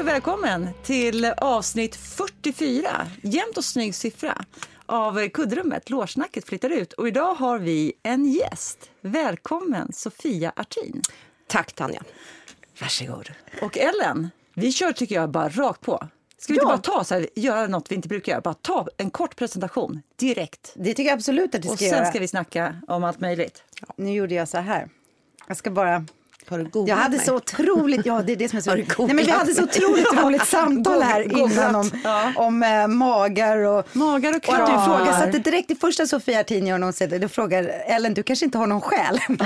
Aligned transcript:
Hej 0.00 0.04
och 0.04 0.14
välkommen 0.14 0.68
till 0.82 1.24
avsnitt 1.24 1.96
44, 1.96 3.06
jämnt 3.22 3.56
och 3.56 3.64
snygg 3.64 3.94
siffra, 3.94 4.44
av 4.86 5.28
Kuddrummet. 5.28 5.90
Lårsnacket 5.90 6.44
flyttar 6.48 6.70
ut 6.70 6.92
och 6.92 7.08
idag 7.08 7.34
har 7.34 7.58
vi 7.58 7.92
en 8.02 8.24
gäst. 8.32 8.90
Välkommen 9.00 9.92
Sofia 9.92 10.52
Artin. 10.56 11.02
Tack 11.46 11.72
Tanja. 11.72 12.02
Varsågod. 12.80 13.30
Och 13.62 13.78
Ellen, 13.78 14.30
vi 14.54 14.72
kör 14.72 14.92
tycker 14.92 15.14
jag 15.14 15.30
bara 15.30 15.48
rakt 15.48 15.80
på. 15.80 16.08
Ska 16.38 16.52
vi 16.52 16.56
Ja. 16.58 16.62
inte 16.62 16.88
bara 16.90 16.96
ta 16.98 17.04
så 17.04 17.14
här, 17.14 17.26
göra 17.34 17.66
något 17.66 17.90
vi 17.90 17.94
inte 17.94 18.08
brukar 18.08 18.32
göra? 18.32 18.40
Bara 18.40 18.54
ta 18.54 18.88
en 18.96 19.10
kort 19.10 19.36
presentation 19.36 20.02
direkt. 20.16 20.72
Det 20.76 20.94
tycker 20.94 21.10
jag 21.10 21.16
absolut 21.16 21.54
att 21.54 21.64
Och 21.64 21.70
ska 21.70 21.76
sen 21.76 21.88
göra. 21.88 22.06
ska 22.06 22.18
vi 22.18 22.28
snacka 22.28 22.76
om 22.88 23.04
allt 23.04 23.20
möjligt. 23.20 23.62
Nu 23.96 24.12
gjorde 24.12 24.34
jag 24.34 24.48
så 24.48 24.58
här. 24.58 24.88
Jag 25.46 25.56
ska 25.56 25.70
bara... 25.70 26.04
Har 26.48 26.58
du 26.58 26.64
googlat 26.64 26.88
Jag 26.88 26.96
hade 26.96 27.16
mig? 27.16 27.26
så 27.26 27.34
otroligt... 27.36 28.06
Ja, 28.06 28.22
det 28.22 28.32
är 28.32 28.36
det 28.36 28.48
som 28.48 28.56
är 28.56 28.60
så... 28.62 28.70
Du 28.74 28.84
Nej, 28.98 29.14
men 29.14 29.24
vi 29.24 29.30
hade 29.30 29.54
så 29.54 29.62
otroligt 29.64 30.12
roligt 30.12 30.46
samtal 30.46 31.02
här 31.02 31.38
innan 31.38 31.74
om, 31.74 31.90
Ja. 32.04 32.32
om 32.36 32.62
eh, 32.62 32.86
magar 32.86 33.56
och... 33.56 33.86
Magar 33.92 34.30
och 34.30 34.36
att 34.36 34.42
du 34.42 34.48
kravar. 34.48 34.82
ifrågasatte 34.82 35.38
direkt 35.38 35.68
det 35.68 35.76
första 35.76 36.06
Sofia 36.06 36.40
Artin 36.40 36.82
hon 36.82 36.92
säger. 36.92 37.18
Då 37.18 37.28
frågar 37.28 37.64
Ellen, 37.86 38.14
du 38.14 38.22
kanske 38.22 38.44
inte 38.44 38.58
har 38.58 38.66
någon 38.66 38.80
själ? 38.80 39.20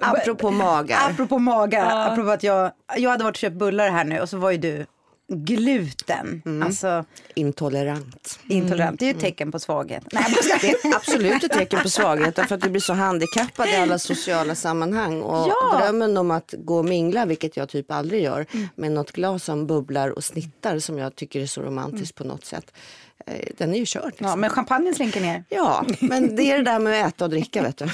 Apropå 0.00 0.50
magar. 0.50 0.98
apropå 1.10 1.38
magar, 1.38 2.12
apropå 2.12 2.30
att 2.30 2.42
jag, 2.42 2.70
jag 2.96 3.10
hade 3.10 3.24
varit 3.24 3.36
och 3.36 3.40
köpt 3.40 3.56
bullar 3.56 3.90
här 3.90 4.04
nu 4.04 4.20
och 4.20 4.28
så 4.28 4.36
var 4.36 4.50
ju 4.50 4.58
du 4.58 4.86
gluten. 5.30 6.42
Mm. 6.46 6.62
Alltså 6.66 7.04
Intolerant. 7.34 8.38
intolerant. 8.48 8.98
Det 8.98 9.04
är 9.04 9.06
ju 9.06 9.14
ett 9.14 9.20
tecken 9.20 9.52
på 9.52 9.58
svaghet. 9.58 10.04
Nej. 10.12 10.24
Det 10.60 10.70
är 10.70 10.96
absolut 10.96 11.44
ett 11.44 11.52
tecken 11.52 11.78
på 11.82 11.88
svaghet 11.90 12.36
därför 12.36 12.54
att 12.54 12.64
vi 12.64 12.70
blir 12.70 12.80
så 12.80 12.92
handikappade 12.92 13.70
i 13.70 13.76
alla 13.76 13.98
sociala 13.98 14.54
sammanhang. 14.54 15.22
Och 15.22 15.48
Ja. 15.48 15.78
drömmen 15.80 16.16
om 16.16 16.30
att 16.30 16.54
gå 16.58 16.78
och 16.78 16.84
mingla, 16.84 17.26
vilket 17.26 17.56
jag 17.56 17.68
typ 17.68 17.90
aldrig 17.90 18.22
gör, 18.22 18.46
med 18.74 18.92
något 18.92 19.12
glas 19.12 19.44
som 19.44 19.66
bubblar 19.66 20.08
och 20.08 20.24
snittar 20.24 20.78
som 20.78 20.98
jag 20.98 21.16
tycker 21.16 21.40
är 21.40 21.46
så 21.46 21.62
romantiskt 21.62 22.14
på 22.14 22.24
något 22.24 22.44
sätt. 22.44 22.72
eh, 23.26 23.34
Den 23.58 23.74
är 23.74 23.78
ju 23.78 23.86
körd. 23.86 24.06
Liksom. 24.06 24.26
Ja, 24.26 24.36
men 24.36 24.50
champagnen 24.50 24.94
slinker 24.94 25.20
ner. 25.20 25.44
Ja, 25.48 25.84
men 26.00 26.36
det 26.36 26.42
är 26.42 26.58
det 26.58 26.64
där 26.64 26.78
med 26.78 27.06
att 27.06 27.14
äta 27.14 27.24
och 27.24 27.30
dricka 27.30 27.62
vet 27.62 27.76
du. 27.78 27.88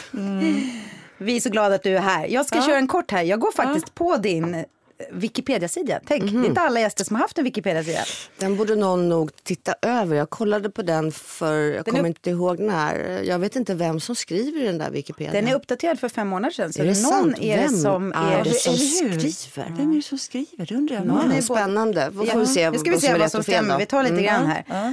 Vi 1.19 1.37
är 1.37 1.41
så 1.41 1.51
glada 1.51 1.75
att 1.75 1.83
du 1.83 1.97
är 1.97 2.01
här. 2.01 2.27
Jag 2.27 2.47
ska 2.47 2.63
köra 2.63 2.77
en 2.77 2.89
kort 2.89 3.11
här. 3.11 3.23
Jag 3.23 3.41
går 3.41 3.53
faktiskt 3.53 3.95
på 3.95 4.17
din 4.17 4.65
Wikipedia-sida. 5.13 6.01
Tänk, 6.07 6.33
det 6.33 6.39
är 6.39 6.45
inte 6.45 6.61
alla 6.61 6.81
gäster 6.81 7.05
som 7.05 7.17
har 7.17 7.21
haft 7.23 7.39
en 7.39 7.45
Wikipedia-sida. 7.45 8.01
Den 8.39 8.57
borde 8.57 8.77
någon 8.77 9.09
nog 9.09 9.31
titta 9.43 9.75
över. 9.83 10.17
Jag 10.17 10.31
kollade 10.31 10.71
på 10.71 10.83
den 10.83 11.13
för, 11.13 11.61
jag 11.61 11.85
Den 11.85 11.95
kommer 11.95 12.09
inte 12.09 12.31
ihåg 12.31 12.59
när. 12.59 13.23
Jag 13.23 13.39
vet 13.39 13.57
inte 13.57 13.75
vem 13.75 14.01
som 14.01 14.17
skriver 14.17 14.65
den 14.65 14.79
där 14.79 14.91
Wikipedia. 14.91 15.33
Den 15.33 15.49
är 15.49 15.55
uppdaterad 15.55 16.01
för 16.01 16.09
fem 16.09 16.29
månader 16.29 16.53
sedan. 16.55 16.73
Så 16.73 16.81
Är 16.83 16.87
det 16.87 17.03
någon 17.03 17.13
sant? 17.13 17.39
är 17.41 17.57
det 17.57 17.63
Vem 17.63 17.77
som 17.77 18.13
är 18.13 18.39
är... 18.41 18.45
det 18.45 18.51
som 18.55 18.77
skriver? 18.77 19.73
Vem 19.77 19.91
är 19.93 19.97
det 19.97 20.03
som 20.03 20.19
skriver? 20.19 20.67
Det 20.67 20.75
undrar 20.75 20.97
jag. 20.97 21.07
Ja, 21.07 21.23
är 21.23 21.29
både- 21.29 21.43
spännande. 21.43 22.11
Då 22.15 22.25
får 22.27 22.41
vi 22.41 22.47
se 22.47 22.71
Nu 22.71 22.79
ska 22.79 22.91
vi 22.91 23.01
se 23.01 23.19
vad 23.19 23.31
som 23.31 23.43
stämmer. 23.43 23.79
Vi 23.79 23.87
tar 23.87 24.03
lite 24.03 24.13
Mm. 24.15 24.25
grann 24.25 24.47
här. 24.47 24.65
Ja. 24.69 24.93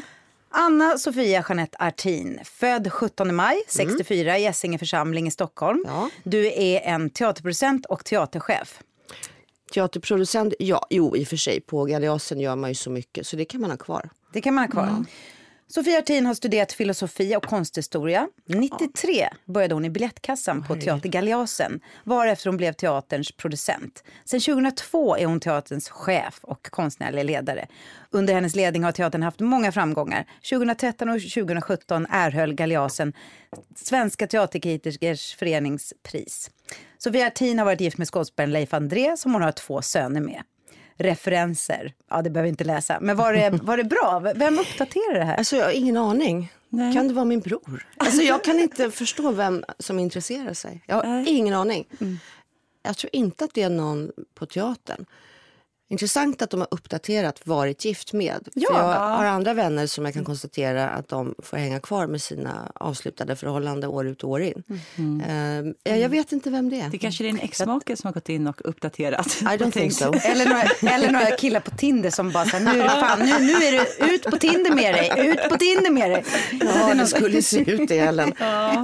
Anna 0.55 0.97
Sofia 0.97 1.45
Jeanette 1.49 1.77
Artin, 1.79 2.39
född 2.43 2.91
17 2.91 3.35
maj 3.35 3.61
64 3.67 4.37
i 4.37 4.45
Essinge 4.45 4.77
församling 4.77 5.27
i 5.27 5.31
Stockholm. 5.31 5.83
Ja. 5.87 6.09
Du 6.23 6.45
är 6.47 6.79
en 6.81 7.09
teaterproducent 7.09 7.85
och 7.85 8.05
teaterchef. 8.05 8.79
Teaterproducent, 9.73 10.53
ja, 10.59 10.87
jo 10.89 11.15
i 11.15 11.23
och 11.23 11.27
för 11.27 11.37
sig. 11.37 11.61
På 11.61 11.85
Galeasen 11.85 12.39
gör 12.39 12.55
man 12.55 12.69
ju 12.69 12.75
så 12.75 12.89
mycket 12.89 13.27
så 13.27 13.35
det 13.35 13.45
kan 13.45 13.61
man 13.61 13.69
ha 13.69 13.77
kvar. 13.77 14.09
Det 14.33 14.41
kan 14.41 14.53
man 14.53 14.63
ha 14.63 14.71
kvar. 14.71 15.05
Sofia 15.73 15.99
Artin 15.99 16.25
har 16.25 16.33
studerat 16.33 16.73
filosofi 16.73 17.35
och 17.35 17.45
konsthistoria. 17.45 18.27
93 18.45 19.29
började 19.45 19.73
hon 19.73 19.85
i 19.85 19.89
biljettkassan 19.89 20.63
på 20.63 20.75
Teater 20.75 21.09
Galeasen, 21.09 21.79
varefter 22.03 22.49
hon 22.49 22.57
blev 22.57 22.73
teaterns 22.73 23.31
producent. 23.31 24.03
Sen 24.25 24.39
2002 24.39 25.17
är 25.17 25.25
hon 25.25 25.39
teaterns 25.39 25.89
chef 25.89 26.39
och 26.41 26.63
konstnärlig 26.71 27.25
ledare. 27.25 27.67
Under 28.11 28.33
hennes 28.33 28.55
ledning 28.55 28.83
har 28.83 28.91
teatern 28.91 29.23
haft 29.23 29.39
många 29.39 29.71
framgångar. 29.71 30.25
2013 30.49 31.09
och 31.09 31.21
2017 31.21 32.07
erhöll 32.09 32.53
Galeasen 32.53 33.13
Svenska 33.75 34.27
Teaterkritikers 34.27 35.35
föreningspris. 35.35 36.51
Sofia 36.97 37.27
Artin 37.27 37.59
har 37.59 37.65
varit 37.65 37.81
gift 37.81 37.97
med 37.97 38.07
skådespelaren 38.07 38.53
Leif 38.53 38.73
André 38.73 39.17
som 39.17 39.33
hon 39.33 39.41
har 39.41 39.51
två 39.51 39.81
söner 39.81 40.21
med 40.21 40.43
referenser. 40.97 41.93
Ja, 42.09 42.21
det 42.21 42.29
behöver 42.29 42.43
vi 42.43 42.49
inte 42.49 42.63
läsa. 42.63 42.97
Men 43.01 43.15
var 43.17 43.33
det, 43.33 43.49
var 43.63 43.77
det 43.77 43.83
bra? 43.83 44.19
Vem 44.35 44.59
uppdaterar 44.59 45.19
det 45.19 45.25
här? 45.25 45.35
Alltså 45.35 45.55
jag 45.55 45.65
har 45.65 45.71
ingen 45.71 45.97
aning. 45.97 46.51
Nej. 46.69 46.93
Kan 46.93 47.07
det 47.07 47.13
vara 47.13 47.25
min 47.25 47.39
bror? 47.39 47.87
Alltså 47.97 48.21
jag 48.21 48.43
kan 48.43 48.59
inte 48.59 48.91
förstå 49.01 49.31
vem 49.31 49.63
som 49.79 49.99
intresserar 49.99 50.53
sig. 50.53 50.83
Jag 50.85 50.95
har 50.95 51.03
Nej. 51.03 51.29
ingen 51.29 51.53
aning. 51.53 51.85
Jag 52.83 52.97
tror 52.97 53.09
inte 53.15 53.45
att 53.45 53.53
det 53.53 53.61
är 53.61 53.69
någon 53.69 54.11
på 54.35 54.45
teatern. 54.45 55.05
Intressant 55.89 56.41
att 56.41 56.49
de 56.49 56.59
har 56.59 56.67
uppdaterat 56.71 57.47
varit 57.47 57.85
gift 57.85 58.13
med. 58.13 58.47
Ja. 58.53 58.67
För 58.67 58.77
jag 58.77 58.83
har 58.99 59.25
andra 59.25 59.53
vänner 59.53 59.87
som 59.87 60.05
jag 60.05 60.13
kan 60.13 60.23
konstatera 60.23 60.89
att 60.89 61.07
de 61.09 61.35
får 61.43 61.57
hänga 61.57 61.79
kvar 61.79 62.07
med 62.07 62.21
sina 62.21 62.71
avslutade 62.75 63.35
förhållanden 63.35 63.89
år 63.89 64.07
ut 64.07 64.23
och 64.23 64.29
år 64.29 64.41
in. 64.41 64.63
Ehm, 65.27 65.73
ja, 65.83 65.95
jag 65.95 66.09
vet 66.09 66.31
inte 66.31 66.49
vem 66.49 66.69
det 66.69 66.79
är. 66.79 66.89
Det 66.89 66.97
kanske 66.97 67.23
är 67.23 67.25
din 67.25 67.39
exmake 67.39 67.95
som 67.95 68.07
har 68.07 68.13
gått 68.13 68.29
in 68.29 68.47
och 68.47 68.61
uppdaterat. 68.65 69.27
I 69.41 69.45
don't 69.45 69.71
think 69.71 69.93
so. 69.93 70.13
Eller 70.23 70.45
några, 70.45 70.93
eller 70.93 71.11
några 71.11 71.25
killar 71.25 71.59
på 71.59 71.71
Tinder 71.71 72.09
som 72.09 72.31
bara 72.31 72.45
så 72.45 72.57
här, 72.57 72.73
nu 72.73 72.79
är 72.79 72.83
det 72.83 72.89
fan, 72.89 73.19
nu, 73.19 73.39
nu 73.39 73.53
är 73.53 73.71
det 73.71 74.13
ut 74.13 74.23
på 74.23 74.37
Tinder 74.37 74.75
med 74.75 74.93
dig, 74.93 75.27
ut 75.27 75.49
på 75.49 75.57
Tinder 75.57 75.91
med 75.91 76.11
dig. 76.11 76.25
Ja, 76.61 76.93
det 76.93 77.07
skulle 77.07 77.41
se 77.41 77.71
ut 77.71 77.89
det, 77.89 77.99
Ellen. 77.99 78.33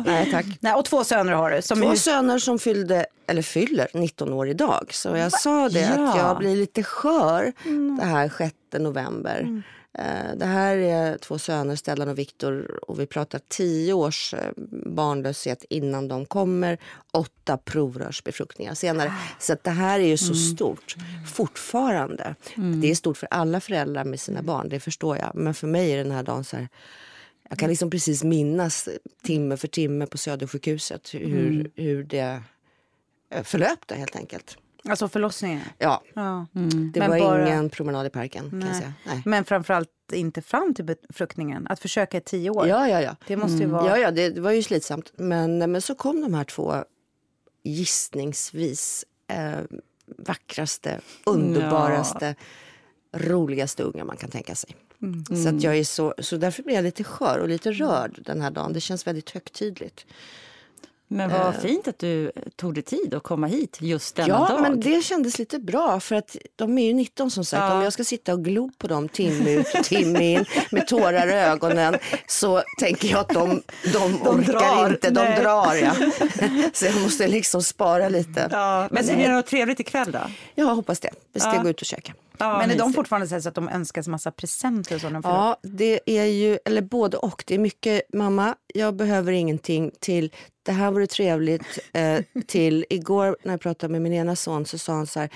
Nej, 0.05 0.31
tack. 0.31 0.45
Nej, 0.59 0.73
och 0.73 0.85
två 0.85 1.03
söner 1.03 1.33
har 1.33 1.51
du. 1.51 1.61
Som 1.61 1.81
Två 1.81 1.91
är, 1.91 1.95
söner 1.95 2.39
som 2.39 2.59
fyllde, 2.59 3.05
eller 3.29 3.41
fyller 3.41 3.87
19 3.93 4.33
år 4.33 4.49
idag. 4.49 4.93
Så 4.93 5.09
jag 5.17 5.31
sa 5.31 5.69
det 5.69 5.79
Ja. 5.81 6.09
att 6.09 6.17
jag 6.17 6.37
blir 6.37 6.55
lite 6.55 6.83
skör 6.83 7.53
det 7.99 8.05
här 8.05 8.31
6 8.37 8.55
november. 8.79 9.63
Eh, 9.93 10.35
Det 10.37 10.45
här 10.45 10.77
är 10.77 11.17
två 11.17 11.37
söner, 11.39 11.75
Stellan 11.75 12.09
och 12.09 12.17
Viktor, 12.19 12.79
och 12.89 12.99
vi 12.99 13.05
pratar 13.05 13.41
tio 13.47 13.93
års 13.93 14.33
eh, 14.33 14.51
barnlöshet 14.85 15.65
innan 15.69 16.07
de 16.07 16.25
kommer. 16.25 16.77
Åtta 17.13 17.57
provrörsbefruktningar 17.57 18.73
senare. 18.73 19.13
Så 19.39 19.53
att 19.53 19.63
det 19.63 19.71
här 19.71 19.99
är 19.99 20.07
ju 20.07 20.17
så 20.17 20.33
stort 20.35 20.95
fortfarande. 21.33 22.35
Det 22.81 22.91
är 22.91 22.95
stort 22.95 23.17
för 23.17 23.27
alla 23.31 23.59
föräldrar 23.59 24.03
med 24.03 24.19
sina 24.19 24.41
barn, 24.41 24.69
det 24.69 24.79
förstår 24.79 25.17
jag. 25.17 25.31
Men 25.35 25.53
för 25.53 25.67
mig 25.67 25.91
är 25.91 25.97
den 25.97 26.11
här 26.11 26.23
dagen 26.23 26.43
så 26.43 26.57
här 26.57 26.67
jag 27.49 27.59
kan 27.59 27.69
liksom 27.69 27.89
precis 27.89 28.23
minnas 28.23 28.89
timme 29.23 29.57
för 29.57 29.67
timme 29.67 30.05
på 30.05 30.17
Södersjukhuset 30.17 31.13
hur, 31.13 31.71
hur 31.75 32.03
det 32.03 32.41
eh, 33.29 33.43
förlöpte 33.43 33.95
helt 33.95 34.15
enkelt. 34.15 34.57
alltså 34.89 35.09
förlossningen. 35.09 35.61
Ja, 35.77 36.03
Ja. 36.13 36.45
det 36.93 36.99
Men 36.99 37.09
var 37.09 37.19
bara- 37.19 37.47
ingen 37.47 37.69
promenad 37.69 38.05
i 38.05 38.09
parken 38.09 38.49
kan 38.49 38.59
jag 38.61 38.69
Nej. 38.69 38.79
säga. 38.79 38.93
Nej. 39.05 39.21
Men 39.25 39.45
framförallt 39.45 39.89
inte 40.13 40.41
fram 40.41 40.73
till 40.73 40.85
befruktningen. 40.85 41.67
Att 41.69 41.79
försöka 41.79 42.17
i 42.17 42.21
tio 42.21 42.49
år. 42.49 42.67
Ja, 42.67 42.87
ja, 42.89 43.01
ja. 43.01 43.15
Det 43.27 43.37
måste 43.37 43.57
ju 43.57 43.65
vara... 43.65 43.85
Ja, 43.87 43.97
ja 43.97 44.11
det, 44.11 44.29
det 44.29 44.41
var 44.41 44.51
ju 44.51 44.63
slitsamt. 44.63 45.11
Men, 45.15 45.71
men 45.71 45.81
så 45.81 45.95
kom 45.95 46.21
de 46.21 46.33
här 46.33 46.43
två 46.43 46.83
gissningsvis 47.63 49.05
eh, 49.27 49.59
vackraste, 50.17 50.99
underbaraste, 51.25 52.35
roligaste 53.13 53.83
unga 53.83 54.05
man 54.05 54.17
kan 54.17 54.29
tänka 54.29 54.55
sig. 54.55 54.75
Så, 55.43 55.49
att 55.55 55.63
jag 55.63 55.77
är 55.77 55.83
så, 55.83 56.13
så 56.19 56.37
därför 56.37 56.63
blir 56.63 56.75
jag 56.75 56.83
lite 56.83 57.03
skör 57.03 57.37
och 57.39 57.49
lite 57.49 57.71
rörd 57.71 58.21
den 58.25 58.41
här 58.41 58.51
dagen. 58.51 58.73
Det 58.73 58.81
känns 58.81 59.07
väldigt 59.07 59.29
högtidligt. 59.29 60.05
Men 61.11 61.29
vad 61.29 61.55
fint 61.55 61.87
att 61.87 61.99
du 61.99 62.31
tog 62.55 62.73
dig 62.73 62.83
tid 62.83 63.13
att 63.13 63.23
komma 63.23 63.47
hit 63.47 63.77
just 63.81 64.15
denna 64.15 64.27
Ja, 64.29 64.47
dag. 64.47 64.61
men 64.61 64.79
det 64.79 65.01
kändes 65.05 65.39
lite 65.39 65.59
bra 65.59 65.99
för 65.99 66.15
att 66.15 66.35
de 66.55 66.77
är 66.77 66.85
ju 66.85 66.93
19 66.93 67.31
som 67.31 67.45
sagt. 67.45 67.61
Ja. 67.61 67.73
Om 67.77 67.81
jag 67.83 67.93
ska 67.93 68.03
sitta 68.03 68.33
och 68.33 68.43
glo 68.43 68.71
på 68.77 68.87
dem 68.87 69.09
timme 69.09 69.51
ut 69.51 69.67
och 69.79 69.83
timme 69.83 70.33
in 70.33 70.45
med 70.71 70.87
tårar 70.87 71.27
i 71.27 71.31
ögonen 71.33 71.95
så 72.27 72.63
tänker 72.79 73.07
jag 73.07 73.19
att 73.19 73.29
de, 73.29 73.61
de, 73.93 74.21
orkar 74.27 74.53
drar. 74.53 74.89
inte, 74.89 75.09
de 75.09 75.21
Nej. 75.23 75.41
drar. 75.41 75.75
Ja. 75.75 75.93
Så 76.73 76.85
jag 76.85 77.01
måste 77.01 77.27
liksom 77.27 77.61
spara 77.63 78.09
lite. 78.09 78.47
Ja, 78.51 78.87
men 78.91 79.05
det 79.07 79.15
blir 79.15 79.29
något 79.29 79.45
trevligt 79.47 79.79
ikväll 79.79 80.11
då? 80.11 80.19
Jag 80.55 80.65
hoppas 80.75 80.99
det. 80.99 81.09
Vi 81.33 81.39
ska 81.39 81.55
Ja. 81.55 81.61
gå 81.61 81.69
ut 81.69 81.81
och 81.81 81.85
käka. 81.87 82.13
Ja, 82.39 82.57
Men 82.57 82.71
är 82.71 82.75
de 82.75 82.83
mysigt. 82.83 82.95
fortfarande 82.95 83.41
så 83.41 83.49
att 83.49 83.55
de 83.55 83.69
önskar 83.69 84.01
sig 84.01 84.11
massa 84.11 84.31
presenter 84.31 84.95
och 84.95 85.01
så? 85.01 85.09
de? 85.09 85.21
Ja, 85.23 85.57
det 85.63 85.99
är 86.05 86.25
ju, 86.25 86.59
eller 86.65 86.81
både 86.81 87.17
och. 87.17 87.43
Det 87.47 87.55
är 87.55 87.59
mycket, 87.59 88.01
mamma, 88.13 88.55
jag 88.73 88.95
behöver 88.95 89.31
ingenting 89.31 89.91
till, 89.99 90.33
det 90.63 90.71
här 90.71 90.91
vore 90.91 91.07
trevligt, 91.07 91.79
eh, 91.93 92.19
till 92.47 92.85
igår 92.89 93.37
när 93.43 93.53
jag 93.53 93.61
pratade 93.61 93.91
med 93.91 94.01
min 94.01 94.13
ena 94.13 94.35
son 94.35 94.65
så 94.65 94.77
sa 94.77 94.93
han 94.93 95.07
så 95.07 95.19
här, 95.19 95.29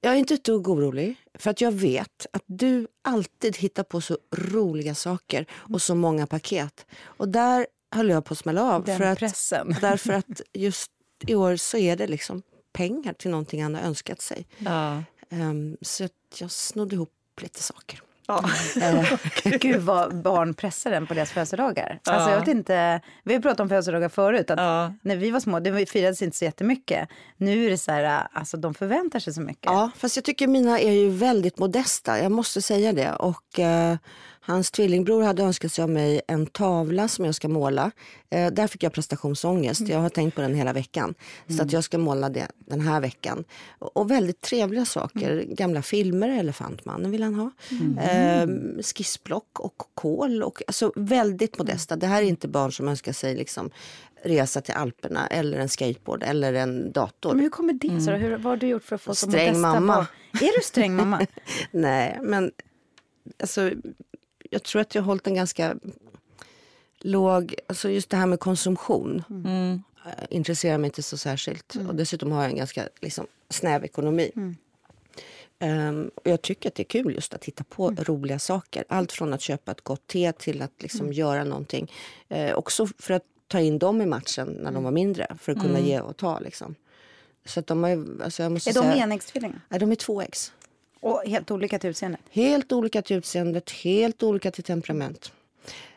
jag 0.00 0.12
är 0.14 0.16
inte 0.16 0.34
ett 0.34 0.44
dugg 0.44 0.68
orolig 0.68 1.16
för 1.38 1.50
att 1.50 1.60
jag 1.60 1.72
vet 1.72 2.26
att 2.32 2.42
du 2.46 2.86
alltid 3.04 3.56
hittar 3.56 3.82
på 3.82 4.00
så 4.00 4.18
roliga 4.36 4.94
saker 4.94 5.46
och 5.52 5.82
så 5.82 5.94
många 5.94 6.26
paket. 6.26 6.86
Och 7.04 7.28
där 7.28 7.66
höll 7.94 8.10
jag 8.10 8.24
på 8.24 8.32
att 8.32 8.38
smälla 8.38 8.62
av. 8.62 8.84
Den 8.84 8.98
för 8.98 9.04
att, 9.04 9.18
pressen. 9.18 9.76
Därför 9.80 10.12
att 10.12 10.40
just 10.52 10.90
i 11.26 11.34
år 11.34 11.56
så 11.56 11.76
är 11.76 11.96
det 11.96 12.06
liksom 12.06 12.42
pengar 12.72 13.12
till 13.12 13.30
någonting 13.30 13.62
han 13.62 13.74
har 13.74 13.82
önskat 13.82 14.20
sig. 14.20 14.46
Ja. 14.58 15.02
Ehm, 15.32 15.76
så 15.82 16.04
att 16.04 16.40
jag 16.40 16.50
snodde 16.50 16.94
ihop 16.94 17.12
lite 17.40 17.62
saker. 17.62 18.00
Ja. 18.26 18.44
Gud 19.44 19.80
vad 19.80 20.22
barn 20.22 20.54
pressar 20.54 20.92
en 20.92 21.06
på 21.06 21.14
deras 21.14 21.30
födelsedagar. 21.30 22.00
Alltså 22.04 22.30
jag 22.30 22.38
vet 22.38 22.48
inte, 22.48 23.00
vi 23.24 23.34
har 23.34 23.40
pratat 23.40 23.60
om 23.60 23.68
födelsedagar 23.68 24.08
förut. 24.08 24.50
Att 24.50 24.58
Ja. 24.58 24.92
När 25.02 25.16
vi 25.16 25.30
var 25.30 25.40
små, 25.40 25.60
det 25.60 25.90
firades 25.90 26.22
inte 26.22 26.36
så 26.36 26.44
jättemycket. 26.44 27.08
Nu 27.36 27.66
är 27.66 27.70
det 27.70 27.78
så 27.78 27.92
här, 27.92 28.26
alltså 28.32 28.56
de 28.56 28.74
förväntar 28.74 29.18
sig 29.18 29.32
så 29.34 29.40
mycket. 29.40 29.64
Ja, 29.64 29.90
fast 29.96 30.16
jag 30.16 30.24
tycker 30.24 30.46
mina 30.46 30.80
är 30.80 30.92
ju 30.92 31.10
väldigt 31.10 31.58
modesta. 31.58 32.18
Jag 32.18 32.32
måste 32.32 32.62
säga 32.62 32.92
det. 32.92 33.12
Och 33.12 33.58
eh, 33.58 33.96
hans 34.44 34.70
tvillingbror 34.70 35.22
hade 35.22 35.42
önskat 35.42 35.72
sig 35.72 35.82
av 35.82 35.90
mig 35.90 36.20
en 36.28 36.46
tavla 36.46 37.08
som 37.08 37.24
jag 37.24 37.34
ska 37.34 37.48
måla. 37.48 37.90
Eh, 38.30 38.52
där 38.52 38.66
fick 38.66 38.82
jag 38.82 38.92
prestationsångest. 38.92 39.88
Jag 39.88 39.98
har 39.98 40.08
tänkt 40.08 40.34
på 40.34 40.40
den 40.40 40.54
hela 40.54 40.72
veckan. 40.72 41.14
Så 41.48 41.62
att 41.62 41.72
jag 41.72 41.84
ska 41.84 41.98
måla 41.98 42.28
det 42.28 42.46
den 42.58 42.80
här 42.80 43.00
veckan. 43.00 43.44
Och, 43.78 43.96
och 43.96 44.10
väldigt 44.10 44.40
trevliga 44.40 44.84
saker. 44.84 45.44
Gamla 45.48 45.82
filmer, 45.82 46.28
Elefantmannen 46.28 47.10
vill 47.10 47.22
han 47.22 47.34
ha. 47.34 47.50
Eh, 48.02 48.46
skissblock 48.82 49.60
och 49.60 49.82
kol. 49.94 50.42
Och, 50.42 50.62
alltså 50.66 50.92
väldigt 50.96 51.58
modesta. 51.58 51.96
Det 51.96 52.06
här 52.06 52.22
är 52.22 52.26
inte 52.26 52.48
barn 52.48 52.72
som 52.72 52.88
önskar 52.88 53.12
sig 53.12 53.34
liksom, 53.34 53.70
resa 54.22 54.60
till 54.60 54.74
Alperna 54.74 55.26
eller 55.26 55.58
en 55.58 55.68
skateboard 55.68 56.22
eller 56.22 56.54
en 56.54 56.92
dator. 56.92 57.32
Men 57.32 57.40
hur 57.40 57.50
kommer 57.50 57.72
det 57.72 58.00
sig? 58.00 58.18
Hur, 58.18 58.30
vad 58.30 58.44
har 58.44 58.56
du 58.56 58.66
gjort 58.66 58.84
för 58.84 58.96
att 58.96 59.02
få 59.02 59.14
så 59.14 59.26
Sträng 59.26 59.46
modesta 59.46 59.80
mamma. 59.80 59.96
barn? 59.96 60.06
Är 60.32 60.58
du 60.58 60.62
sträng 60.62 60.96
mamma? 60.96 61.26
Nej, 61.70 62.18
men 62.22 62.52
alltså, 63.40 63.70
jag 64.52 64.62
tror 64.62 64.82
att 64.82 64.94
jag 64.94 65.02
har 65.02 65.06
hållit 65.06 65.26
en 65.26 65.34
ganska 65.34 65.76
låg... 66.98 67.54
Alltså 67.66 67.90
just 67.90 68.10
det 68.10 68.16
här 68.16 68.26
med 68.26 68.40
konsumtion 68.40 69.22
Mm. 69.30 69.82
eh, 70.06 70.24
intresserar 70.30 70.78
mig 70.78 70.88
inte 70.88 71.02
så 71.02 71.16
särskilt. 71.16 71.74
Och 71.88 71.94
dessutom 71.94 72.32
har 72.32 72.42
jag 72.42 72.50
en 72.50 72.56
ganska 72.56 72.88
liksom, 73.00 73.26
snäv 73.50 73.84
ekonomi. 73.84 74.30
Ehm, 75.58 76.10
och 76.14 76.26
jag 76.30 76.42
tycker 76.42 76.68
att 76.68 76.74
det 76.74 76.82
är 76.82 77.02
kul 77.02 77.14
just 77.14 77.34
att 77.34 77.44
hitta 77.44 77.64
på 77.64 77.90
roliga 77.90 78.38
saker. 78.38 78.84
Allt 78.88 79.12
från 79.12 79.32
att 79.32 79.40
köpa 79.40 79.72
ett 79.72 79.80
gott 79.80 80.06
te 80.06 80.32
till 80.32 80.62
att 80.62 80.82
liksom 80.82 81.12
göra 81.12 81.44
någonting. 81.44 81.92
Eh, 82.28 82.54
också 82.54 82.86
för 82.98 83.14
att 83.14 83.24
ta 83.48 83.60
in 83.60 83.78
dem 83.78 84.02
i 84.02 84.06
matchen 84.06 84.48
när 84.60 84.72
de 84.72 84.84
var 84.84 84.90
mindre. 84.90 85.36
För 85.38 85.52
att 85.52 85.60
kunna 85.60 85.80
ge 85.80 86.00
och 86.00 86.16
ta. 86.16 86.38
Liksom. 86.40 86.74
Så 87.44 87.60
att 87.60 87.66
de 87.66 87.82
har, 87.82 88.06
alltså 88.24 88.42
jag 88.42 88.52
måste 88.52 88.70
Är 88.70 88.74
de 88.74 88.80
säga, 88.80 89.02
enäggstvillingar? 89.04 89.60
Nej, 89.68 89.80
de 89.80 89.92
är 89.92 89.96
tvåäggs. 89.96 90.52
Och 91.02 91.22
helt 91.26 91.50
olika 91.50 91.78
till 91.78 91.90
utseende? 91.90 92.18
Helt 92.30 92.72
olika 92.72 93.02
till 93.02 93.16
utseendet, 93.16 93.70
helt 93.70 94.22
olika 94.22 94.50
till 94.50 94.64
temperament. 94.64 95.32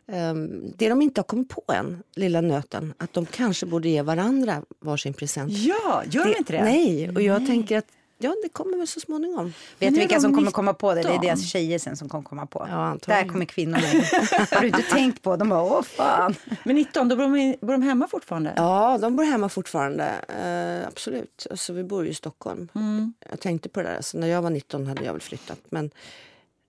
Um, 0.07 0.73
det 0.77 0.89
de 0.89 1.01
inte 1.01 1.21
har 1.21 1.23
kommit 1.25 1.49
på 1.49 1.63
än, 1.73 2.03
lilla 2.15 2.41
nöten, 2.41 2.93
att 2.97 3.13
de 3.13 3.25
kanske 3.25 3.65
borde 3.65 3.89
ge 3.89 4.01
varandra 4.01 4.63
varsin 4.79 5.13
present. 5.13 5.51
Ja, 5.51 6.03
gör 6.09 6.25
de 6.25 6.37
inte 6.37 6.53
det? 6.53 6.63
Nej, 6.63 7.09
och 7.09 7.21
jag 7.21 7.47
tänker 7.47 7.77
att 7.77 7.87
ja, 8.17 8.35
det 8.43 8.49
kommer 8.49 8.77
väl 8.77 8.87
så 8.87 8.99
småningom. 8.99 9.53
Vet 9.79 9.93
du 9.93 9.99
vilka 9.99 10.19
som 10.19 10.31
kommer 10.31 10.41
19? 10.41 10.53
komma 10.53 10.73
på 10.73 10.93
det? 10.93 11.01
Det 11.01 11.09
är 11.09 11.21
deras 11.21 11.49
tjejer 11.49 11.79
sen 11.79 11.97
som 11.97 12.09
kommer 12.09 12.23
komma 12.23 12.45
på. 12.45 12.67
Ja, 12.69 12.75
antagligen. 12.75 13.23
Där 13.27 13.31
kommer 13.33 13.45
kvinnor 13.45 13.77
in. 13.77 14.03
Har 14.51 14.61
du 14.61 14.67
inte 14.67 14.81
tänkt 14.81 15.21
på? 15.21 15.35
De 15.35 15.49
bara, 15.49 15.63
åh 15.63 15.81
fan. 15.81 16.35
Men 16.63 16.75
19, 16.75 17.09
då 17.09 17.15
bor 17.15 17.23
de, 17.23 17.55
bor 17.61 17.71
de 17.71 17.81
hemma 17.81 18.07
fortfarande? 18.07 18.53
Ja, 18.55 18.97
de 18.97 19.15
bor 19.15 19.23
hemma 19.23 19.49
fortfarande. 19.49 20.05
Eh, 20.27 20.87
absolut. 20.87 21.47
Alltså, 21.49 21.73
vi 21.73 21.83
bor 21.83 22.03
ju 22.05 22.09
i 22.09 22.13
Stockholm. 22.13 22.67
Mm. 22.75 23.13
Jag 23.29 23.39
tänkte 23.39 23.69
på 23.69 23.81
det 23.81 23.87
där. 23.87 23.95
Alltså, 23.95 24.17
när 24.17 24.27
jag 24.27 24.41
var 24.41 24.49
19 24.49 24.87
hade 24.87 25.05
jag 25.05 25.13
väl 25.13 25.21
flyttat. 25.21 25.59
Men 25.69 25.91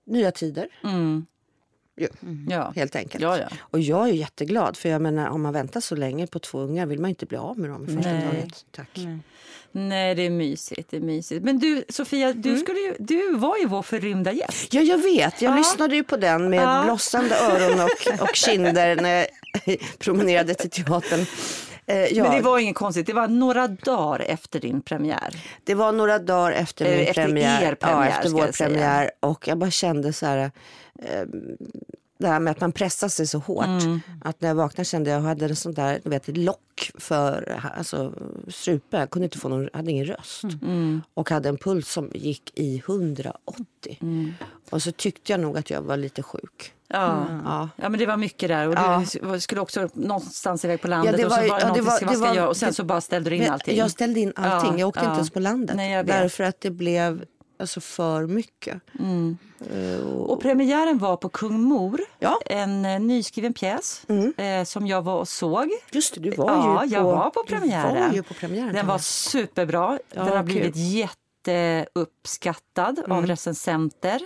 nya 0.07 0.31
tider, 0.31 0.69
Mm. 0.85 1.27
Ju, 1.97 2.09
Ja. 2.49 2.73
helt 2.77 2.97
enkelt. 2.97 3.23
Ja, 3.23 3.39
ja. 3.39 3.47
Och 3.61 3.81
jag 3.81 4.09
är 4.09 4.13
ju 4.13 4.19
jätteglad. 4.19 4.77
För 4.77 4.89
jag 4.89 5.03
menar, 5.03 5.29
om 5.29 5.43
man 5.43 5.53
väntar 5.53 5.81
så 5.81 5.95
länge 5.97 6.27
på 6.27 6.39
två 6.39 6.59
ungar 6.61 6.87
vill 6.87 7.01
man 7.01 7.09
inte 7.11 7.27
bli 7.27 7.39
av 7.39 7.59
med 7.59 7.71
dem 7.71 7.85
i 7.85 7.87
första 7.97 8.13
Nej. 8.13 8.23
taget. 8.31 8.65
Tack. 8.77 8.89
Nej, 9.73 10.15
det 10.15 10.23
är 10.27 10.31
mysigt. 10.31 10.91
Det 10.91 10.97
är 10.97 11.01
mysigt. 11.01 11.45
Men 11.45 11.59
du, 11.59 11.85
Sofia, 11.89 12.33
du, 12.33 12.49
Mm. 12.49 12.61
skulle 12.61 12.79
ju, 12.79 12.95
du 12.99 13.37
var 13.37 13.57
ju 13.57 13.67
vår 13.67 13.83
förrymda 13.83 14.33
gäst. 14.33 14.75
Ja, 14.75 14.81
jag 14.83 14.99
vet. 15.03 15.43
Jag 15.43 15.53
Ja. 15.53 15.57
lyssnade 15.57 15.97
ju 15.97 16.05
på 16.05 16.17
den 16.17 16.51
med 16.51 16.63
Ja. 16.63 16.83
blossande 16.85 17.35
öron 17.41 17.81
och, 17.81 18.23
och 18.23 18.35
kinder 18.37 18.97
när 18.97 19.11
jag 19.19 19.27
promenerade 19.99 20.55
till 20.55 20.71
teatern. 20.71 21.27
Eh, 21.87 21.97
ja, 21.97 22.23
Men 22.25 22.33
det 22.37 22.43
var 22.43 22.59
inget 22.59 22.75
konstigt. 22.77 23.07
Det 23.07 23.13
var 23.13 23.29
några 23.29 23.69
dagar 23.69 24.21
efter 24.21 24.61
din 24.61 24.81
premiär. 24.83 25.43
det 25.65 25.75
var 25.75 25.93
några 25.93 26.19
dagar 26.19 26.53
efter 26.53 26.85
Eh, 26.85 26.91
min 26.99 27.01
efter 27.07 27.25
premiär. 27.25 27.63
er 27.63 27.75
premiär, 27.75 28.01
ja, 28.11 28.17
efter 28.17 28.29
vår 28.31 28.53
säga. 28.53 28.69
premiär. 28.69 29.11
Och 29.21 29.49
jag 29.49 29.59
bara 29.59 29.71
kände 29.71 30.13
så 30.13 30.27
här... 30.27 30.51
Eh, 31.03 31.25
det 32.19 32.27
här 32.29 32.41
med 32.41 32.51
att 32.51 32.61
man 32.61 32.73
pressar 32.73 33.09
sig 33.09 33.27
så 33.27 33.39
hårt. 33.39 33.67
Mm. 33.67 34.01
Att 34.25 34.41
när 34.41 34.49
jag 34.49 34.55
vaknade 34.55 34.85
kände 34.85 35.11
jag 35.11 35.17
att 35.19 35.23
jag 35.23 35.29
hade 35.29 35.45
en 35.45 35.57
sån 35.57 35.75
där, 35.75 36.01
du 36.05 36.11
vet, 36.11 36.37
lock 36.37 36.91
för 36.95 37.59
alltså, 37.77 38.13
strupen. 38.49 39.01
Jag 39.01 39.11
kunde 39.11 39.25
inte 39.25 39.39
få 39.39 39.49
någon, 39.49 39.69
hade 39.73 39.91
ingen 39.91 40.05
röst. 40.07 40.43
Mm. 40.63 41.03
Och 41.15 41.31
hade 41.31 41.49
en 41.49 41.57
puls 41.59 41.89
som 41.93 42.11
gick 42.15 42.53
i 42.59 42.79
180. 42.79 43.99
Mm. 44.03 44.33
Och 44.71 44.83
så 44.83 44.93
tyckte 44.93 45.33
jag 45.33 45.41
nog 45.41 45.59
att 45.59 45.71
jag 45.71 45.83
var 45.83 45.97
lite 45.97 46.23
sjuk. 46.23 46.73
Ja. 46.89 47.27
Ja. 47.45 47.69
ja, 47.77 47.89
men 47.89 47.99
det 48.01 48.07
var 48.07 48.17
mycket 48.17 48.49
där. 48.49 48.69
Och 48.69 48.75
Ja. 48.75 49.05
du 49.33 49.41
skulle 49.41 49.61
också 49.61 49.89
någonstans 49.95 50.65
iväg 50.65 50.81
på 50.81 50.89
landet 50.89 51.13
Ja, 51.13 51.17
det 51.19 51.27
och 51.27 51.33
så 51.33 51.41
var- 51.41 51.49
var 51.49 51.59
det 51.61 51.67
ja, 51.67 51.75
det 51.75 51.81
var- 51.81 51.97
ska 51.97 52.19
var- 52.27 52.35
göra 52.35 52.49
och 52.49 52.57
sen 52.57 52.69
det- 52.69 52.75
så 52.75 52.85
bara 52.85 53.01
ställde 53.01 53.31
du 53.31 53.37
in 53.37 53.51
allting. 53.51 53.77
Jag 53.77 53.91
ställde 53.91 54.21
in 54.21 54.33
allting. 54.37 54.73
Ja, 54.73 54.79
jag 54.79 54.89
åkte 54.89 55.01
inte 55.01 55.13
ens 55.15 55.31
på 55.31 55.41
landet. 55.41 55.77
Nej, 55.77 55.93
jag 55.93 56.07
därför 56.07 56.45
att 56.45 56.61
det 56.61 56.71
blev 56.71 57.25
alltså, 57.59 57.81
för 57.81 58.27
mycket. 58.27 58.81
Eh, 59.71 60.01
och, 60.07 60.31
Och 60.31 60.43
premiären 60.43 60.99
var 60.99 61.17
på 61.17 61.29
Kung 61.29 61.61
Mor, 61.61 62.01
Ja. 62.19 62.39
en 62.47 62.85
eh, 62.85 63.01
nyskriven 63.01 63.53
pjäs 63.53 64.03
eh, 64.37 64.65
som 64.65 64.87
jag 64.87 65.03
var 65.03 65.19
och 65.19 65.29
såg. 65.29 65.71
just 65.93 66.15
det, 66.15 66.21
du 66.21 66.31
var 66.31 66.51
ja, 66.51 66.85
ju 66.85 66.91
på, 66.91 66.95
jag 66.95 67.05
var 67.05 67.31
på 67.31 67.45
premiären. 67.45 68.13
var 68.15 68.23
på 68.23 68.35
premiären. 68.35 68.75
Den 68.75 68.87
var 68.87 68.99
superbra. 68.99 69.99
Den 70.15 70.29
har 70.29 70.37
kul. 70.37 70.45
blivit 70.45 70.77
jätteuppskattad 70.77 72.99
Mm. 72.99 73.13
av 73.13 73.27
recensenter. 73.27 74.21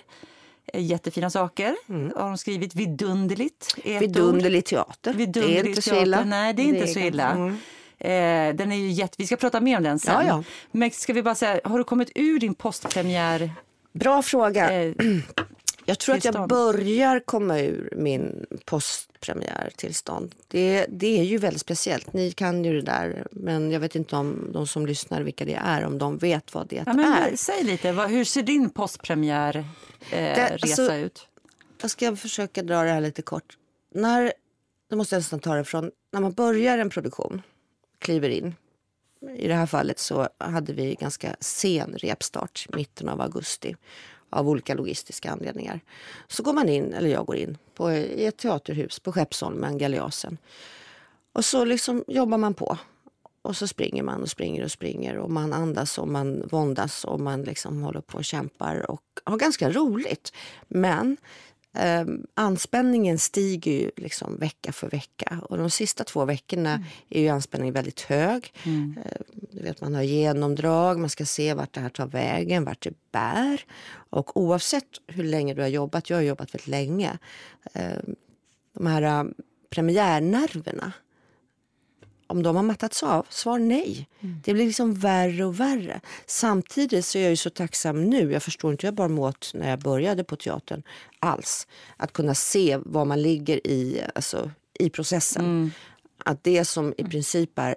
Eh, 0.73 0.83
Jättefina 0.85 1.31
saker 1.31 1.77
har 2.17 2.29
de 2.29 2.39
skrivit. 2.39 2.75
Vidunderligt 2.75 3.75
är. 3.85 4.01
Vidunderlig 4.01 4.65
teater. 4.65 5.13
Vidunderlig 5.15 5.57
det 5.57 5.61
är 5.61 5.69
inte 5.69 5.83
så 5.83 5.95
illa. 6.03 6.25
Nej, 6.25 6.55
det 6.55 6.63
är 6.63 6.67
inte 6.67 6.87
så 6.87 6.99
illa. 6.99 7.57
Eh, 8.01 8.55
den 8.55 8.73
är 8.73 8.77
ju 8.77 8.91
jätte... 8.91 9.15
Vi 9.19 9.27
ska 9.27 9.37
prata 9.37 9.61
mer 9.61 9.77
om 9.77 9.83
den 9.83 9.99
sen. 9.99 10.15
Ja, 10.15 10.25
ja. 10.27 10.45
Men 10.73 10.91
ska 10.91 11.13
vi 11.13 11.23
bara 11.23 11.35
säga, 11.35 11.61
har 11.65 11.79
du 11.79 11.85
kommit 11.85 12.11
ur 12.15 12.39
din 12.39 12.55
postpremiär? 12.55 13.51
Bra 13.93 14.23
fråga. 14.23 14.71
Eh, 14.73 14.95
jag 15.85 15.99
tror 15.99 16.15
att 16.15 16.25
jag 16.25 16.35
tillstånd. 16.35 16.49
börjar 16.49 17.21
komma 17.21 17.59
ur 17.59 17.93
min 17.97 18.47
postpremiärtillstånd. 18.65 20.35
Det, 20.49 20.87
det 20.89 21.21
är 21.21 21.25
ju 21.25 21.39
väldigt 21.39 21.61
speciellt. 21.61 22.13
Ni 22.13 22.33
kan 22.33 22.65
ju 22.65 22.73
det 22.73 22.83
där. 22.83 23.27
Men 23.31 23.71
jag 23.71 23.81
vet 23.81 23.95
inte 23.95 24.17
om 24.17 24.51
de 24.53 24.67
som 24.67 24.87
lyssnar 24.87 25.23
vilka 25.23 25.45
det 25.45 25.61
är. 25.65 25.85
Om 25.85 25.99
de 25.99 26.19
vet 26.19 26.55
vad 26.55 26.69
det 26.69 26.77
ja, 26.87 26.93
men, 26.93 27.13
är. 27.13 27.37
Säg 27.37 27.65
lite, 27.65 27.93
vad, 27.93 28.11
hur 28.11 28.25
ser 28.25 28.43
din 28.43 28.71
postpremiärresa 28.71 29.65
eh, 30.11 30.53
alltså- 30.53 30.95
ut? 30.95 31.27
Jag 31.83 31.91
ska 31.91 32.17
försöka 32.17 32.63
dra 32.63 32.83
det 32.83 32.91
här 32.91 33.01
lite 33.01 33.23
kort. 33.23 33.57
När, 33.95 34.33
då 34.91 34.97
måste 34.97 35.15
jag 35.15 35.21
nästan 35.21 35.41
ta 35.41 35.55
det 35.55 35.65
från 35.65 35.91
när 36.13 36.21
man 36.21 36.33
börjar 36.33 36.79
en 36.79 36.91
produktion, 36.91 37.43
kliver 38.01 38.29
in. 38.29 38.55
I 39.37 39.49
det 39.49 39.55
här 39.55 39.67
fallet 39.67 39.99
så 39.99 40.29
hade 40.39 40.73
vi 40.73 40.95
ganska 40.95 41.37
sen 41.41 41.95
repstart, 41.99 42.67
mitten 42.73 43.09
av 43.09 43.21
augusti 43.21 43.77
av 44.31 44.49
olika 44.49 44.75
logistiska 44.75 45.31
anledningar. 45.31 45.81
Så 46.29 46.43
går 46.43 46.53
man 46.53 46.69
in, 46.69 46.93
eller 46.93 47.09
jag 47.09 47.27
går 47.27 47.37
in, 47.37 47.59
på, 47.75 47.93
i 47.93 48.27
ett 48.27 48.37
teaterhus 48.37 49.01
på 49.01 49.13
Skeppsholmen, 49.13 49.79
Galeasen. 49.79 50.39
Och 51.33 51.45
så 51.45 51.65
liksom 51.65 52.05
jobbar 52.09 52.39
man 52.39 52.55
på. 52.55 52.79
Och 53.43 53.57
så 53.57 53.67
springer 53.69 54.03
man 54.03 54.23
och 54.23 54.29
springer 54.29 54.65
och 54.65 54.71
springer 54.71 55.17
och 55.17 55.31
man 55.31 55.53
andas 55.53 55.99
och 55.99 56.09
man 56.09 56.49
våndas 56.51 57.05
och 57.05 57.21
man 57.21 57.43
liksom 57.43 57.83
håller 57.83 58.01
på 58.01 58.19
och 58.19 58.25
kämpar 58.25 58.91
och 58.91 59.03
har 59.25 59.37
ganska 59.37 59.71
roligt. 59.71 60.33
Men 60.69 61.17
eh, 61.77 62.05
anspänningen 62.35 63.19
stiger 63.19 63.73
ju 63.73 63.91
liksom 63.97 64.37
vecka 64.37 64.73
för 64.73 64.91
vecka 64.91 65.41
och 65.43 65.59
de 65.59 65.71
sista 65.71 66.05
två 66.05 66.25
veckorna 66.25 66.85
är 67.09 67.21
ju 67.21 67.29
anspänningen 67.29 67.75
väldigt 67.75 68.01
hög. 68.01 68.53
Eh, 69.05 69.21
du 69.53 69.63
vet, 69.63 69.81
man 69.81 69.95
har 69.95 70.03
genomdrag, 70.03 70.99
man 70.99 71.11
ska 71.11 71.25
se 71.25 71.55
vart 71.55 71.73
det 71.73 71.81
här 71.81 71.89
tar 71.89 72.07
vägen, 72.07 72.65
vart 72.65 72.83
det 72.83 72.95
bär. 73.13 73.65
Och 74.11 74.37
oavsett 74.37 74.89
hur 75.07 75.25
länge 75.25 75.55
du 75.55 75.63
har 75.63 75.69
jobbat, 75.69 76.11
jag 76.11 76.17
har 76.17 76.23
jobbat 76.23 76.55
väldigt 76.55 76.69
länge, 76.69 77.19
eh, 77.73 77.99
de 78.73 78.87
här 78.87 79.03
eh, 79.03 79.25
premiärnerverna 79.71 80.93
om 82.31 82.43
de 82.43 82.57
har 82.57 82.63
mattats 82.63 83.03
av? 83.03 83.27
Svar 83.29 83.59
nej. 83.59 84.09
Det 84.21 84.55
blir 84.55 84.67
liksom 84.67 84.95
värre 84.95 85.45
och 85.45 85.61
värre. 85.61 86.01
Samtidigt 86.27 87.07
så 87.07 87.19
är 87.19 87.23
jag 87.23 87.31
ju 87.31 87.37
så 87.37 87.51
tacksam 87.51 88.05
nu. 88.05 88.33
Jag 88.33 88.43
förstår 88.43 88.73
inte 88.73 88.87
hur 88.87 88.89
jag 88.89 88.95
bar 88.97 89.09
mig 89.09 89.25
åt 89.25 89.51
när 89.55 89.71
jag 89.71 89.79
började 89.79 90.25
på 90.25 90.37
teatern 90.37 90.83
alls. 91.19 91.67
Att 91.97 92.13
kunna 92.13 92.35
se 92.35 92.77
var 92.77 93.05
man 93.05 93.23
ligger 93.23 93.67
i, 93.67 94.03
alltså, 94.15 94.51
i 94.79 94.91
processen. 94.91 95.73
Att 96.25 96.45
det 96.45 96.65
som 96.65 96.95
i 96.99 97.05
princip 97.05 97.59
är 97.59 97.75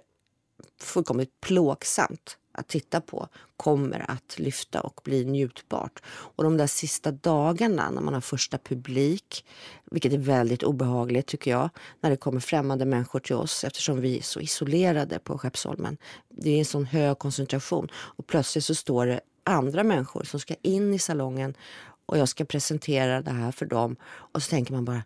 fullkomligt 0.81 1.41
plågsamt 1.41 2.37
att 2.53 2.67
titta 2.67 3.01
på 3.01 3.27
kommer 3.57 4.11
att 4.11 4.39
lyfta 4.39 4.81
och 4.81 5.01
bli 5.03 5.25
njutbart. 5.25 6.01
Och 6.05 6.43
de 6.43 6.57
där 6.57 6.67
sista 6.67 7.11
dagarna 7.11 7.89
när 7.89 8.01
man 8.01 8.13
har 8.13 8.21
första 8.21 8.57
publik, 8.57 9.45
vilket 9.91 10.13
är 10.13 10.17
väldigt 10.17 10.63
obehagligt 10.63 11.27
tycker 11.27 11.51
jag, 11.51 11.69
när 12.01 12.09
det 12.09 12.17
kommer 12.17 12.39
främmande 12.39 12.85
människor 12.85 13.19
till 13.19 13.35
oss 13.35 13.63
eftersom 13.63 14.01
vi 14.01 14.17
är 14.17 14.21
så 14.21 14.39
isolerade 14.39 15.19
på 15.19 15.37
Skeppsholmen. 15.37 15.97
Det 16.29 16.49
är 16.49 16.59
en 16.59 16.65
sån 16.65 16.85
hög 16.85 17.19
koncentration 17.19 17.87
och 17.93 18.27
plötsligt 18.27 18.65
så 18.65 18.75
står 18.75 19.05
det 19.05 19.19
andra 19.43 19.83
människor 19.83 20.23
som 20.23 20.39
ska 20.39 20.55
in 20.61 20.93
i 20.93 20.99
salongen 20.99 21.53
och 22.05 22.17
jag 22.17 22.29
ska 22.29 22.45
presentera 22.45 23.21
det 23.21 23.31
här 23.31 23.51
för 23.51 23.65
dem. 23.65 23.95
Och 24.05 24.43
så 24.43 24.49
tänker 24.49 24.73
man 24.73 24.85
bara, 24.85 25.03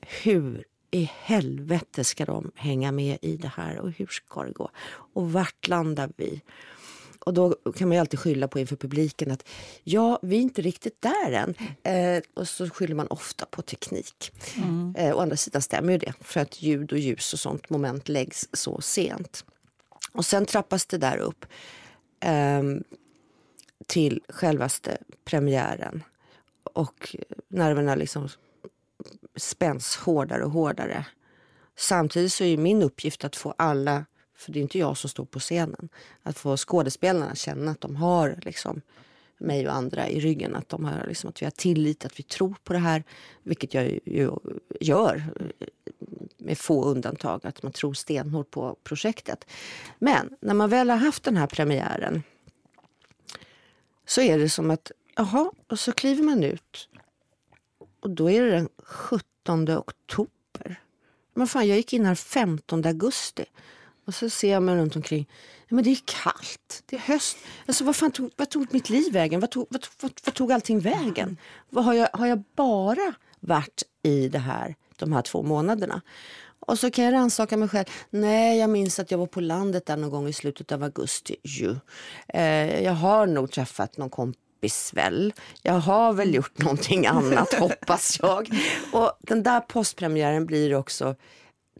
hur 0.00 0.64
i 0.90 1.10
helvete 1.14 2.04
ska 2.04 2.24
de 2.24 2.50
hänga 2.54 2.92
med 2.92 3.18
i 3.22 3.36
det 3.36 3.52
här 3.56 3.78
och 3.78 3.90
hur 3.90 4.06
ska 4.06 4.42
det 4.42 4.52
gå? 4.52 4.70
Och 4.88 5.32
vart 5.32 5.68
landar 5.68 6.10
vi? 6.16 6.42
Och 7.26 7.34
då 7.34 7.54
kan 7.76 7.88
man 7.88 7.96
ju 7.96 8.00
alltid 8.00 8.20
skylla 8.20 8.48
på 8.48 8.58
inför 8.58 8.76
publiken 8.76 9.30
att 9.30 9.48
ja, 9.84 10.18
vi 10.22 10.36
är 10.36 10.40
inte 10.40 10.62
riktigt 10.62 11.02
där 11.02 11.32
än. 11.32 11.54
Eh, 11.82 12.22
och 12.34 12.48
så 12.48 12.70
skyller 12.70 12.94
man 12.94 13.06
ofta 13.06 13.46
på 13.46 13.62
teknik. 13.62 14.32
Mm. 14.56 14.94
Eh, 14.98 15.16
å 15.16 15.20
andra 15.20 15.36
sidan 15.36 15.62
stämmer 15.62 15.92
ju 15.92 15.98
det, 15.98 16.12
för 16.20 16.40
att 16.40 16.62
ljud 16.62 16.92
och 16.92 16.98
ljus 16.98 17.32
och 17.32 17.38
sånt 17.38 17.70
moment 17.70 18.08
läggs 18.08 18.48
så 18.52 18.80
sent. 18.80 19.44
Och 20.12 20.24
sen 20.24 20.46
trappas 20.46 20.86
det 20.86 20.98
där 20.98 21.16
upp 21.16 21.46
eh, 22.20 22.62
till 23.86 24.22
självaste 24.28 24.98
premiären. 25.24 26.02
Och 26.72 27.16
nerverna 27.48 27.94
liksom 27.94 28.28
spänns 29.36 29.96
hårdare 29.96 30.44
och 30.44 30.50
hårdare. 30.50 31.06
Samtidigt 31.76 32.32
så 32.32 32.44
är 32.44 32.56
min 32.56 32.82
uppgift 32.82 33.24
att 33.24 33.36
få 33.36 33.54
alla, 33.58 34.04
för 34.36 34.52
det 34.52 34.58
är 34.58 34.62
inte 34.62 34.78
jag 34.78 34.96
som 34.96 35.10
står 35.10 35.24
på 35.24 35.40
scenen, 35.40 35.88
att 36.22 36.38
få 36.38 36.56
skådespelarna 36.56 37.30
att 37.30 37.38
känna 37.38 37.70
att 37.70 37.80
de 37.80 37.96
har 37.96 38.38
liksom 38.42 38.80
mig 39.38 39.68
och 39.68 39.74
andra 39.74 40.08
i 40.08 40.20
ryggen. 40.20 40.56
Att, 40.56 40.68
de 40.68 40.84
har, 40.84 41.06
liksom, 41.08 41.30
att 41.30 41.42
vi 41.42 41.46
har 41.46 41.50
tillit, 41.50 42.04
att 42.04 42.18
vi 42.18 42.22
tror 42.22 42.56
på 42.64 42.72
det 42.72 42.78
här. 42.78 43.04
Vilket 43.42 43.74
jag 43.74 43.84
ju 43.84 44.30
gör 44.80 45.24
med 46.36 46.58
få 46.58 46.84
undantag. 46.84 47.46
Att 47.46 47.62
man 47.62 47.72
tror 47.72 47.94
stenhårt 47.94 48.50
på 48.50 48.76
projektet. 48.84 49.46
Men 49.98 50.36
när 50.40 50.54
man 50.54 50.70
väl 50.70 50.90
har 50.90 50.96
haft 50.96 51.24
den 51.24 51.36
här 51.36 51.46
premiären 51.46 52.22
så 54.06 54.20
är 54.20 54.38
det 54.38 54.48
som 54.48 54.70
att, 54.70 54.92
jaha, 55.16 55.52
och 55.66 55.78
så 55.78 55.92
kliver 55.92 56.22
man 56.22 56.44
ut 56.44 56.88
och 58.00 58.10
då 58.10 58.30
är 58.30 58.42
det 58.42 58.50
den 58.50 58.68
17 58.78 59.68
oktober. 59.68 60.80
Men 61.34 61.46
fan, 61.46 61.68
jag 61.68 61.76
gick 61.76 61.92
in 61.92 62.04
här 62.04 62.14
15 62.14 62.86
augusti. 62.86 63.44
Och 64.06 64.14
så 64.14 64.30
ser 64.30 64.52
jag 64.52 64.62
mig 64.62 64.76
runt 64.76 64.96
omkring. 64.96 65.28
Men 65.68 65.84
det 65.84 65.90
är 65.90 65.98
kallt, 66.04 66.82
det 66.86 66.96
är 66.96 67.00
höst. 67.00 67.36
Alltså, 67.66 67.84
vad, 67.84 67.96
fan 67.96 68.10
tog, 68.10 68.30
vad 68.36 68.50
tog 68.50 68.66
mitt 68.74 68.90
liv 68.90 69.12
vägen? 69.12 69.40
Vad 69.40 69.50
tog, 69.50 69.66
vad, 69.70 69.86
vad, 70.00 70.12
vad 70.24 70.34
tog 70.34 70.52
allting 70.52 70.80
vägen? 70.80 71.36
Vad 71.70 71.84
har, 71.84 71.94
jag, 71.94 72.08
har 72.12 72.26
jag 72.26 72.42
bara 72.56 73.14
varit 73.40 73.82
i 74.02 74.28
det 74.28 74.38
här 74.38 74.74
de 74.96 75.12
här 75.12 75.22
två 75.22 75.42
månaderna? 75.42 76.02
Och 76.60 76.78
så 76.78 76.90
kan 76.90 77.04
jag 77.04 77.14
rannsaka 77.14 77.56
mig 77.56 77.68
själv. 77.68 77.86
Nej, 78.10 78.58
jag 78.58 78.70
minns 78.70 78.98
att 78.98 79.10
jag 79.10 79.18
var 79.18 79.26
på 79.26 79.40
landet 79.40 79.86
där 79.86 79.96
någon 79.96 80.10
gång 80.10 80.28
i 80.28 80.32
slutet 80.32 80.72
av 80.72 80.82
augusti. 80.82 81.36
Ju. 81.42 81.76
Eh, 82.28 82.82
jag 82.82 82.92
har 82.92 83.26
nog 83.26 83.50
träffat 83.50 83.96
någon 83.96 84.10
kompis 84.10 84.92
väl. 84.94 85.32
Jag 85.62 85.72
har 85.72 86.12
väl 86.12 86.34
gjort 86.34 86.58
någonting 86.58 87.06
annat 87.06 87.54
hoppas 87.58 88.18
jag. 88.22 88.48
Och 88.92 89.12
den 89.20 89.42
där 89.42 89.60
postpremiären 89.60 90.46
blir 90.46 90.74
också, 90.74 91.14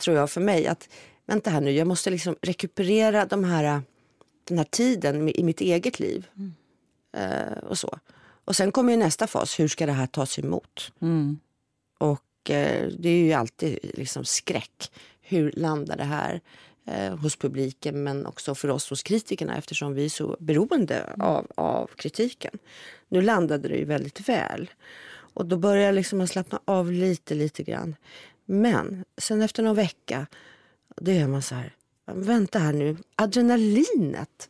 tror 0.00 0.16
jag 0.16 0.30
för 0.30 0.40
mig, 0.40 0.66
att 0.66 0.88
vänta 1.26 1.50
här 1.50 1.60
nu, 1.60 1.70
jag 1.70 1.86
måste 1.86 2.10
liksom 2.10 2.36
rekuperera 2.42 3.26
de 3.26 3.44
här, 3.44 3.82
den 4.44 4.58
här 4.58 4.66
tiden 4.70 5.28
i 5.28 5.42
mitt 5.42 5.60
eget 5.60 6.00
liv. 6.00 6.26
Mm. 6.36 6.54
Eh, 7.16 7.58
och 7.58 7.78
så. 7.78 7.98
Och 8.44 8.56
sen 8.56 8.72
kommer 8.72 8.92
ju 8.92 8.98
nästa 8.98 9.26
fas, 9.26 9.60
hur 9.60 9.68
ska 9.68 9.86
det 9.86 9.92
här 9.92 10.06
tas 10.06 10.38
emot? 10.38 10.92
Mm. 11.00 11.38
Och 11.98 12.50
eh, 12.50 12.88
det 12.98 13.08
är 13.08 13.24
ju 13.24 13.32
alltid 13.32 13.78
liksom 13.82 14.24
skräck. 14.24 14.90
Hur 15.20 15.52
landar 15.56 15.96
det 15.96 16.04
här? 16.04 16.40
eh, 16.86 17.16
hos 17.16 17.36
publiken 17.36 18.02
men 18.02 18.26
också 18.26 18.54
för 18.54 18.68
oss 18.68 18.90
hos 18.90 19.02
kritikerna 19.02 19.56
eftersom 19.56 19.94
vi 19.94 20.04
är 20.04 20.08
så 20.08 20.36
beroende 20.40 21.14
av, 21.18 21.46
av 21.54 21.86
kritiken. 21.96 22.58
Nu 23.08 23.22
landade 23.22 23.68
det 23.68 23.76
ju 23.76 23.84
väldigt 23.84 24.28
väl 24.28 24.70
och 25.10 25.46
då 25.46 25.56
började 25.56 25.86
jag 25.86 25.94
liksom 25.94 26.28
slappna 26.28 26.60
av 26.64 26.92
lite, 26.92 27.34
lite 27.34 27.62
grann. 27.62 27.96
Men 28.44 29.04
sen 29.18 29.42
efter 29.42 29.62
någon 29.62 29.76
vecka, 29.76 30.26
då 30.96 31.10
är 31.10 31.26
man 31.26 31.42
så 31.42 31.54
här, 31.54 31.72
vänta 32.12 32.58
här 32.58 32.72
nu, 32.72 32.96
adrenalinet, 33.16 34.48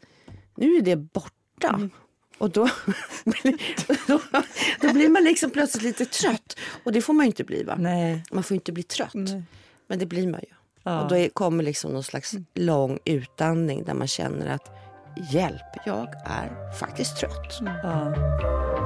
nu 0.57 0.77
är 0.77 0.83
det 0.83 0.97
borta. 0.97 1.69
Mm. 1.69 1.91
Och 2.39 2.51
då, 2.51 2.63
då, 4.07 4.21
då, 4.81 4.93
blir 4.93 5.09
man 5.09 5.25
liksom 5.25 5.51
plötsligt 5.51 5.83
lite 5.83 6.05
trött. 6.05 6.57
Och 6.85 6.93
det 6.93 7.03
får 7.03 7.15
man 7.15 7.25
ju 7.25 7.27
inte 7.27 7.45
bli. 7.45 7.63
va? 7.63 7.77
Nej. 7.79 8.25
Man 8.33 8.43
får 8.43 8.55
inte 8.55 8.73
bli 8.73 8.83
trött. 8.83 9.15
Nej. 9.15 9.43
Men 9.87 9.99
det 9.99 10.07
blir 10.07 10.29
man 10.29 10.41
ju. 10.41 10.55
Ja. 10.83 11.03
Och 11.03 11.09
då 11.09 11.29
kommer 11.33 11.65
liksom 11.65 11.93
någon 11.93 12.05
slags 12.05 12.35
lång 12.55 12.99
utandning 13.05 13.85
där 13.85 13.95
man 13.95 14.07
känner 14.07 14.47
att 14.47 14.71
hjälp, 15.33 15.77
jag 15.87 16.09
är 16.25 16.73
faktiskt 16.79 17.17
trött. 17.17 17.59
Ja. 17.83 18.86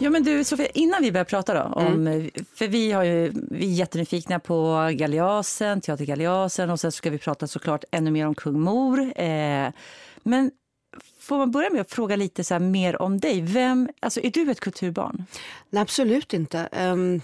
Ja, 0.00 0.10
men 0.10 0.22
du, 0.22 0.44
Sofia, 0.44 0.66
innan 0.66 1.02
vi 1.02 1.12
börjar 1.12 1.24
prata 1.24 1.54
då, 1.54 1.60
om, 1.60 1.86
mm. 1.86 2.30
för 2.54 2.68
vi, 2.68 2.92
har 2.92 3.04
ju, 3.04 3.32
vi 3.50 3.72
är 3.72 3.74
jättenyfikna 3.74 4.40
på 4.40 4.88
Galeasen, 4.92 5.80
Teater 5.80 6.04
Galeasen 6.04 6.70
och 6.70 6.80
sen 6.80 6.92
ska 6.92 7.10
vi 7.10 7.18
prata 7.18 7.46
såklart 7.46 7.84
ännu 7.90 8.10
mer 8.10 8.26
om 8.26 8.34
Kung 8.34 8.60
Mor. 8.60 9.00
Eh, 9.20 9.70
men 10.22 10.50
får 11.20 11.38
man 11.38 11.50
börja 11.50 11.70
med 11.70 11.80
att 11.80 11.90
fråga 11.90 12.16
lite 12.16 12.44
så 12.44 12.58
mer 12.58 13.02
om 13.02 13.20
dig? 13.20 13.40
Vem, 13.40 13.88
alltså, 14.00 14.20
är 14.20 14.30
du 14.30 14.50
ett 14.50 14.60
kulturbarn? 14.60 15.24
Nej, 15.70 15.82
absolut 15.82 16.34
inte. 16.34 16.68
Um, 16.72 17.20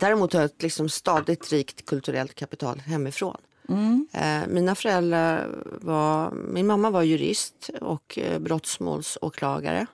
Däremot 0.00 0.32
har 0.32 0.40
jag 0.40 0.50
ett 0.50 0.62
liksom 0.62 0.88
stadigt 0.88 1.52
rikt 1.52 1.86
kulturellt 1.86 2.34
kapital 2.34 2.78
hemifrån. 2.78 3.36
Mm. 3.68 4.06
Eh, 4.12 4.48
mina 4.48 4.74
föräldrar 4.74 5.48
var, 5.80 6.30
min 6.30 6.66
mamma 6.66 6.90
var 6.90 7.02
jurist 7.02 7.70
och 7.80 8.18
eh, 8.18 8.38
brottsmålsåklagare. 8.38 9.86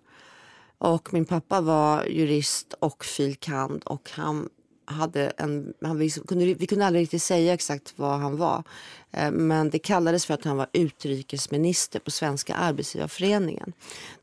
Och 0.79 1.13
min 1.13 1.25
pappa 1.25 1.61
var 1.61 2.05
jurist 2.05 2.75
och 2.81 3.05
filkand 3.05 3.83
och 3.85 4.11
han 4.13 4.49
hade 4.85 5.33
en, 5.37 5.73
han, 5.83 5.99
vi, 5.99 6.11
kunde, 6.11 6.55
vi 6.55 6.67
kunde 6.67 6.87
aldrig 6.87 7.03
riktigt 7.03 7.23
säga 7.23 7.55
exakt 7.55 7.95
vad 7.97 8.19
han 8.19 8.37
var. 8.37 8.63
Eh, 9.11 9.31
men 9.31 9.71
det 9.71 9.79
kallades 9.79 10.27
för 10.27 10.35
att 10.35 10.45
han 10.45 10.57
var 10.57 10.67
utrikesminister 10.73 12.01
på 12.01 12.11
Svenska 12.11 12.55
arbetsgivarföreningen. 12.55 13.73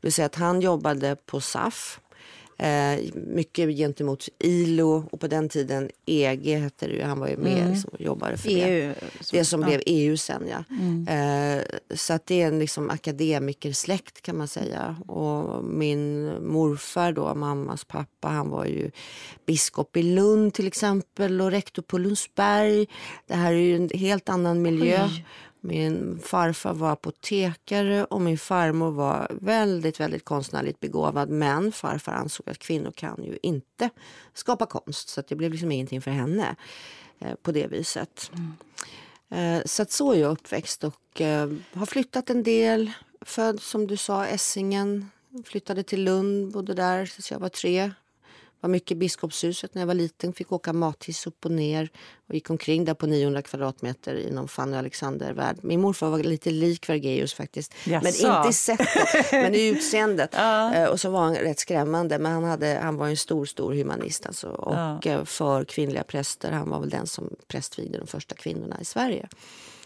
Det 0.00 0.06
vill 0.06 0.12
säga 0.12 0.26
att 0.26 0.34
han 0.34 0.60
jobbade 0.60 1.16
på 1.26 1.40
SAF 1.40 2.00
Eh, 2.58 2.98
mycket 3.14 3.76
gentemot 3.76 4.28
ILO 4.38 5.08
och 5.10 5.20
på 5.20 5.26
den 5.26 5.48
tiden 5.48 5.90
EG 6.06 6.58
hette 6.58 6.86
det 6.86 6.92
ju. 6.92 7.02
Han 7.02 7.20
var 7.20 7.28
ju 7.28 7.36
med 7.36 7.58
mm. 7.58 7.72
liksom, 7.72 7.90
och 7.92 8.00
jobbade 8.00 8.36
för 8.36 8.48
EU, 8.48 8.88
det. 8.88 8.94
Det 9.30 9.44
som 9.44 9.60
ja. 9.60 9.66
blev 9.66 9.80
EU 9.86 10.16
sen 10.16 10.42
ja. 10.50 10.64
Mm. 10.70 11.08
Eh, 11.08 11.64
så 11.94 12.12
att 12.12 12.26
det 12.26 12.42
är 12.42 12.46
en 12.46 12.58
liksom, 12.58 12.90
akademikersläkt 12.90 14.22
kan 14.22 14.38
man 14.38 14.48
säga. 14.48 14.96
Och 15.06 15.64
min 15.64 16.32
morfar 16.46 17.12
då, 17.12 17.34
mammas 17.34 17.84
pappa, 17.84 18.28
han 18.28 18.50
var 18.50 18.64
ju 18.64 18.90
biskop 19.46 19.96
i 19.96 20.02
Lund 20.02 20.54
till 20.54 20.66
exempel 20.66 21.40
och 21.40 21.50
rektor 21.50 21.82
på 21.82 21.98
Lundsberg. 21.98 22.86
Det 23.26 23.34
här 23.34 23.52
är 23.52 23.56
ju 23.56 23.76
en 23.76 23.88
helt 23.88 24.28
annan 24.28 24.62
miljö. 24.62 25.04
Oj. 25.04 25.24
Min 25.66 26.20
farfar 26.24 26.74
var 26.74 26.92
apotekare 26.92 28.04
och 28.04 28.20
min 28.20 28.38
farmor 28.38 28.90
var 28.90 29.28
väldigt, 29.40 30.00
väldigt 30.00 30.24
konstnärligt 30.24 30.80
begåvad. 30.80 31.28
Men 31.28 31.72
farfar 31.72 32.12
ansåg 32.12 32.48
att 32.50 32.58
kvinnor 32.58 32.90
kan 32.90 33.24
ju 33.24 33.38
inte 33.42 33.90
skapa 34.34 34.66
konst. 34.66 35.08
Så 35.08 35.22
det 35.28 35.34
blev 35.34 35.50
liksom 35.50 35.72
ingenting 35.72 36.02
för 36.02 36.10
henne 36.10 36.56
eh, 37.18 37.34
på 37.42 37.52
det 37.52 37.66
viset. 37.66 38.30
Mm. 38.34 38.56
Eh, 39.58 39.62
så 39.66 39.82
att 39.82 39.90
så 39.90 40.12
är 40.12 40.16
jag 40.16 40.32
uppväxt 40.32 40.84
och 40.84 41.20
eh, 41.20 41.52
har 41.72 41.86
flyttat 41.86 42.30
en 42.30 42.42
del. 42.42 42.90
Född 43.20 43.62
som 43.62 43.86
du 43.86 43.96
sa, 43.96 44.26
Essingen. 44.26 45.10
Flyttade 45.44 45.82
till 45.82 46.04
Lund, 46.04 46.52
bodde 46.52 46.74
där 46.74 47.06
tills 47.06 47.30
jag 47.30 47.38
var 47.38 47.48
tre 47.48 47.90
var 48.60 48.68
mycket 48.70 48.90
i 48.90 48.94
Biskopshuset 48.94 49.74
när 49.74 49.82
jag 49.82 49.86
var 49.86 49.94
liten. 49.94 50.32
Fick 50.32 50.52
åka 50.52 50.72
mathiss 50.72 51.26
upp 51.26 51.44
och 51.44 51.50
ner 51.50 51.90
och 52.28 52.34
gick 52.34 52.50
omkring 52.50 52.84
där 52.84 52.94
på 52.94 53.06
900 53.06 53.42
kvadratmeter 53.42 54.14
i 54.14 54.30
någon 54.30 54.48
Fanny 54.48 54.76
Alexander-värld. 54.76 55.56
Min 55.62 55.80
morfar 55.80 56.08
var 56.08 56.18
lite 56.18 56.50
lik 56.50 56.88
Vergeus 56.88 57.34
faktiskt. 57.34 57.74
Jaså. 57.84 58.04
Men 58.04 58.36
inte 58.36 58.48
i 58.50 58.52
sättet, 58.52 59.32
men 59.32 59.54
i 59.54 59.66
utseendet. 59.66 60.34
Eh, 60.56 60.84
och 60.84 61.00
så 61.00 61.10
var 61.10 61.20
han 61.20 61.34
rätt 61.34 61.58
skrämmande. 61.58 62.18
Men 62.18 62.32
han, 62.32 62.44
hade, 62.44 62.80
han 62.82 62.96
var 62.96 63.08
en 63.08 63.16
stor, 63.16 63.44
stor 63.44 63.74
humanist 63.74 64.26
alltså. 64.26 64.48
Och. 64.48 65.06
Eh, 65.06 65.24
för 65.24 65.64
kvinnliga 65.64 66.02
präster. 66.02 66.52
Han 66.52 66.70
var 66.70 66.80
väl 66.80 66.90
den 66.90 67.06
som 67.06 67.30
prästvigde 67.48 67.98
de 67.98 68.06
första 68.06 68.34
kvinnorna 68.34 68.80
i 68.80 68.84
Sverige. 68.84 69.28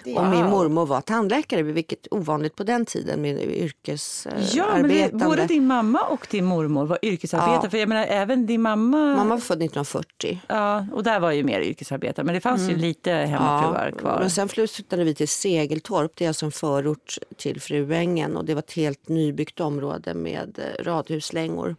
Wow. 0.04 0.16
Och 0.16 0.26
min 0.26 0.50
mormor 0.50 0.86
var 0.86 1.00
tandläkare, 1.00 1.62
vilket 1.62 2.06
ovanligt 2.10 2.56
på 2.56 2.64
den 2.64 2.86
tiden 2.86 3.22
med 3.22 3.42
yrkesarbetande. 3.42 4.52
Ja, 4.54 4.66
men 4.72 4.88
det, 4.88 5.12
både 5.12 5.46
din 5.46 5.66
mamma 5.66 6.00
och 6.00 6.26
din 6.30 6.44
mormor 6.44 6.86
var 6.86 6.98
yrkesarbetare. 7.02 7.60
Ja. 7.62 7.70
För 7.70 7.78
jag 7.78 7.88
menar, 7.88 8.06
även 8.08 8.46
din 8.46 8.62
mamma... 8.62 9.16
Mamma 9.16 9.34
var 9.34 9.40
född 9.40 9.62
1940. 9.62 10.40
Ja, 10.46 10.86
och 10.92 11.02
där 11.02 11.20
var 11.20 11.30
ju 11.30 11.44
mer 11.44 11.60
yrkesarbetare. 11.60 12.26
Men 12.26 12.34
det 12.34 12.40
fanns 12.40 12.60
mm. 12.62 12.74
ju 12.74 12.76
lite 12.76 13.12
hemmafruar 13.12 13.90
ja, 13.92 13.98
kvar. 13.98 14.18
Men 14.20 14.30
sen 14.30 14.48
flyttade 14.48 15.04
vi 15.04 15.14
till 15.14 15.28
Segeltorp, 15.28 16.12
det 16.14 16.24
är 16.24 16.28
alltså 16.28 16.46
en 16.46 16.52
förort 16.52 17.18
till 17.36 17.60
Fruängen. 17.60 18.36
Och 18.36 18.44
det 18.44 18.54
var 18.54 18.62
ett 18.62 18.72
helt 18.72 19.08
nybyggt 19.08 19.60
område 19.60 20.14
med 20.14 20.58
eh, 20.58 20.84
radhuslängor. 20.84 21.76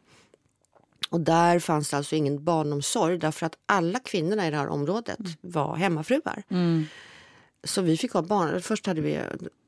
Och 1.10 1.20
där 1.20 1.60
fanns 1.60 1.90
det 1.90 1.98
alltså 1.98 2.16
ingen 2.16 2.44
barnomsorg 2.44 3.18
därför 3.18 3.46
att 3.46 3.56
alla 3.66 4.00
kvinnorna 4.00 4.48
i 4.48 4.52
det 4.52 4.58
här 4.58 4.68
området 4.68 5.20
mm. 5.20 5.32
var 5.42 5.76
hemmafruar. 5.76 6.44
Mm. 6.50 6.86
Så 7.64 7.82
vi 7.82 7.98
fick 7.98 8.12
ha 8.12 8.22
barn. 8.22 8.62
Först 8.62 8.86
hade 8.86 9.02
vi, 9.02 9.20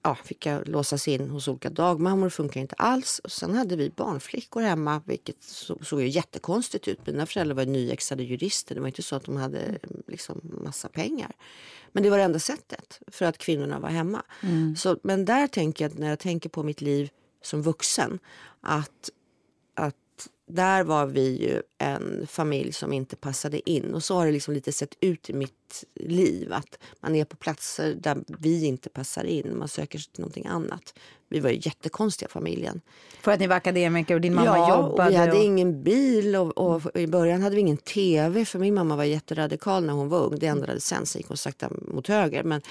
ja, 0.03 0.15
fick 0.15 0.45
jag 0.45 0.67
låsas 0.67 1.07
in 1.07 1.29
hos 1.29 1.47
olika 1.47 1.69
dagmammor. 1.69 2.25
Det 2.25 2.29
funkar 2.29 2.61
inte 2.61 2.75
alls. 2.75 3.19
Och 3.19 3.31
sen 3.31 3.55
hade 3.55 3.75
vi 3.75 3.89
barnflickor 3.89 4.61
hemma, 4.61 5.01
vilket 5.05 5.43
såg, 5.43 5.85
såg 5.85 6.01
ju 6.01 6.07
jättekonstigt 6.07 6.87
ut. 6.87 7.07
Mina 7.07 7.25
föräldrar 7.25 7.55
var 7.55 7.65
nyexade 7.65 8.23
jurister. 8.23 8.75
Det 8.75 8.81
var 8.81 8.87
inte 8.87 9.03
så 9.03 9.15
att 9.15 9.23
de 9.23 9.37
hade 9.37 9.77
liksom, 10.07 10.41
massa 10.43 10.89
pengar. 10.89 11.31
Men 11.91 12.03
det 12.03 12.09
var 12.09 12.17
det 12.17 12.23
enda 12.23 12.39
sättet 12.39 12.99
för 13.07 13.25
att 13.25 13.37
kvinnorna 13.37 13.79
var 13.79 13.89
hemma. 13.89 14.23
Så, 14.77 14.97
men 15.03 15.25
där 15.25 15.47
tänker 15.47 15.85
jag, 15.85 15.99
när 15.99 16.09
jag 16.09 16.19
tänker 16.19 16.49
på 16.49 16.63
mitt 16.63 16.81
liv 16.81 17.09
som 17.41 17.61
vuxen, 17.61 18.19
att 18.61 19.09
där 20.53 20.83
var 20.83 21.05
vi 21.05 21.41
ju 21.41 21.61
en 21.77 22.27
familj 22.27 22.73
som 22.73 22.93
inte 22.93 23.15
passade 23.15 23.69
in. 23.69 23.93
Och 23.93 24.03
så 24.03 24.15
har 24.15 24.25
det 24.25 24.31
liksom 24.31 24.53
lite 24.53 24.71
sett 24.71 24.95
ut 24.99 25.29
i 25.29 25.33
mitt 25.33 25.83
liv. 25.95 26.53
Att 26.53 26.79
man 26.99 27.15
är 27.15 27.25
på 27.25 27.35
platser 27.35 27.93
där 27.93 28.17
vi 28.27 28.65
inte 28.65 28.89
passar 28.89 29.23
in. 29.23 29.57
Man 29.57 29.67
söker 29.67 29.99
sig 29.99 30.11
till 30.11 30.21
någonting 30.21 30.45
annat. 30.45 30.93
Vi 31.29 31.39
var 31.39 31.49
ju 31.49 31.59
jättekonstiga 31.61 32.29
familjen. 32.29 32.81
För 33.21 33.31
att 33.31 33.39
ni 33.39 33.47
var 33.47 33.55
akademiker 33.55 34.15
och 34.15 34.21
din 34.21 34.33
mamma 34.33 34.57
ja, 34.57 34.69
jobbade? 34.69 35.03
och 35.03 35.11
vi 35.11 35.15
hade 35.15 35.31
och... 35.31 35.43
ingen 35.43 35.83
bil 35.83 36.35
och, 36.35 36.57
och 36.57 36.95
i 36.95 37.07
början 37.07 37.41
hade 37.41 37.55
vi 37.55 37.61
ingen 37.61 37.77
tv. 37.77 38.45
För 38.45 38.59
min 38.59 38.73
mamma 38.73 38.95
var 38.95 39.03
jätteradikal 39.03 39.85
när 39.85 39.93
hon 39.93 40.09
var 40.09 40.19
ung. 40.19 40.39
Det 40.39 40.47
ändrades 40.47 40.85
sen, 40.85 41.05
så 41.05 41.17
gick 41.17 41.27
hon 41.27 41.37
sakta 41.37 41.69
mot 41.87 42.07
höger. 42.07 42.43
Men 42.43 42.61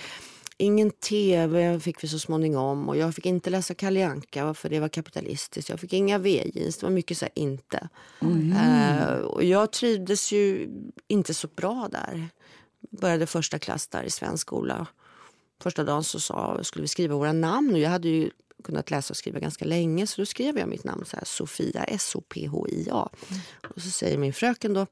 ingen 0.63 0.91
tv 0.91 1.81
fick 1.81 2.05
vi 2.05 2.09
så 2.09 2.19
småningom. 2.19 2.89
Och 2.89 2.97
jag 2.97 3.15
fick 3.15 3.27
inte 3.27 3.51
läsa 3.51 3.75
Kalle 3.75 4.07
Anka 4.07 4.55
för 4.55 4.69
det 4.69 4.81
var 4.81 4.89
kapitalistiskt. 4.89 5.69
Jag 5.69 5.81
fick 5.81 5.93
inga 5.93 6.19
V-jeans. 6.19 6.77
Det 6.77 6.87
var 6.87 6.91
mycket 6.91 7.19
så 7.19 7.25
här 7.25 7.33
inte. 7.35 7.89
Eh, 8.57 9.15
och 9.15 9.45
jag 9.45 9.73
trivdes 9.73 10.33
ju 10.33 10.69
inte 11.09 11.35
så 11.35 11.49
bra 11.57 11.89
där. 11.93 12.29
Började 12.91 13.27
första 13.27 13.59
klass 13.59 13.87
där 13.87 14.03
i 14.03 14.11
svensk 14.11 14.41
skola. 14.41 14.87
Första 15.63 15.85
dagen 15.85 16.05
så 16.05 16.21
sa, 16.21 16.65
skulle 16.65 16.83
vi 16.83 16.89
skriva 16.89 17.17
våra 17.17 17.33
namn 17.33 17.75
och 17.75 17.79
jag 17.79 17.91
hade 17.91 18.09
ju 18.09 18.31
kunnat 18.65 18.91
läsa 18.91 19.13
och 19.13 19.17
skriva 19.17 19.39
ganska 19.39 19.65
länge 19.65 20.07
så 20.07 20.21
då 20.21 20.27
skrev 20.27 20.59
jag 20.59 20.69
mitt 20.69 20.85
namn 20.85 21.05
så 21.05 21.17
här, 21.17 21.25
Sofia, 21.25 21.85
S-O-P-H-I-A. 21.85 23.09
Och 23.77 23.83
så 23.83 23.91
säger 23.91 24.19
min 24.19 24.33
fröken 24.33 24.75
då, 24.75 24.87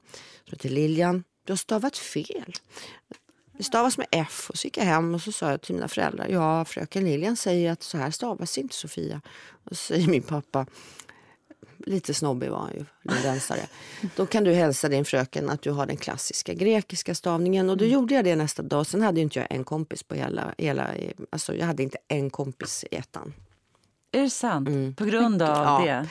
som 0.45 0.51
heter 0.51 0.69
Lilian, 0.69 1.23
du 1.45 1.51
har 1.51 1.57
stavat 1.57 1.97
fel. 1.97 2.53
Det 3.57 3.63
stavas 3.63 3.97
med 3.97 4.07
F 4.11 4.49
och 4.49 4.57
så 4.57 4.67
gick 4.67 4.77
jag 4.77 4.83
hem 4.85 5.15
och 5.15 5.21
så 5.21 5.31
sa 5.31 5.49
jag 5.51 5.61
till 5.61 5.75
mina 5.75 5.87
föräldrar, 5.87 6.27
ja 6.27 6.65
fröken 6.65 7.03
Lilian 7.03 7.35
säger 7.35 7.71
att 7.71 7.83
så 7.83 7.97
här 7.97 8.11
stavas 8.11 8.57
inte 8.57 8.75
Sofia. 8.75 9.21
Och 9.63 9.69
så 9.69 9.75
säger 9.75 10.07
min 10.07 10.21
pappa, 10.21 10.65
lite 11.77 12.13
snobbig 12.13 12.49
var 12.49 12.59
han 12.59 12.71
ju, 12.73 12.85
lundensare. 13.01 13.61
Då 14.15 14.25
kan 14.25 14.43
du 14.43 14.53
hälsa 14.53 14.89
din 14.89 15.05
fröken 15.05 15.49
att 15.49 15.61
du 15.61 15.71
har 15.71 15.85
den 15.85 15.97
klassiska 15.97 16.53
grekiska 16.53 17.15
stavningen. 17.15 17.69
Och 17.69 17.77
då 17.77 17.85
gjorde 17.85 18.13
jag 18.15 18.23
det 18.25 18.35
nästa 18.35 18.61
dag. 18.63 18.87
Sen 18.87 19.01
hade 19.01 19.21
inte 19.21 19.39
jag 19.39 19.47
en 19.49 19.63
kompis 19.63 20.03
på 20.03 20.15
hela, 20.15 20.53
hela 20.57 20.89
alltså 21.29 21.55
jag 21.55 21.65
hade 21.65 21.83
inte 21.83 21.97
en 22.07 22.29
kompis 22.29 22.85
i 22.91 22.95
ettan. 22.95 23.33
Är 24.11 24.21
det 24.21 24.29
sant? 24.29 24.97
På 24.97 25.05
grund 25.05 25.41
av 25.41 25.49
Ja. 25.49 25.85
det? 25.85 26.07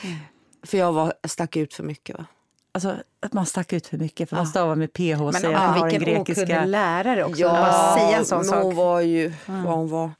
För 0.63 0.77
jag 0.77 0.93
var, 0.93 1.13
stack 1.27 1.55
ut 1.55 1.73
för 1.73 1.83
mycket. 1.83 2.17
Va? 2.17 2.25
Alltså, 2.73 2.95
att 3.19 3.33
man 3.33 3.45
stack 3.45 3.73
ut 3.73 3.87
för 3.87 3.97
mycket 3.97 4.29
för 4.29 4.35
man 4.35 4.47
stavar 4.47 4.75
med 4.75 4.93
PH 4.93 4.99
och 5.21 5.33
Men 5.33 5.33
säger 5.33 5.55
att 5.55 5.61
man 5.61 5.79
har 5.79 5.89
vilken 5.89 6.13
grekiska. 6.15 6.43
okunnig 6.43 6.67
lärare 6.67 7.23
också. 7.23 7.43
Bara 7.43 7.93
säga 7.97 8.17
en 8.17 8.25
sån 8.25 8.37
men 8.37 8.45
sak. 8.49 8.73
var 8.75 9.01
ju 9.01 9.33
vad 9.45 9.57
hon 9.77 9.89
var. 9.89 10.11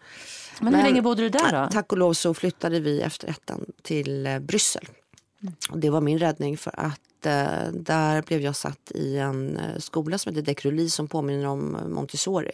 Men 0.60 0.68
hur 0.68 0.72
Men- 0.82 0.84
länge 0.90 1.02
bodde 1.02 1.22
du 1.22 1.30
där 1.30 1.64
då? 1.66 1.70
Tack 1.72 1.92
och 1.92 1.98
lov 1.98 2.14
så 2.14 2.34
flyttade 2.34 2.80
vi 2.80 3.02
efter 3.02 3.28
ettan 3.30 3.66
till 3.82 4.28
eh, 4.28 4.40
Bryssel. 4.40 4.86
Och 5.72 5.78
det 5.78 5.90
var 5.90 6.02
min 6.02 6.20
räddning 6.20 6.58
för 6.58 6.74
att 6.80 7.26
eh, 7.26 7.72
där 7.74 8.22
blev 8.22 8.42
jag 8.42 8.56
satt 8.56 8.92
i 8.96 9.18
en 9.18 9.58
eh, 9.58 9.78
skola 9.80 10.18
som 10.18 10.30
heter 10.36 10.46
Dekroli 10.46 10.90
som 10.90 11.08
påminner 11.08 11.48
om 11.48 11.78
Montessori. 11.88 12.52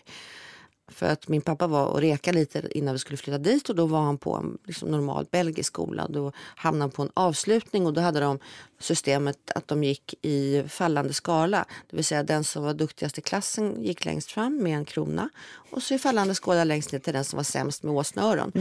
För 0.91 1.05
att 1.05 1.27
min 1.27 1.41
pappa 1.41 1.67
var 1.67 1.85
och 1.85 2.01
reka 2.01 2.31
lite 2.31 2.63
innan 2.71 2.93
vi 2.93 2.99
skulle 2.99 3.17
flytta 3.17 3.37
dit 3.37 3.69
och 3.69 3.75
då 3.75 3.85
var 3.85 4.01
han 4.01 4.17
på 4.17 4.35
en 4.35 4.57
liksom, 4.65 4.91
normal 4.91 5.27
belgisk 5.31 5.67
skola. 5.67 6.07
Då 6.09 6.31
hamnade 6.55 6.83
han 6.83 6.91
på 6.91 7.01
en 7.01 7.11
avslutning 7.13 7.85
och 7.85 7.93
då 7.93 8.01
hade 8.01 8.19
de 8.19 8.39
systemet 8.79 9.37
att 9.55 9.67
de 9.67 9.83
gick 9.83 10.13
i 10.21 10.63
fallande 10.69 11.13
skala. 11.13 11.65
Det 11.89 11.95
vill 11.95 12.05
säga 12.05 12.23
den 12.23 12.43
som 12.43 12.63
var 12.63 12.73
duktigast 12.73 13.17
i 13.17 13.21
klassen 13.21 13.83
gick 13.83 14.05
längst 14.05 14.31
fram 14.31 14.63
med 14.63 14.77
en 14.77 14.85
krona 14.85 15.29
och 15.71 15.83
så 15.83 15.93
i 15.93 15.99
fallande 15.99 16.35
skala 16.35 16.63
längst 16.63 16.91
ner 16.91 16.99
till 16.99 17.13
den 17.13 17.23
som 17.23 17.37
var 17.37 17.43
sämst 17.43 17.83
med 17.83 17.95
åsneöron. 17.95 18.51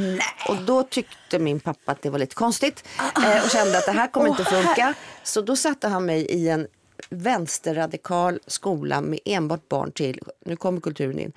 Och 0.48 0.56
då 0.56 0.82
tyckte 0.82 1.38
min 1.38 1.60
pappa 1.60 1.92
att 1.92 2.02
det 2.02 2.10
var 2.10 2.18
lite 2.18 2.34
konstigt 2.34 2.84
eh, 2.98 3.44
och 3.44 3.50
kände 3.50 3.78
att 3.78 3.86
det 3.86 3.92
här 3.92 4.08
kommer 4.12 4.28
inte 4.28 4.44
funka. 4.44 4.94
Så 5.22 5.40
då 5.40 5.56
satte 5.56 5.88
han 5.88 6.06
mig 6.06 6.26
i 6.26 6.48
en 6.48 6.66
vänsterradikal 7.10 8.38
skola 8.46 9.00
med 9.00 9.18
enbart 9.24 9.68
barn 9.68 9.92
till, 9.92 10.20
nu 10.44 10.56
kommer 10.56 10.80
kulturen 10.80 11.18
in, 11.18 11.32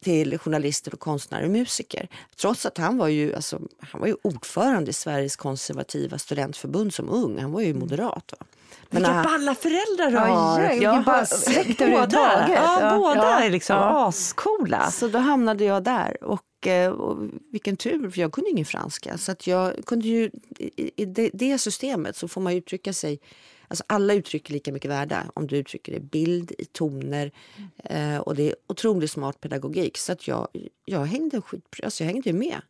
till 0.00 0.38
journalister 0.38 0.94
och 0.94 1.00
konstnärer 1.00 1.44
och 1.44 1.50
musiker. 1.50 2.08
Trots 2.36 2.66
att 2.66 2.78
han 2.78 2.98
var 2.98 3.08
ju, 3.08 3.34
alltså, 3.34 3.60
han 3.80 4.00
var 4.00 4.08
ju 4.08 4.16
ordförande 4.22 4.90
i 4.90 4.94
Sveriges 4.94 5.36
konservativa 5.36 6.18
studentförbund 6.18 6.94
som 6.94 7.08
ung. 7.10 7.38
Han 7.38 7.52
var 7.52 7.60
ju 7.60 7.74
moderat. 7.74 8.32
Va? 8.38 8.46
Men 8.90 9.02
Vilka 9.02 9.12
han- 9.12 9.24
balla 9.24 9.54
föräldrar 9.54 10.06
du 10.10 10.12
Ja, 10.16 10.20
har! 10.20 10.60
ja, 10.82 10.90
har- 10.92 11.24
släkt 11.24 11.78
båda, 11.78 12.46
ja, 12.48 12.78
Ja. 12.80 12.96
båda 12.98 13.16
Ja. 13.22 13.40
är 13.40 13.50
liksom 13.50 13.76
Ja. 13.76 14.08
ascoola. 14.08 14.90
Så 14.90 15.08
då 15.08 15.18
hamnade 15.18 15.64
jag 15.64 15.82
där. 15.84 16.24
Och, 16.24 16.66
eh, 16.66 16.90
och 16.92 17.18
vilken 17.52 17.76
tur, 17.76 18.10
för 18.10 18.20
jag 18.20 18.32
kunde 18.32 18.50
ingen 18.50 18.64
franska. 18.66 19.18
Så 19.18 19.32
att 19.32 19.46
jag 19.46 19.72
kunde 19.86 20.08
ju, 20.08 20.30
i, 20.58 20.90
i 21.02 21.04
det, 21.04 21.30
det 21.32 21.58
systemet 21.58 22.16
så 22.16 22.28
får 22.28 22.40
man 22.40 22.52
uttrycka 22.52 22.92
sig... 22.92 23.20
Alltså 23.72 23.84
alla 23.86 24.14
uttryck 24.14 24.48
är 24.50 24.52
lika 24.52 24.72
mycket 24.72 24.90
värda 24.90 25.26
om 25.34 25.46
du 25.46 25.56
uttrycker 25.56 25.92
det 25.92 25.98
i 25.98 26.00
bild, 26.00 26.52
i 26.58 26.64
toner. 26.64 27.32
Eh, 27.84 28.16
och 28.16 28.34
det 28.34 28.48
är 28.48 28.54
otroligt 28.66 29.10
smart 29.10 29.40
pedagogik. 29.40 29.98
Så 29.98 30.12
att 30.12 30.28
jag, 30.28 30.48
jag, 30.84 31.04
hängde, 31.04 31.40
skit, 31.40 31.64
alltså 31.82 32.04
jag 32.04 32.12
hängde 32.12 32.32
med 32.32 32.60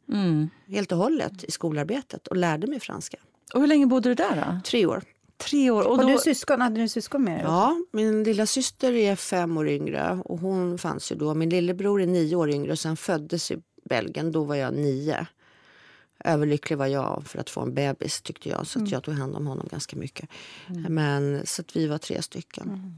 helt 0.69 0.93
och 0.93 0.99
hållet 0.99 1.45
i 1.45 1.51
skolarbetet 1.51 2.27
och 2.27 2.37
lärde 2.37 2.67
mig 2.67 2.81
franska. 2.81 3.17
Och 3.55 3.61
hur 3.61 3.67
länge 3.67 3.87
bodde 3.87 4.09
du 4.09 4.15
där 4.15 4.37
då? 4.37 4.61
Tre 4.65 4.87
år. 4.87 5.03
Tre 5.37 5.71
år. 5.71 5.83
Och 5.83 5.91
Och 5.91 5.99
då, 5.99 6.09
du 6.09 6.19
syskon, 6.19 6.61
hade 6.61 6.81
du 6.81 6.89
syskon 6.89 7.25
med 7.25 7.39
dig? 7.39 7.45
Ja, 7.45 7.77
min 7.93 8.25
lilla 8.25 8.47
syster 8.47 8.93
är 8.93 9.17
fem 9.17 9.57
år 9.57 9.69
yngre 9.69 10.23
och 10.25 10.39
hon 10.39 10.79
fanns 10.79 11.13
ju 11.13 11.17
då. 11.17 11.35
Min 11.35 11.51
lillebror 11.51 12.03
är 12.03 12.07
nio 12.07 12.37
år 12.37 12.51
yngre 12.51 12.73
och 12.73 12.79
sen 12.79 12.97
föddes 12.97 13.51
i 13.51 13.57
Belgien. 13.85 14.33
Då 14.33 14.45
var 14.45 14.55
jag 14.55 14.75
nio. 14.75 15.27
Överlycklig 16.25 16.79
var 16.79 16.87
jag 16.87 17.23
för 17.27 17.39
att 17.39 17.51
få 17.51 17.61
en 17.61 17.75
bebis 17.75 18.23
tyckte 18.23 18.49
jag. 18.49 18.67
Så 18.67 18.83
att 18.83 18.91
jag 18.91 19.03
tog 19.03 19.15
hand 19.15 19.37
om 19.37 19.47
honom 19.47 19.69
ganska 19.71 19.97
mycket. 19.97 20.29
Men 20.89 21.47
så 21.47 21.63
att 21.63 21.77
vi 21.77 21.87
var 21.87 21.99
tre 21.99 22.23
stycken. 22.23 22.95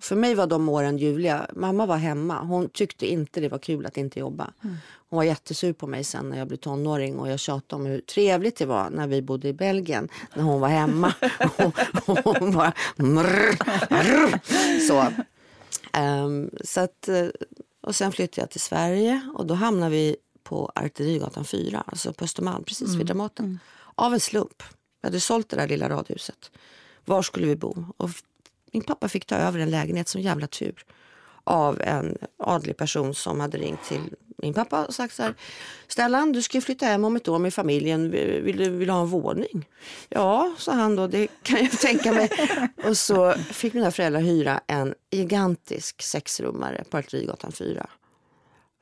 För 0.00 0.16
mig 0.16 0.34
var 0.34 0.46
de 0.46 0.68
åren 0.68 0.98
ljuvliga. 0.98 1.46
Mamma 1.52 1.86
var 1.86 1.96
hemma. 1.96 2.40
Hon 2.42 2.68
tyckte 2.68 3.06
inte 3.06 3.40
det 3.40 3.48
var 3.48 3.58
kul 3.58 3.86
att 3.86 3.96
inte 3.96 4.20
jobba. 4.20 4.52
Hon 5.08 5.16
var 5.16 5.24
jättesur 5.24 5.72
på 5.72 5.86
mig 5.86 6.04
sen 6.04 6.28
när 6.28 6.38
jag 6.38 6.48
blev 6.48 6.58
tonåring 6.58 7.18
och 7.18 7.28
jag 7.28 7.40
tjatade 7.40 7.82
om 7.82 7.86
hur 7.86 8.00
trevligt 8.00 8.56
det 8.56 8.66
var 8.66 8.90
när 8.90 9.06
vi 9.06 9.22
bodde 9.22 9.48
i 9.48 9.52
Belgien 9.52 10.08
när 10.34 10.42
hon 10.42 10.60
var 10.60 10.68
hemma. 10.68 11.14
och, 11.58 12.08
och 12.24 12.38
hon 12.38 12.52
bara 12.52 12.72
mrr, 12.96 13.58
mrr. 13.90 14.40
Så. 14.88 15.06
Ehm, 15.92 16.50
så 16.64 16.80
att, 16.80 17.08
eh, 17.08 17.26
och 17.82 17.94
sen 17.94 18.12
flyttade 18.12 18.40
jag 18.40 18.50
till 18.50 18.60
Sverige 18.60 19.20
och 19.34 19.46
då 19.46 19.54
hamnade 19.54 19.90
vi 19.90 20.16
på 20.48 20.72
Artillerigatan 20.74 21.44
4, 21.44 21.84
alltså 21.86 22.12
på 22.12 22.24
Östermalm, 22.24 22.64
precis 22.64 22.94
vid 22.94 23.06
Dramaten. 23.06 23.58
Av 23.94 24.14
en 24.14 24.20
slump. 24.20 24.62
Vi 25.02 25.08
hade 25.08 25.20
sålt 25.20 25.48
det 25.48 25.56
där 25.56 25.68
lilla 25.68 25.88
radhuset. 25.88 26.50
Var 27.04 27.22
skulle 27.22 27.46
vi 27.46 27.56
bo? 27.56 27.84
Och 27.96 28.10
min 28.72 28.82
pappa 28.82 29.08
fick 29.08 29.26
ta 29.26 29.34
över 29.34 29.58
en 29.58 29.70
lägenhet 29.70 30.08
som 30.08 30.20
jävla 30.20 30.46
tur 30.46 30.84
av 31.44 31.80
en 31.80 32.18
adlig 32.38 32.76
person 32.76 33.14
som 33.14 33.40
hade 33.40 33.58
ringt 33.58 33.84
till 33.84 34.00
min 34.38 34.54
pappa 34.54 34.84
och 34.84 34.94
sagt 34.94 35.14
så 35.14 35.22
här. 35.22 35.34
Stellan, 35.88 36.32
du 36.32 36.42
ska 36.42 36.60
flytta 36.60 36.86
hem 36.86 37.04
om 37.04 37.16
ett 37.16 37.28
år 37.28 37.38
med 37.38 37.54
familjen. 37.54 38.10
Vill 38.10 38.56
du, 38.56 38.70
vill 38.70 38.86
du 38.88 38.92
ha 38.92 39.00
en 39.00 39.06
våning? 39.06 39.68
Ja, 40.08 40.54
sa 40.58 40.72
han 40.72 40.96
då. 40.96 41.06
Det 41.06 41.28
kan 41.42 41.58
jag 41.58 41.70
tänka 41.70 42.12
mig. 42.12 42.30
och 42.84 42.96
så 42.96 43.32
fick 43.32 43.74
mina 43.74 43.90
föräldrar 43.90 44.20
hyra 44.20 44.60
en 44.66 44.94
gigantisk 45.10 46.02
sexrummare 46.02 46.84
på 46.90 46.96
Artillerigatan 46.98 47.52
4. 47.52 47.86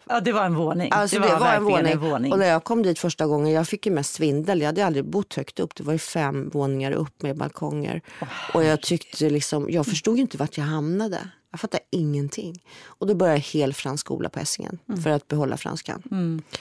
Ja, 0.08 0.20
det 0.20 0.32
var 0.32 0.44
en 0.44 0.54
våning. 0.54 0.88
Alltså 0.92 1.18
det 1.18 1.28
var, 1.28 1.54
en, 1.54 1.64
verkligen 1.64 2.00
våning. 2.00 2.32
Och 2.32 2.38
när 2.38 2.46
jag 2.46 2.64
kom 2.64 2.82
dit 2.82 2.98
första 2.98 3.26
gången, 3.26 3.52
jag 3.52 3.68
fick 3.68 3.86
ju 3.86 3.92
mest 3.92 4.14
svindel. 4.14 4.60
Jag 4.60 4.66
hade 4.66 4.86
aldrig 4.86 5.04
bott 5.04 5.34
högt 5.34 5.60
upp. 5.60 5.74
Det 5.74 5.82
var 5.82 5.92
ju 5.92 5.98
fem 5.98 6.48
våningar 6.48 6.92
upp 6.92 7.22
med 7.22 7.36
balkonger. 7.36 8.00
och 8.54 8.64
jag 8.64 8.80
tyckte 8.80 9.30
liksom, 9.30 9.70
jag 9.70 9.86
förstod 9.86 10.16
ju 10.16 10.22
inte 10.22 10.38
vart 10.38 10.58
jag 10.58 10.64
hamnade. 10.64 11.18
Jag 11.50 11.60
fattade 11.60 11.82
ingenting. 11.90 12.62
Och 12.84 13.06
då 13.06 13.14
började 13.14 13.36
jag 13.36 13.44
hel 13.44 13.74
fransk 13.74 14.06
skola 14.06 14.28
på 14.28 14.40
Essingen 14.40 14.78
för 15.02 15.10
att 15.10 15.28
behålla 15.28 15.56
franskan. 15.56 16.02
Eh, 16.10 16.58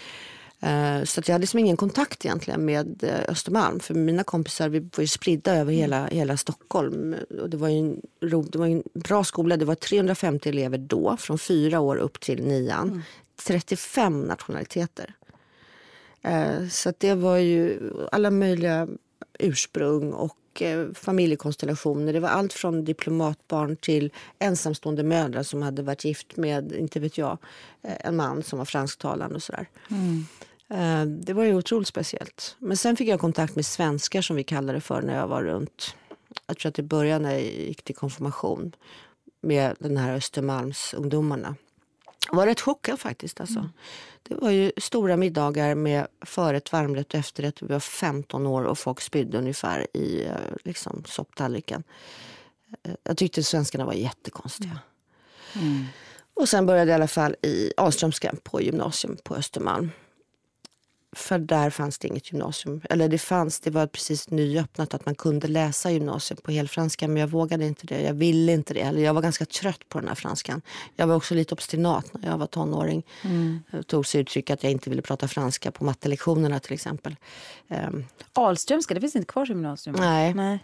Så 1.05 1.19
att 1.19 1.27
jag 1.27 1.33
hade 1.33 1.41
liksom 1.41 1.59
ingen 1.59 1.77
kontakt 1.77 2.25
egentligen 2.25 2.65
med 2.65 3.03
eh, 3.03 3.19
Östermalm. 3.27 3.79
För 3.79 3.93
mina 3.93 4.23
kompisar 4.23 4.69
vi 4.69 4.79
var 4.79 5.01
ju 5.01 5.07
spridda 5.07 5.55
över 5.55 5.73
hela, 5.73 6.07
hela 6.07 6.37
Stockholm. 6.37 7.15
Och 7.41 7.49
det, 7.49 7.57
var 7.57 7.69
en, 7.69 8.01
ro- 8.21 8.41
det 8.51 8.57
var 8.57 8.67
en 8.67 8.83
bra 8.93 9.23
skola. 9.23 9.57
Det 9.57 9.65
var 9.65 9.75
350 9.75 10.49
elever 10.49 10.77
då, 10.77 11.17
från 11.17 11.39
fyra 11.39 11.79
år 11.79 11.95
upp 11.95 12.19
till 12.19 12.43
nian. 12.43 13.03
35 13.45 14.21
nationaliteter. 14.21 15.13
Eh, 16.21 16.67
Så 16.69 16.93
det 16.97 17.13
var 17.15 17.37
ju 17.37 17.79
alla 18.11 18.31
möjliga 18.31 18.87
ursprung 19.39 20.13
och 20.13 20.61
eh, 20.61 20.87
familjekonstellationer. 20.93 22.13
Det 22.13 22.19
var 22.19 22.29
allt 22.29 22.53
från 22.53 22.85
diplomatbarn 22.85 23.75
till 23.77 24.11
ensamstående 24.39 25.03
mödrar 25.03 25.43
som 25.43 25.61
hade 25.61 25.81
varit 25.81 26.05
gift 26.05 26.37
med, 26.37 26.71
inte 26.71 26.99
vet 26.99 27.17
jag, 27.17 27.37
eh, 27.81 27.93
en 28.07 28.15
man 28.15 28.43
som 28.43 28.57
var 28.59 28.65
fransktalande 28.65 29.35
och 29.35 29.43
sådär. 29.43 29.67
Eh, 29.89 29.95
Det 31.07 31.33
var 31.33 31.43
ju 31.43 31.55
otroligt 31.55 31.87
speciellt. 31.87 32.55
Men 32.59 32.77
sen 32.77 32.95
fick 32.95 33.07
jag 33.07 33.19
kontakt 33.19 33.55
med 33.55 33.65
svenskar 33.65 34.21
som 34.21 34.35
vi 34.35 34.43
kallade 34.43 34.77
det 34.77 34.81
för 34.81 35.01
när 35.01 35.15
jag 35.15 35.27
var 35.27 35.43
runt, 35.43 35.95
jag 36.47 36.57
tror 36.57 36.69
att 36.69 36.75
det 36.75 36.83
började 36.83 37.23
när 37.23 37.31
jag 37.31 37.41
gick 37.41 37.81
till 37.83 37.95
konfirmation 37.95 38.75
med 39.41 39.75
den 39.79 39.97
här 39.97 40.13
Östermalmsungdomarna. 40.15 41.55
Jag 42.29 42.35
var 42.35 42.45
rätt 42.45 42.61
chockad 42.61 42.99
faktiskt. 42.99 43.41
Alltså. 43.41 43.69
Det 44.23 44.35
var 44.35 44.49
ju 44.49 44.71
stora 44.77 45.17
middagar 45.17 45.75
med 45.75 46.07
förrätt, 46.25 46.71
varmrätt 46.71 47.13
och 47.13 47.19
efterrätt. 47.19 47.61
Vi 47.61 47.67
var 47.67 47.79
15 47.79 48.47
år 48.47 48.63
och 48.63 48.77
folk 48.77 49.01
spydde 49.01 49.37
ungefär 49.37 49.87
i 49.93 50.25
eh, 50.25 50.31
liksom, 50.63 51.03
sopptallriken. 51.07 51.83
Eh, 52.83 52.93
Jag 53.03 53.17
tyckte 53.17 53.43
svenskarna 53.43 53.85
var 53.85 53.93
jättekonstiga. 53.93 54.79
Och 56.33 56.49
sen 56.49 56.65
började 56.65 56.91
jag 56.91 56.95
i 56.95 57.01
alla 57.01 57.07
fall 57.07 57.35
i 57.41 57.71
Ahlströmska 57.77 58.33
på 58.43 58.61
gymnasium 58.61 59.17
på 59.23 59.35
Östermalm. 59.35 59.91
För 61.15 61.39
där 61.39 61.69
fanns 61.69 61.97
det 61.97 62.07
inget 62.07 62.31
gymnasium. 62.31 62.81
Eller 62.89 63.07
det 63.07 63.17
fanns, 63.17 63.59
det 63.59 63.69
var 63.69 63.87
precis 63.87 64.29
nyöppnat 64.29 64.93
att 64.93 65.05
man 65.05 65.15
kunde 65.15 65.47
läsa 65.47 65.91
gymnasium 65.91 66.39
på 66.43 66.51
helfranska. 66.51 67.07
Men 67.07 67.17
jag 67.17 67.27
vågade 67.27 67.65
inte 67.65 67.87
det, 67.87 68.01
jag 68.01 68.13
ville 68.13 68.51
inte 68.51 68.73
det. 68.73 68.79
Eller 68.79 69.01
jag 69.01 69.13
var 69.13 69.21
ganska 69.21 69.45
trött 69.45 69.89
på 69.89 69.99
den 69.99 70.07
här 70.07 70.15
franskan. 70.15 70.61
Jag 70.95 71.07
var 71.07 71.15
också 71.15 71.35
lite 71.35 71.53
obstinat 71.53 72.13
när 72.13 72.29
jag 72.29 72.37
var 72.37 72.47
tonåring. 72.47 73.03
Det 73.71 73.83
tog 73.83 74.07
sig 74.07 74.21
uttryck 74.21 74.49
att 74.49 74.63
jag 74.63 74.71
inte 74.71 74.89
ville 74.89 75.01
prata 75.01 75.27
franska 75.27 75.71
på 75.71 75.83
mattelektionerna 75.83 76.59
till 76.59 76.73
exempel. 76.73 77.15
Ehm, 77.69 78.05
Alströmska, 78.33 78.93
det 78.93 79.01
finns 79.01 79.15
inte 79.15 79.27
kvar 79.27 79.45
som 79.45 79.55
gymnasium. 79.55 79.95
Nej. 79.99 80.33
Nej. 80.33 80.59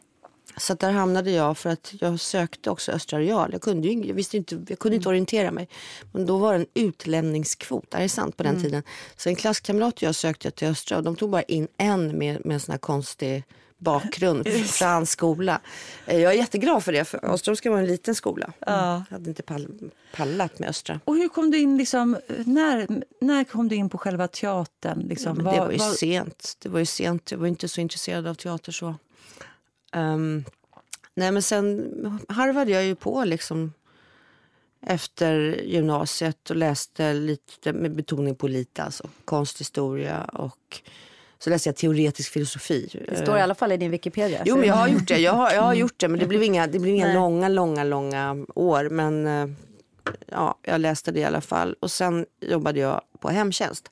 Så 0.58 0.74
där 0.74 0.92
hamnade 0.92 1.32
jag 1.32 1.58
för 1.58 1.70
att 1.70 1.94
jag 2.00 2.20
sökte 2.20 2.70
också 2.70 2.92
Östra 2.92 3.20
Real. 3.20 3.50
Jag 3.52 3.62
kunde, 3.62 3.88
ju, 3.88 4.08
jag 4.08 4.16
visste 4.16 4.38
inte, 4.38 4.62
jag 4.68 4.80
kunde 4.80 4.96
inte 4.96 5.10
orientera 5.10 5.52
mig. 5.52 5.68
Men 6.14 6.26
då 6.26 6.38
var 6.38 6.54
det 6.54 6.60
en 6.60 6.66
utlämningskvot, 6.74 7.86
det 7.92 7.98
är 7.98 8.08
sant 8.08 8.38
på 8.38 8.44
den 8.44 8.62
tiden. 8.64 8.84
Så 9.18 9.30
en 9.30 9.36
klasskamrat 9.36 9.94
och 9.96 10.04
jag 10.04 10.16
sökte 10.16 10.52
till 10.52 10.68
Östra 10.68 10.98
och 10.98 11.04
de 11.04 11.16
tog 11.16 11.30
bara 11.30 11.42
in 11.42 11.68
en 11.78 12.18
med, 12.18 12.46
med 12.46 12.54
en 12.54 12.60
sån 12.60 12.72
här 12.72 12.80
konstig 12.80 13.44
bakgrund, 13.78 14.48
fransk 14.66 15.12
skola. 15.12 15.62
Eh, 16.06 16.20
Jag 16.20 16.34
är 16.34 16.38
jätteglad 16.38 16.84
för 16.84 16.92
det, 16.94 17.06
för 17.06 17.26
Östra 17.34 17.72
var 17.72 17.78
en 17.80 17.86
liten 17.86 18.16
skola. 18.16 18.54
Jag 18.60 19.04
hade 19.10 19.30
inte 19.30 19.44
pall, 19.44 19.68
pallat 20.16 20.60
med 20.60 20.70
Östra. 20.70 21.00
Och 21.06 21.16
hur 21.16 21.30
kom 21.30 21.52
du 21.52 21.58
in, 21.58 21.78
liksom, 21.78 22.18
när, 22.46 22.88
när 23.22 23.44
kom 23.44 23.68
du 23.68 23.76
in 23.76 23.90
på 23.90 23.98
själva 23.98 24.28
teatern? 24.28 25.00
Liksom? 25.00 25.36
Men 25.38 25.46
det 25.46 25.60
var 25.60 25.72
ju 25.72 25.78
vad- 25.78 25.96
sent. 25.96 26.58
Det 26.62 26.70
var 26.70 26.80
ju 26.80 26.86
sent. 26.86 27.32
Jag 27.32 27.38
var 27.38 27.48
inte 27.48 27.68
så 27.68 27.82
intresserad 27.82 28.28
av 28.28 28.34
teater 28.34 28.72
så. 28.72 28.96
Ehm, 29.94 30.44
nej 31.16 31.32
men 31.32 31.42
sen 31.42 32.20
harvade 32.30 32.72
jag 32.72 32.86
ju 32.86 32.96
på 32.96 33.24
liksom 33.24 33.74
efter 34.82 35.62
gymnasiet 35.64 36.50
och 36.50 36.56
läste 36.56 37.14
lite 37.14 37.74
med 37.74 37.96
betoning 37.96 38.36
på 38.36 38.48
lite, 38.48 38.84
alltså 38.84 39.10
konsthistoria 39.26 40.24
och 40.24 40.82
så 41.40 41.50
läste 41.50 41.70
jag 41.70 41.76
teoretisk 41.76 42.32
filosofi. 42.32 43.06
Det 43.10 43.16
står 43.16 43.38
i 43.38 43.42
alla 43.42 43.56
fall 43.56 43.72
i 43.72 43.78
din 43.78 43.92
Wikipedia. 43.92 44.44
Jo 44.46 44.58
men 44.58 44.68
jag 44.68 44.76
har 44.76 44.88
gjort 44.88 45.08
det, 45.08 45.18
jag 45.18 45.34
har, 45.34 45.52
jag 45.52 45.62
har 45.62 45.74
gjort 45.74 46.00
det 46.00 46.08
men 46.08 46.20
det 46.20 46.26
blev 46.26 46.44
inga, 46.44 46.68
det 46.68 46.80
blev 46.80 46.96
inga 46.96 47.06
Nej. 47.06 47.16
långa, 47.16 47.48
långa, 47.50 47.84
långa 47.84 48.46
år. 48.56 48.90
Men 48.90 49.28
eh, 49.28 49.56
ja, 50.26 50.58
jag 50.62 50.82
läste 50.82 51.12
det 51.12 51.20
i 51.20 51.24
alla 51.24 51.42
fall. 51.42 51.76
Och 51.80 51.92
sen 51.92 52.26
jobbade 52.42 52.80
jag 52.80 53.02
på 53.20 53.30
hemtjänst. 53.30 53.92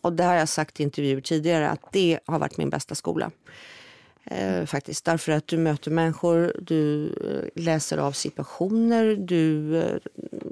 Och 0.00 0.12
det 0.12 0.24
har 0.24 0.34
jag 0.34 0.48
sagt 0.48 0.80
i 0.80 0.82
intervjuer 0.82 1.20
tidigare 1.20 1.68
att 1.68 1.92
det 1.92 2.18
har 2.26 2.38
varit 2.38 2.56
min 2.56 2.70
bästa 2.70 2.94
skola. 2.94 3.30
Eh, 4.26 4.64
faktiskt. 4.64 5.04
Därför 5.04 5.32
att 5.32 5.46
du 5.46 5.58
möter 5.58 5.90
människor, 5.90 6.52
du 6.60 7.06
eh, 7.06 7.62
läser 7.62 7.98
av 7.98 8.12
situationer, 8.12 9.16
du 9.16 9.76
eh, 9.76 9.98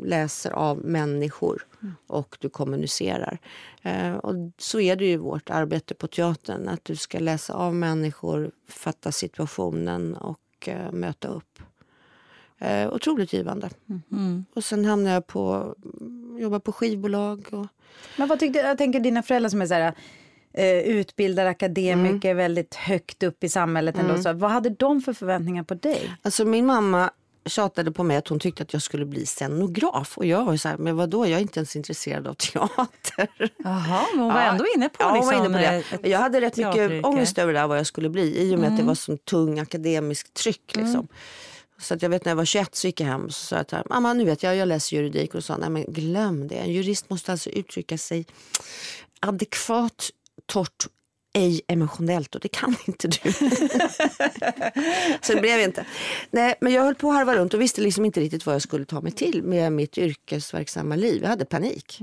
läser 0.05 0.51
av 0.51 0.79
människor 0.79 1.67
och 2.07 2.37
du 2.41 2.49
kommunicerar. 2.49 3.39
Eh, 3.83 4.13
och 4.13 4.35
så 4.59 4.81
är 4.81 4.97
det 4.97 5.05
ju 5.05 5.17
vårt 5.17 5.51
arbete 5.51 5.95
på 5.95 6.07
teatern, 6.07 6.69
att 6.69 6.85
du 6.85 6.97
ska 6.97 7.19
läsa 7.19 7.55
av 7.55 7.75
människor, 7.75 8.51
fatta 8.69 9.13
situationen 9.13 10.15
och 10.17 10.69
eh, 10.69 10.93
möta 10.93 11.29
upp. 11.29 11.59
Eh, 12.59 12.93
otroligt 12.93 13.33
givande. 13.33 13.71
Och 14.55 14.65
sen 14.65 14.85
hamnade 14.85 15.15
jag 15.15 15.27
på, 15.27 15.75
jobba 16.39 16.61
på 16.61 16.73
skivbolag. 16.73 17.47
Och, 17.53 17.67
Men 18.17 18.29
vad 18.29 18.39
tyckte, 18.39 18.59
jag 18.59 18.79
tänker 18.79 19.01
dina 19.01 19.23
föräldrar 19.23 19.49
som 19.51 19.63
är 19.63 19.67
så 19.67 19.75
här, 19.75 19.95
eh, 20.55 20.79
utbildade 20.79 21.49
akademiker, 21.49 22.29
Mm. 22.31 22.37
väldigt 22.37 22.75
högt 22.75 23.23
upp 23.23 23.45
i 23.45 23.49
samhället 23.49 23.99
ändå. 23.99 24.23
Så, 24.23 24.33
vad 24.33 24.51
hade 24.51 24.71
de 24.71 25.01
för 25.01 25.13
förväntningar 25.13 25.63
på 25.63 25.75
dig? 25.75 26.17
Alltså 26.23 26.45
min 26.45 26.67
mamma 26.67 27.11
tjatade 27.47 27.93
på 27.93 28.03
mig 28.05 28.17
att 28.17 28.29
hon 28.29 28.39
tyckte 28.41 28.63
att 28.63 28.73
jag 28.73 28.83
skulle 28.83 29.07
bli 29.07 29.27
scenograf. 29.27 30.19
Och 30.19 30.27
jag 30.27 30.45
var 30.45 30.53
ju 30.53 30.59
så 30.59 30.69
här, 30.69 30.77
men 30.77 30.97
vadå, 30.97 31.27
jag 31.27 31.37
är 31.39 31.43
inte 31.43 31.59
ens 31.61 31.77
intresserad 31.77 32.27
av 32.27 32.35
teater. 32.35 33.29
Jaha, 33.65 34.07
men 34.13 34.21
hon 34.25 34.35
var 34.35 34.41
ändå 34.43 34.65
inne 34.77 34.89
på, 34.89 34.97
ja, 35.03 35.15
liksom, 35.15 35.35
inne 35.35 35.45
på 35.45 35.59
det. 35.59 35.85
eh, 36.03 36.11
Jag 36.11 36.19
hade 36.19 36.41
rätt 36.41 36.57
mycket 36.57 37.05
ångest 37.05 37.39
över 37.39 37.53
det 37.53 37.59
här, 37.59 37.67
vad 37.67 37.79
jag 37.79 37.87
skulle 37.87 38.09
bli. 38.09 38.43
I 38.43 38.55
och 38.55 38.59
med 38.59 38.71
att 38.73 38.77
det 38.79 38.83
var 38.85 38.95
sån 38.95 39.19
tung 39.19 39.59
akademisk 39.59 40.35
tryck. 40.35 40.77
Liksom. 40.77 41.09
Så 41.81 41.95
att 41.95 42.03
jag 42.03 42.11
vet 42.11 42.25
när 42.25 42.31
jag 42.31 42.37
var 42.37 42.45
21 42.45 42.75
så 42.75 42.87
gick 42.87 43.01
jag 43.01 43.07
hem 43.07 43.25
och 43.25 43.35
så 43.35 43.47
sa 43.47 43.57
henne, 43.57 43.83
mamma 43.91 44.13
nu 44.15 44.25
vet 44.25 44.43
jag, 44.43 44.57
jag 44.57 44.69
läser 44.69 44.97
juridik. 44.97 45.35
Och 45.35 45.45
sa 45.45 45.57
nej 45.57 45.71
men 45.71 45.85
glöm 45.89 46.49
det. 46.49 46.55
En 46.55 46.73
jurist 46.73 47.11
måste 47.11 47.33
alltså 47.33 47.51
uttrycka 47.51 47.99
sig 47.99 48.27
adekvat, 49.21 50.11
torrt, 50.53 50.87
ej 51.35 51.61
emotionellt 51.69 52.35
och 52.35 52.41
det 52.41 52.49
kan 52.49 52.77
inte 52.87 53.09
du. 53.09 53.33
så 55.23 55.35
det 55.35 55.41
blev 55.41 55.61
inte. 55.61 55.85
Nej, 56.31 56.55
men 56.61 56.73
jag 56.73 56.83
höll 56.83 56.95
på 56.95 57.09
att 57.11 57.15
harva 57.15 57.35
runt 57.37 57.55
och 57.55 57.61
visste 57.61 57.81
liksom 57.81 58.05
inte 58.05 58.21
riktigt 58.21 58.47
vad 58.47 58.55
jag 58.55 58.63
skulle 58.63 58.85
ta 58.85 59.01
mig 59.01 59.13
till 59.13 59.43
med 59.43 59.73
mitt 59.73 59.99
yrkesverksamma 59.99 60.97
liv. 60.97 61.23
Jag 61.23 61.29
hade 61.29 61.45
panik. 61.45 62.01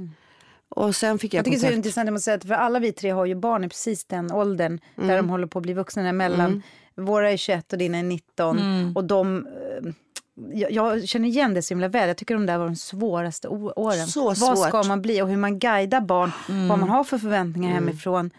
Och 0.69 0.95
sen 0.95 1.19
fick 1.19 1.33
jag, 1.33 1.38
Jag 1.39 1.45
tycker 1.45 1.67
det 1.67 1.73
är 1.73 1.77
intressant, 1.77 2.07
jag 2.07 2.13
måste 2.13 2.23
säga, 2.25 2.38
att 2.38 2.45
för 2.47 2.53
alla 2.53 2.79
vi 2.79 2.91
tre 2.91 3.09
har 3.09 3.25
ju 3.25 3.35
barn 3.35 3.63
i 3.63 3.69
precis 3.69 4.05
den 4.05 4.31
åldern 4.31 4.79
där 4.95 5.15
de 5.17 5.29
håller 5.29 5.47
på 5.47 5.59
att 5.59 5.63
bli 5.63 5.73
vuxna 5.73 6.09
emellan. 6.09 6.63
Våra 6.95 7.31
är 7.31 7.38
21 7.38 7.73
och 7.73 7.79
dina 7.79 7.97
är 7.97 8.03
19. 8.03 8.57
Och 8.95 9.03
de, 9.03 9.47
eh, 9.47 9.91
jag, 10.54 10.71
jag 10.71 11.08
känner 11.08 11.28
igen 11.28 11.54
det 11.54 11.62
så 11.62 11.71
himla 11.73 11.88
väl. 11.88 12.08
Jag 12.08 12.17
tycker 12.17 12.34
de 12.36 12.45
där 12.45 12.58
var 12.58 12.65
de 12.65 12.75
svåraste 12.75 13.47
åren. 13.47 14.08
Så 14.08 14.23
Vad 14.25 14.38
svårt. 14.38 14.67
ska 14.67 14.84
man 14.84 15.02
bli 15.02 15.21
och 15.21 15.30
hur 15.30 15.38
man 15.38 15.60
guidar 15.60 16.02
barn, 16.02 16.32
vad 16.69 16.80
man 16.80 16.89
har 16.89 17.04
för 17.04 17.17
förväntningar 17.17 17.73
hemifrån. 17.73 18.32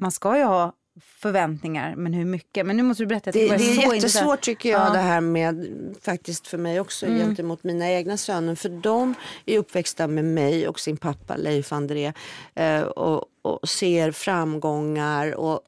Man 0.00 0.12
ska 0.12 0.36
ju 0.38 0.44
ha 0.44 0.72
förväntningar, 1.22 1.94
men 1.96 2.12
hur 2.14 2.24
mycket? 2.24 2.66
Men 2.66 2.76
nu 2.76 2.82
måste 2.82 3.02
du 3.02 3.06
berätta. 3.06 3.30
Det, 3.30 3.48
det 3.48 3.54
är 3.54 3.58
så 3.88 3.94
jättesvårt 3.94 4.40
tycker 4.40 4.70
jag 4.70 4.86
Ja. 4.86 4.92
det 4.92 4.98
här 4.98 5.20
med, 5.20 5.66
faktiskt 6.02 6.46
för 6.46 6.58
mig 6.58 6.80
också 6.80 7.06
gentemot 7.06 7.64
mina 7.64 7.90
egna 7.90 8.16
söner. 8.16 8.54
För 8.54 8.68
de 8.68 9.14
är 9.46 9.58
uppväxta 9.58 10.06
med 10.06 10.24
mig 10.24 10.68
och 10.68 10.80
sin 10.80 10.96
pappa 10.96 11.36
Leif 11.36 11.72
André 11.72 12.12
eh, 12.54 12.80
och, 12.82 13.24
och 13.42 13.68
ser 13.68 14.10
framgångar. 14.12 15.34
Och 15.34 15.60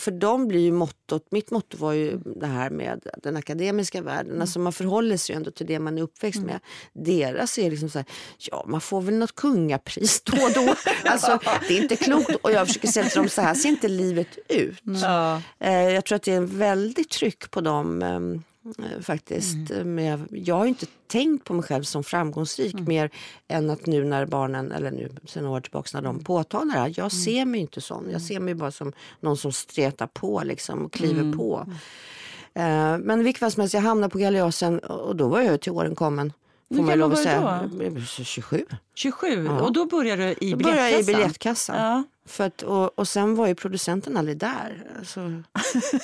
för 0.00 0.10
dem 0.10 0.48
blir 0.48 0.60
ju 0.60 0.72
mottot, 0.72 1.26
mitt 1.30 1.50
motto 1.50 1.76
var 1.76 1.92
ju 1.92 2.18
det 2.18 2.46
här 2.46 2.70
med 2.70 3.00
den 3.22 3.36
akademiska 3.36 4.02
världen. 4.02 4.40
Alltså 4.40 4.58
man 4.58 4.72
förhåller 4.72 5.16
sig 5.16 5.34
ju 5.34 5.36
ändå 5.36 5.50
till 5.50 5.66
det 5.66 5.78
man 5.78 5.98
är 5.98 6.02
uppväxt 6.02 6.40
med. 6.42 6.60
Deras 6.92 7.58
är 7.58 7.70
liksom 7.70 7.88
så 7.90 7.98
här, 7.98 8.06
ja 8.38 8.64
man 8.68 8.80
får 8.80 9.00
väl 9.00 9.14
något 9.14 9.34
kungapris 9.34 10.22
då 10.22 10.32
och 10.44 10.52
då. 10.54 10.74
alltså 11.10 11.38
det 11.68 11.78
är 11.78 11.82
inte 11.82 11.96
klokt. 11.96 12.34
Och 12.42 12.52
jag 12.52 12.66
försöker 12.66 12.88
säga 12.88 13.06
till 13.08 13.18
dem, 13.20 13.28
så 13.28 13.40
här 13.42 13.54
ser 13.54 13.68
inte 13.68 13.88
livet 13.88 14.38
ut. 14.48 14.82
Ja. 15.02 15.42
Eh, 15.58 15.72
Jag 15.72 16.04
tror 16.04 16.16
att 16.16 16.22
det 16.22 16.32
är 16.32 16.36
en 16.36 16.58
väldigt 16.58 17.10
tryck 17.10 17.50
på 17.50 17.60
dem 17.60 18.02
eh, 18.78 19.00
faktiskt. 19.02 19.56
Med, 19.84 20.26
jag 20.30 20.54
har 20.54 20.66
inte 20.66 20.86
tänkt 21.06 21.44
på 21.44 21.54
mig 21.54 21.62
själv 21.62 21.82
som 21.82 22.04
framgångsrik 22.04 22.74
mer 22.80 23.10
än 23.48 23.70
att 23.70 23.86
nu 23.86 24.04
när 24.04 24.26
barnen, 24.26 24.72
eller 24.72 24.90
nu 24.90 25.10
sen 25.26 25.44
några 25.44 25.56
år 25.56 25.60
tillbaka 25.60 25.88
när 25.92 26.02
de 26.02 26.24
påtalar 26.24 26.74
det 26.74 26.80
här. 26.80 26.92
Jag 26.96 27.12
ser 27.12 27.44
mig 27.44 27.60
inte 27.60 27.80
sån. 27.80 28.10
Jag 28.10 28.22
ser 28.22 28.40
mig 28.40 28.54
bara 28.54 28.70
som 28.70 28.92
någon 29.20 29.36
som 29.36 29.52
stretar 29.52 30.06
på 30.06 30.42
liksom 30.44 30.84
och 30.84 30.92
kliver 30.92 31.32
på. 31.36 31.66
Eh, 32.54 32.98
Men 32.98 33.20
i 33.20 33.22
vilket 33.22 33.40
fall 33.40 33.50
som 33.52 33.60
helst, 33.60 33.74
jag 33.74 33.80
hamnade 33.80 34.10
på 34.12 34.18
Galeasen 34.18 34.78
och 34.78 35.16
då 35.16 35.28
var 35.28 35.40
jag 35.40 35.60
till 35.60 35.72
åren 35.72 35.94
kommen. 35.94 36.32
Får 36.76 36.82
man 36.82 36.98
lov 36.98 37.12
att 37.12 37.22
säga. 37.22 37.40
Var 37.40 38.00
27. 38.24 38.66
27, 38.94 39.48
och 39.48 39.72
då 39.72 39.86
började 39.86 40.24
du 40.26 40.46
i 40.46 40.50
Då 40.50 40.56
började 40.56 40.90
jag 40.90 41.00
i 41.00 41.04
biljettkassan. 41.04 41.14
biljettkassan. 41.14 41.76
Ja. 41.76 42.04
För 42.28 42.44
att, 42.44 42.62
och, 42.62 42.98
och 42.98 43.08
sen 43.08 43.34
var 43.34 43.46
ju 43.46 43.54
producenten 43.54 44.16
aldrig 44.16 44.36
där. 44.38 44.84
Alltså, 44.98 45.20
nej 45.20 45.42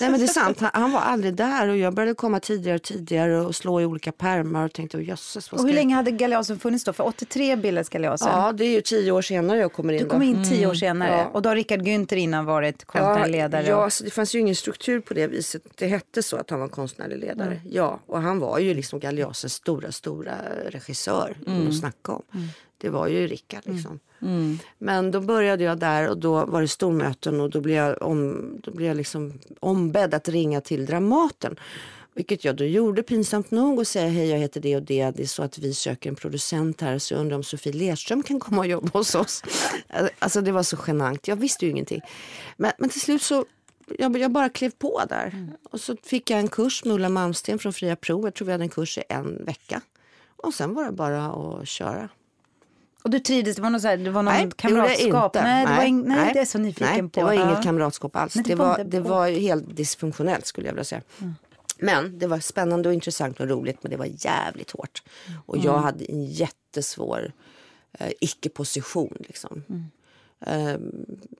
men 0.00 0.12
det 0.18 0.22
är 0.24 0.26
sant, 0.26 0.60
han, 0.60 0.70
han 0.74 0.92
var 0.92 1.00
aldrig 1.00 1.34
där 1.34 1.68
och 1.68 1.76
jag 1.76 1.94
började 1.94 2.14
komma 2.14 2.40
tidigare 2.40 2.74
och 2.76 2.82
tidigare 2.82 3.40
och 3.40 3.56
slå 3.56 3.80
i 3.80 3.84
olika 3.84 4.12
pärmar 4.12 4.64
och 4.64 4.72
tänkte, 4.72 4.96
oh, 4.96 5.04
jösses 5.04 5.52
Och 5.52 5.58
hur 5.60 5.66
jag-" 5.68 5.74
länge 5.74 5.94
hade 5.94 6.10
Galeasen 6.10 6.58
funnits 6.58 6.84
då? 6.84 6.92
För 6.92 7.04
83 7.06 7.56
bildades 7.56 7.88
Galeasen. 7.88 8.28
Ja, 8.32 8.52
det 8.52 8.64
är 8.64 8.70
ju 8.70 8.80
tio 8.80 9.12
år 9.12 9.22
senare 9.22 9.58
jag 9.58 9.72
kommer 9.72 9.92
in. 9.92 9.98
Du 9.98 10.04
då. 10.04 10.10
kom 10.10 10.22
in 10.22 10.44
tio 10.50 10.66
år 10.66 10.74
senare 10.74 11.12
Ja. 11.16 11.26
och 11.26 11.42
då 11.42 11.48
har 11.48 11.56
Rickard 11.56 11.80
Günther 11.82 12.16
innan 12.16 12.44
varit 12.44 12.84
konstnärlig 12.84 13.32
ledare. 13.32 13.66
Ja, 13.66 13.76
och- 13.76 13.84
alltså, 13.84 14.04
det 14.04 14.10
fanns 14.10 14.34
ju 14.34 14.38
ingen 14.38 14.56
struktur 14.56 15.00
på 15.00 15.14
det 15.14 15.26
viset. 15.26 15.62
Det 15.74 15.86
hette 15.86 16.22
så 16.22 16.36
att 16.36 16.50
han 16.50 16.60
var 16.60 16.68
konstnärlig 16.68 17.18
ledare. 17.18 17.60
Ja, 17.70 18.00
och 18.06 18.22
han 18.22 18.38
var 18.38 18.58
ju 18.58 18.74
liksom 18.74 19.00
Galeasens 19.00 19.54
stora, 19.54 19.92
stora 19.92 20.34
regissör. 20.68 21.36
Mm. 21.46 21.68
Att 21.68 21.78
snacka 21.78 22.12
om. 22.12 22.22
det 22.78 22.88
var 22.88 23.06
ju 23.08 23.26
Rickard. 23.26 23.62
Liksom. 23.64 23.90
Mm. 23.90 24.00
Men 24.78 25.10
då 25.10 25.20
började 25.20 25.64
jag 25.64 25.78
där 25.78 26.08
och 26.08 26.18
då 26.18 26.46
var 26.46 26.60
det 26.60 26.68
stormöten 26.68 27.40
och 27.40 27.50
då 27.50 27.60
blev 27.60 27.76
jag, 27.76 28.02
om, 28.02 28.50
då 28.62 28.70
blev 28.70 28.88
jag 28.88 28.96
liksom 28.96 29.40
ombedd 29.60 30.14
att 30.14 30.28
ringa 30.28 30.60
till 30.60 30.86
Dramaten. 30.86 31.56
Vilket 32.14 32.44
jag 32.44 32.56
då 32.56 32.64
gjorde 32.64 33.02
pinsamt 33.02 33.50
nog 33.50 33.78
och 33.78 33.86
säga 33.86 34.08
hej 34.08 34.28
jag 34.28 34.38
heter 34.38 34.60
det 34.60 34.76
och 34.76 34.82
det. 34.82 35.10
Det 35.10 35.22
är 35.22 35.26
så 35.26 35.42
att 35.42 35.58
vi 35.58 35.74
söker 35.74 36.10
en 36.10 36.16
producent 36.16 36.80
här 36.80 36.98
så 36.98 37.14
jag 37.14 37.20
undrar 37.20 37.36
om 37.36 37.42
Sofie 37.42 37.72
Lerström 37.72 38.22
kan 38.22 38.40
komma 38.40 38.58
och 38.58 38.66
jobba 38.66 38.98
hos 38.98 39.14
oss. 39.14 39.42
Alltså 40.18 40.40
det 40.40 40.52
var 40.52 40.62
så 40.62 40.76
genant. 40.86 41.28
Jag 41.28 41.36
visste 41.36 41.64
ju 41.64 41.70
ingenting. 41.70 42.00
Men, 42.56 42.72
men 42.78 42.90
till 42.90 43.00
slut 43.00 43.22
så 43.22 43.44
jag, 43.98 44.16
jag 44.16 44.30
bara 44.30 44.48
klev 44.48 44.70
på 44.70 45.02
där. 45.08 45.26
Mm. 45.26 45.50
Och 45.70 45.80
så 45.80 45.96
fick 46.02 46.30
jag 46.30 46.40
en 46.40 46.48
kurs 46.48 46.84
med 46.84 46.94
Ulla 46.94 47.08
Malmsten 47.08 47.58
från 47.58 47.72
Fria 47.72 47.96
Pro. 47.96 48.26
Jag 48.26 48.34
tror 48.34 48.46
vi 48.46 48.52
hade 48.52 48.64
en 48.64 48.70
kurs 48.70 48.98
i 48.98 49.02
en 49.08 49.44
vecka. 49.44 49.80
Och 50.36 50.54
sen 50.54 50.74
var 50.74 50.84
det 50.84 50.92
bara 50.92 51.26
att 51.26 51.68
köra. 51.68 52.08
Och 53.02 53.10
du 53.10 53.18
trivdes? 53.18 53.56
Det 53.56 53.62
var, 53.62 53.70
något 53.70 53.82
så 53.82 53.88
här, 53.88 53.96
det 53.96 54.10
var 54.10 54.22
någon 54.22 54.34
nej, 54.34 54.50
kamratskap? 54.56 55.32
Det 55.32 55.42
nej, 55.42 55.66
det 55.66 55.76
var 55.76 55.82
in, 55.82 56.00
nej, 56.00 56.16
nej, 56.16 56.30
det 56.34 56.40
är 56.40 56.44
så 56.44 56.58
nyfiken 56.58 56.88
nej, 56.92 57.02
på. 57.02 57.20
det 57.20 57.24
var 57.24 57.32
inget 57.32 57.62
kamratskap 57.62 58.16
alls. 58.16 58.34
Det, 58.34 58.42
det, 58.42 58.54
var, 58.54 58.84
det 58.84 59.00
var 59.00 59.28
helt 59.28 59.76
dysfunktionellt 59.76 60.46
skulle 60.46 60.66
jag 60.66 60.72
vilja 60.72 60.84
säga. 60.84 61.02
Mm. 61.20 61.34
Men 61.78 62.18
det 62.18 62.26
var 62.26 62.40
spännande 62.40 62.88
och 62.88 62.94
intressant 62.94 63.40
och 63.40 63.48
roligt 63.48 63.82
men 63.82 63.90
det 63.90 63.96
var 63.96 64.08
jävligt 64.18 64.70
hårt. 64.70 65.02
Och 65.46 65.56
jag 65.56 65.74
mm. 65.74 65.82
hade 65.82 66.12
en 66.12 66.24
jättesvår 66.24 67.32
eh, 67.98 68.12
icke-position. 68.20 69.16
Liksom. 69.20 69.62
Mm. 69.68 69.84
Eh, 70.46 70.76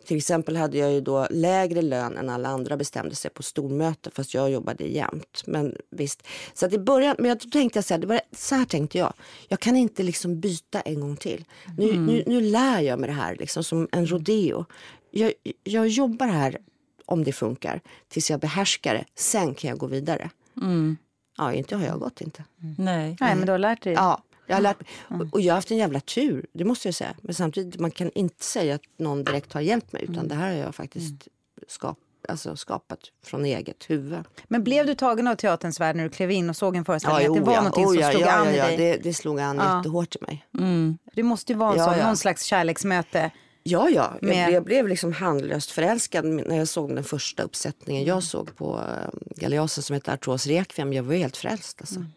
till 0.07 0.17
exempel 0.17 0.57
hade 0.57 0.79
jag 0.79 0.93
ju 0.93 1.01
då 1.01 1.27
lägre 1.31 1.83
lön 1.83 2.17
än 2.17 2.29
alla 2.29 2.49
andra 2.49 2.77
bestämde 2.77 3.15
sig 3.15 3.31
på 3.31 3.43
stormöte 3.43 4.11
fast 4.11 4.35
jag 4.35 4.51
jobbade 4.51 4.85
jämt. 4.85 5.43
Men 5.47 5.77
visst, 5.91 6.27
så 6.55 6.67
att 6.67 6.73
i 6.73 6.79
början, 6.79 7.17
men 7.19 7.29
jag 7.29 7.53
tänkte 7.53 7.77
jag 7.77 7.85
så 7.85 7.95
här, 7.95 7.99
det 7.99 8.07
var, 8.07 8.21
så 8.33 8.55
här 8.55 8.65
tänkte 8.65 8.99
jag. 8.99 9.13
Jag 9.49 9.61
kan 9.61 9.77
inte 9.77 10.03
liksom 10.03 10.41
byta 10.41 10.81
en 10.81 11.01
gång 11.01 11.17
till. 11.17 11.45
Nu, 11.79 11.91
mm. 11.91 12.07
nu, 12.07 12.25
nu 12.27 12.41
lär 12.41 12.81
jag 12.81 12.99
mig 12.99 13.09
det 13.09 13.17
här 13.17 13.37
liksom 13.37 13.65
som 13.65 13.89
en 13.93 14.07
rodeo. 14.07 14.65
Jag, 15.11 15.33
jag 15.65 15.89
jobbar 15.89 16.27
här 16.27 16.59
om 17.07 17.25
det 17.25 17.33
funkar 17.33 17.81
tills 18.09 18.31
jag 18.31 18.41
behärskar 18.41 18.95
det. 18.95 19.05
Sen 19.15 19.55
kan 19.55 19.71
jag 19.71 19.79
gå 19.79 19.87
vidare. 19.87 20.31
Mm. 20.57 20.97
Ja, 21.39 21.53
inte 21.53 21.77
har 21.77 21.85
jag 21.85 22.01
gått 22.01 22.21
inte. 22.21 22.45
Mm. 22.63 22.75
Nej. 22.79 23.17
Nej, 23.21 23.37
men 23.37 23.47
du 23.47 23.53
har 23.53 23.59
lärt 23.59 23.83
dig. 23.83 23.93
Ja, 23.93 24.23
jag 24.53 24.57
har 24.57 24.63
lärt. 24.63 24.83
Mm. 25.11 25.29
Och 25.33 25.41
jag 25.41 25.53
har 25.53 25.57
haft 25.57 25.71
en 25.71 25.77
jävla 25.77 26.01
tur, 26.01 26.47
det 26.53 26.65
måste 26.65 26.89
jag 26.89 26.95
säga. 26.95 27.15
Men 27.23 27.35
samtidigt, 27.35 27.81
man 27.81 27.91
kan 27.91 28.11
inte 28.15 28.45
säga 28.45 28.75
att 28.75 28.83
någon 28.97 29.25
direkt 29.25 29.53
har 29.53 29.61
hjälpt 29.61 29.93
mig. 29.93 30.03
Utan 30.03 30.15
mm. 30.15 30.29
det 30.29 30.35
här 30.35 30.51
har 30.51 30.59
jag 30.59 30.75
faktiskt 30.75 31.11
mm. 31.11 31.67
skap, 31.69 31.99
alltså 32.29 32.57
skapat 32.57 33.01
från 33.25 33.45
eget 33.45 33.91
huvud. 33.91 34.25
Men 34.49 34.65
blev 34.65 34.87
du 34.87 34.95
tagen 34.95 35.27
av 35.27 35.35
teaterns 35.35 35.81
värld 35.81 35.97
när 35.97 36.05
du 36.05 36.11
klev 36.11 36.31
in 36.31 36.51
och 36.51 36.57
såg 36.57 36.77
en 36.77 36.85
föreställning? 36.85 37.25
Ja, 37.25 37.31
att 37.31 37.37
det 37.37 37.41
var 37.41 37.53
ja, 37.53 37.61
någonting 37.61 37.87
oh, 37.87 38.03
som 38.03 38.11
slog 38.11 38.23
ja, 38.23 38.33
an 38.33 38.49
i 38.49 38.57
dig? 38.57 38.77
Det, 38.77 38.97
det 39.03 39.15
slog 39.15 39.41
an 39.41 39.57
ja. 39.57 39.77
jättehårt 39.77 40.17
i 40.17 40.19
mig. 40.21 40.47
Mm. 40.59 40.99
Det 41.15 41.23
måste 41.23 41.53
ju 41.53 41.59
vara 41.59 41.77
ja, 41.77 41.95
så, 41.95 42.05
någon 42.07 42.17
slags 42.17 42.45
kärleksmöte. 42.45 43.31
Ja, 43.63 43.89
ja. 43.89 44.13
Jag, 44.21 44.29
med... 44.29 44.51
jag 44.51 44.65
blev 44.65 44.89
liksom 44.89 45.13
handlöst 45.13 45.71
förälskad 45.71 46.25
när 46.25 46.57
jag 46.57 46.69
såg 46.69 46.95
den 46.95 47.05
första 47.05 47.43
uppsättningen 47.43 48.05
jag 48.05 48.23
såg 48.23 48.57
på 48.57 48.77
uh, 48.77 49.21
Galeasen 49.37 49.83
som 49.83 49.95
heter 49.95 50.13
Artros 50.13 50.47
Requiem. 50.47 50.93
Jag 50.93 51.03
var 51.03 51.15
helt 51.15 51.37
frälst. 51.37 51.81
Alltså. 51.81 51.97
Mm. 51.97 52.13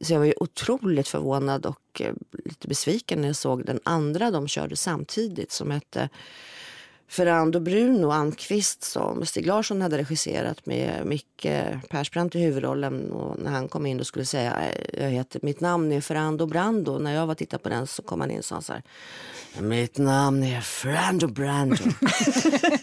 Så 0.00 0.12
jag 0.12 0.20
var 0.20 0.42
otroligt 0.42 1.08
förvånad 1.08 1.66
och 1.66 2.00
eh, 2.00 2.14
lite 2.44 2.68
besviken 2.68 3.20
när 3.20 3.28
jag 3.28 3.36
såg 3.36 3.66
den 3.66 3.80
andra 3.84 4.30
de 4.30 4.48
körde 4.48 4.76
samtidigt 4.76 5.52
som 5.52 5.70
hette 5.70 6.08
Ferrando 7.10 7.60
Bruno 7.60 8.10
Almqvist 8.10 8.82
som 8.82 9.26
Stig 9.26 9.46
Larsson 9.46 9.82
hade 9.82 9.98
regisserat 9.98 10.66
med 10.66 11.06
Micke 11.06 11.48
Persbrandt 11.88 12.34
i 12.34 12.40
huvudrollen. 12.40 13.12
Och 13.12 13.38
när 13.38 13.50
han 13.50 13.68
kom 13.68 13.86
in 13.86 14.00
och 14.00 14.06
skulle 14.06 14.24
säga 14.24 14.62
jag 14.92 15.10
heter, 15.10 15.40
mitt 15.42 15.60
namn 15.60 15.92
är 15.92 16.00
Ferrando 16.00 16.46
Brando. 16.46 16.98
När 16.98 17.14
jag 17.14 17.26
var 17.26 17.34
titta 17.34 17.58
på 17.58 17.68
den 17.68 17.86
så 17.86 18.02
kom 18.02 18.20
han 18.20 18.30
in 18.30 18.38
och 18.38 18.44
sa 18.44 18.60
så 18.60 18.72
här. 18.72 18.82
Mitt 19.58 19.98
namn 19.98 20.42
är 20.42 20.60
Ferrando 20.60 21.26
Brando. 21.26 21.84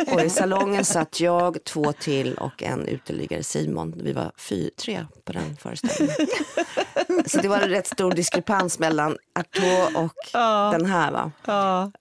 och 0.11 0.21
i 0.21 0.29
salongen 0.29 0.85
satt 0.85 1.19
jag, 1.19 1.63
två 1.63 1.93
till 1.93 2.33
och 2.33 2.63
en 2.63 2.87
uteliggare 2.87 3.43
Simon. 3.43 3.93
Vi 3.97 4.13
var 4.13 4.31
fy, 4.37 4.69
tre 4.69 5.05
på 5.23 5.33
den 5.33 5.57
föreställningen. 5.57 6.15
så 7.25 7.41
det 7.41 7.47
var 7.47 7.61
en 7.61 7.69
rätt 7.69 7.87
stor 7.87 8.11
diskrepans 8.11 8.79
mellan 8.79 9.17
Artaud 9.35 9.95
och 10.05 10.17
ja. 10.33 10.69
den 10.71 10.85
här. 10.85 11.11
Va? 11.11 11.31
Ja. 11.45 11.91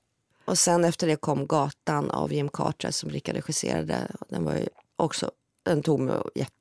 Och 0.47 0.59
sen 0.59 0.85
efter 0.85 1.07
det 1.07 1.17
kom 1.17 1.47
Gatan 1.47 2.11
av 2.11 2.33
Jim 2.33 2.49
Carter 2.49 2.91
som 2.91 3.11
Rickard 3.11 3.35
regisserade. 3.35 3.99
Den 4.29 4.45
var 4.45 4.55
ju 4.55 4.67
också, 4.97 5.31
den 5.65 5.83
tog 5.83 6.01
mig 6.01 6.15
jätte 6.35 6.53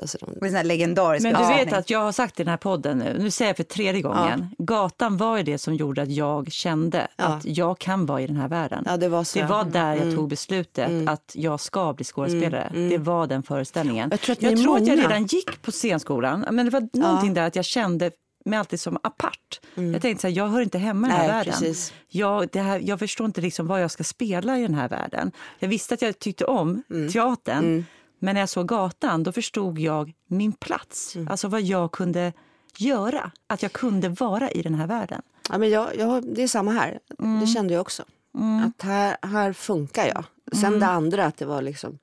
Alltså 0.00 0.18
de... 0.20 0.50
Det 0.50 0.62
legendarisk 0.62 1.22
Men 1.22 1.42
du 1.42 1.48
vet 1.48 1.72
att 1.72 1.90
jag 1.90 1.98
har 1.98 2.12
sagt 2.12 2.40
i 2.40 2.44
den 2.44 2.50
här 2.50 2.56
podden 2.56 2.98
nu, 2.98 3.16
nu 3.18 3.30
säger 3.30 3.48
jag 3.48 3.56
för 3.56 3.64
tredje 3.64 4.02
gången. 4.02 4.46
Ja. 4.58 4.64
Gatan 4.64 5.16
var 5.16 5.36
ju 5.36 5.42
det 5.42 5.58
som 5.58 5.74
gjorde 5.74 6.02
att 6.02 6.10
jag 6.10 6.52
kände 6.52 7.08
ja. 7.16 7.24
att 7.24 7.44
jag 7.44 7.78
kan 7.78 8.06
vara 8.06 8.20
i 8.20 8.26
den 8.26 8.36
här 8.36 8.48
världen. 8.48 8.84
Ja, 8.86 8.96
det, 8.96 9.08
var 9.08 9.24
så. 9.24 9.38
det 9.38 9.46
var 9.46 9.64
där 9.64 9.92
jag 9.92 10.02
mm. 10.02 10.16
tog 10.16 10.28
beslutet 10.28 10.88
mm. 10.88 11.08
att 11.08 11.32
jag 11.34 11.60
ska 11.60 11.92
bli 11.92 12.04
skådespelare. 12.04 12.62
Mm. 12.62 12.88
Det 12.88 12.98
var 12.98 13.26
den 13.26 13.42
föreställningen. 13.42 14.08
Jag 14.10 14.20
tror, 14.20 14.32
att, 14.32 14.42
jag, 14.42 14.62
tror 14.62 14.76
att 14.76 14.86
jag 14.86 14.98
redan 14.98 15.24
gick 15.24 15.62
på 15.62 15.72
scenskolan, 15.72 16.44
men 16.50 16.66
det 16.66 16.72
var 16.72 16.88
någonting 16.92 17.34
där 17.34 17.46
att 17.46 17.56
jag 17.56 17.64
kände 17.64 18.10
mig 18.44 18.58
alltid 18.58 18.80
som 18.80 18.98
apart. 19.02 19.60
Mm. 19.74 19.92
Jag 19.92 20.02
tänkte 20.02 20.20
så 20.20 20.28
här, 20.28 20.34
jag 20.36 20.48
hör 20.48 20.60
inte 20.60 20.78
hemma 20.78 21.06
i 21.06 21.10
den 21.10 21.20
här 21.20 21.28
Nej, 21.28 21.44
världen. 21.44 21.74
Jag, 22.08 22.48
det 22.52 22.60
här, 22.60 22.78
jag 22.84 22.98
förstår 22.98 23.26
inte 23.26 23.40
liksom 23.40 23.66
vad 23.66 23.82
jag 23.82 23.90
ska 23.90 24.04
spela 24.04 24.58
i 24.58 24.62
den 24.62 24.74
här 24.74 24.88
världen. 24.88 25.32
Jag 25.58 25.68
visste 25.68 25.94
att 25.94 26.02
jag 26.02 26.18
tyckte 26.18 26.44
om 26.44 26.82
mm. 26.90 27.12
teatern, 27.12 27.58
mm. 27.58 27.84
men 28.18 28.34
när 28.34 28.40
jag 28.42 28.48
såg 28.48 28.68
gatan 28.68 29.22
då 29.22 29.32
förstod 29.32 29.78
jag 29.78 30.12
min 30.26 30.52
plats. 30.52 31.16
Mm. 31.16 31.28
Alltså 31.28 31.48
vad 31.48 31.62
jag 31.62 31.92
kunde 31.92 32.32
göra, 32.76 33.30
att 33.46 33.62
jag 33.62 33.72
kunde 33.72 34.08
vara 34.08 34.50
i 34.50 34.62
den 34.62 34.74
här 34.74 34.86
världen. 34.86 35.22
Ja, 35.50 35.58
men 35.58 35.70
jag, 35.70 35.96
jag, 35.96 36.34
det 36.34 36.42
är 36.42 36.48
samma 36.48 36.72
här, 36.72 36.98
mm. 37.18 37.40
det 37.40 37.46
kände 37.46 37.74
jag 37.74 37.80
också. 37.80 38.04
Mm. 38.38 38.64
Att 38.64 38.82
här, 38.82 39.16
här 39.22 39.52
funkar 39.52 40.06
jag. 40.06 40.24
Sen 40.60 40.80
det 40.80 40.86
andra, 40.86 41.24
att 41.24 41.36
det 41.36 41.44
var 41.44 41.62
liksom 41.62 41.98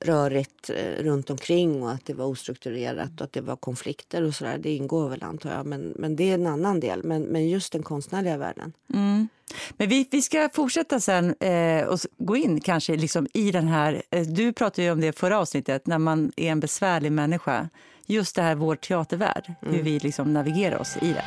rörigt 0.00 0.70
eh, 0.70 1.02
runt 1.02 1.30
omkring 1.30 1.82
och 1.82 1.90
att 1.90 2.06
det 2.06 2.14
var 2.14 2.26
ostrukturerat 2.26 3.20
och 3.20 3.24
att 3.24 3.32
det 3.32 3.40
var 3.40 3.56
konflikter 3.56 4.22
och 4.22 4.34
sådär. 4.34 4.58
Det 4.58 4.70
ingår 4.70 5.08
väl 5.08 5.22
antar 5.22 5.50
jag, 5.50 5.66
men, 5.66 5.94
men 5.96 6.16
det 6.16 6.30
är 6.30 6.34
en 6.34 6.46
annan 6.46 6.80
del. 6.80 7.04
Men, 7.04 7.22
men 7.22 7.48
just 7.48 7.72
den 7.72 7.82
konstnärliga 7.82 8.36
världen. 8.36 8.72
Mm. 8.94 9.28
Men 9.76 9.88
vi, 9.88 10.08
vi 10.10 10.22
ska 10.22 10.48
fortsätta 10.52 11.00
sen 11.00 11.34
eh, 11.40 11.84
och 11.84 11.98
gå 12.18 12.36
in 12.36 12.60
kanske 12.60 12.96
liksom 12.96 13.26
i 13.34 13.50
den 13.50 13.68
här, 13.68 14.02
eh, 14.10 14.22
du 14.22 14.52
pratade 14.52 14.82
ju 14.82 14.90
om 14.90 15.00
det 15.00 15.18
förra 15.18 15.38
avsnittet, 15.38 15.86
när 15.86 15.98
man 15.98 16.32
är 16.36 16.50
en 16.50 16.60
besvärlig 16.60 17.12
människa. 17.12 17.68
Just 18.06 18.36
det 18.36 18.42
här 18.42 18.54
vår 18.54 18.76
teatervärld, 18.76 19.54
mm. 19.62 19.74
hur 19.74 19.82
vi 19.82 19.98
liksom 19.98 20.32
navigerar 20.32 20.78
oss 20.78 20.96
i 21.02 21.12
det. 21.12 21.24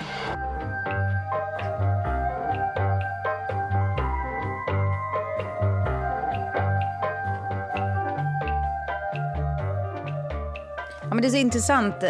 Men 11.14 11.22
det 11.22 11.28
är 11.28 11.30
så 11.30 11.38
intressant. 11.38 12.04
Eh, 12.04 12.10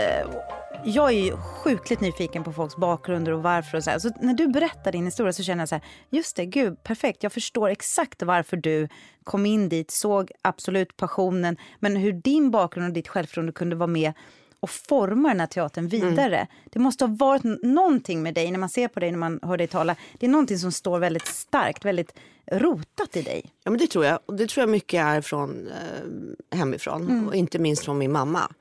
jag 0.86 1.14
är 1.14 1.38
sjukligt 1.38 2.02
nyfiken 2.02 2.44
på 2.44 2.54
folks 2.54 2.76
bakgrunder 2.76 3.32
och 3.32 3.44
varför. 3.44 3.78
Och 3.78 3.84
så, 3.84 4.00
så 4.00 4.12
när 4.20 4.34
du 4.34 4.48
berättar 4.48 4.92
din 4.92 5.06
historia 5.06 5.34
så 5.34 5.44
känner 5.44 5.62
jag 5.62 5.70
så 5.70 5.76
här, 5.76 5.84
just 6.10 6.36
det, 6.36 6.46
gud, 6.46 6.84
perfekt. 6.84 7.24
Jag 7.24 7.32
förstår 7.32 7.70
exakt 7.70 8.24
varför 8.24 8.58
du 8.58 8.88
kom 9.24 9.46
in 9.46 9.70
dit, 9.70 9.92
såg 9.92 10.32
absolut 10.42 10.98
passionen, 10.98 11.58
men 11.80 11.96
hur 11.96 12.14
din 12.14 12.52
bakgrund 12.52 12.88
och 12.88 12.94
ditt 12.94 13.08
självförtroende 13.08 13.52
kunde 13.52 13.76
vara 13.76 13.88
med 13.88 14.14
och 14.60 14.70
forma 14.70 15.30
den 15.30 15.40
här 15.40 15.48
teatern 15.48 15.88
vidare. 15.88 16.38
Mm. 16.38 16.48
Det 16.72 16.80
måste 16.80 17.06
ha 17.06 17.16
varit 17.20 17.44
någonting 17.64 18.24
med 18.24 18.34
dig 18.34 18.52
när 18.52 18.60
man 18.60 18.70
ser 18.70 18.88
på 18.88 19.00
dig, 19.00 19.12
när 19.12 19.18
man 19.18 19.40
hör 19.42 19.58
dig 19.58 19.68
tala. 19.68 19.96
Det 20.20 20.26
är 20.26 20.30
någonting 20.30 20.58
som 20.58 20.72
står 20.72 21.00
väldigt 21.00 21.26
starkt, 21.26 21.86
väldigt 21.86 22.14
rotat 22.52 23.16
i 23.16 23.22
dig. 23.22 23.54
Ja 23.64 23.72
men 23.72 23.80
det 23.80 23.88
tror 23.88 24.06
jag. 24.06 24.20
Och 24.26 24.36
det 24.36 24.50
tror 24.50 24.62
jag 24.62 24.70
mycket 24.70 25.06
är 25.06 25.22
från 25.22 25.68
eh, 25.68 26.58
hemifrån 26.58 27.02
mm. 27.02 27.28
och 27.28 27.36
inte 27.36 27.60
minst 27.60 27.86
från 27.86 27.98
min 27.98 28.12
mamma. 28.12 28.52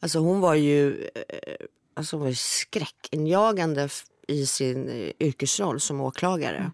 Alltså 0.00 0.18
hon 0.18 0.40
var 0.40 0.54
ju, 0.54 1.04
eh, 1.14 1.66
alltså 1.94 2.16
hon 2.16 2.24
var 2.24 2.32
skräckinjagande 2.32 3.88
i 4.28 4.46
sin 4.46 4.88
eh, 4.88 5.12
yrkesroll 5.20 5.80
som 5.80 6.00
åklagare. 6.00 6.56
Mm. 6.56 6.70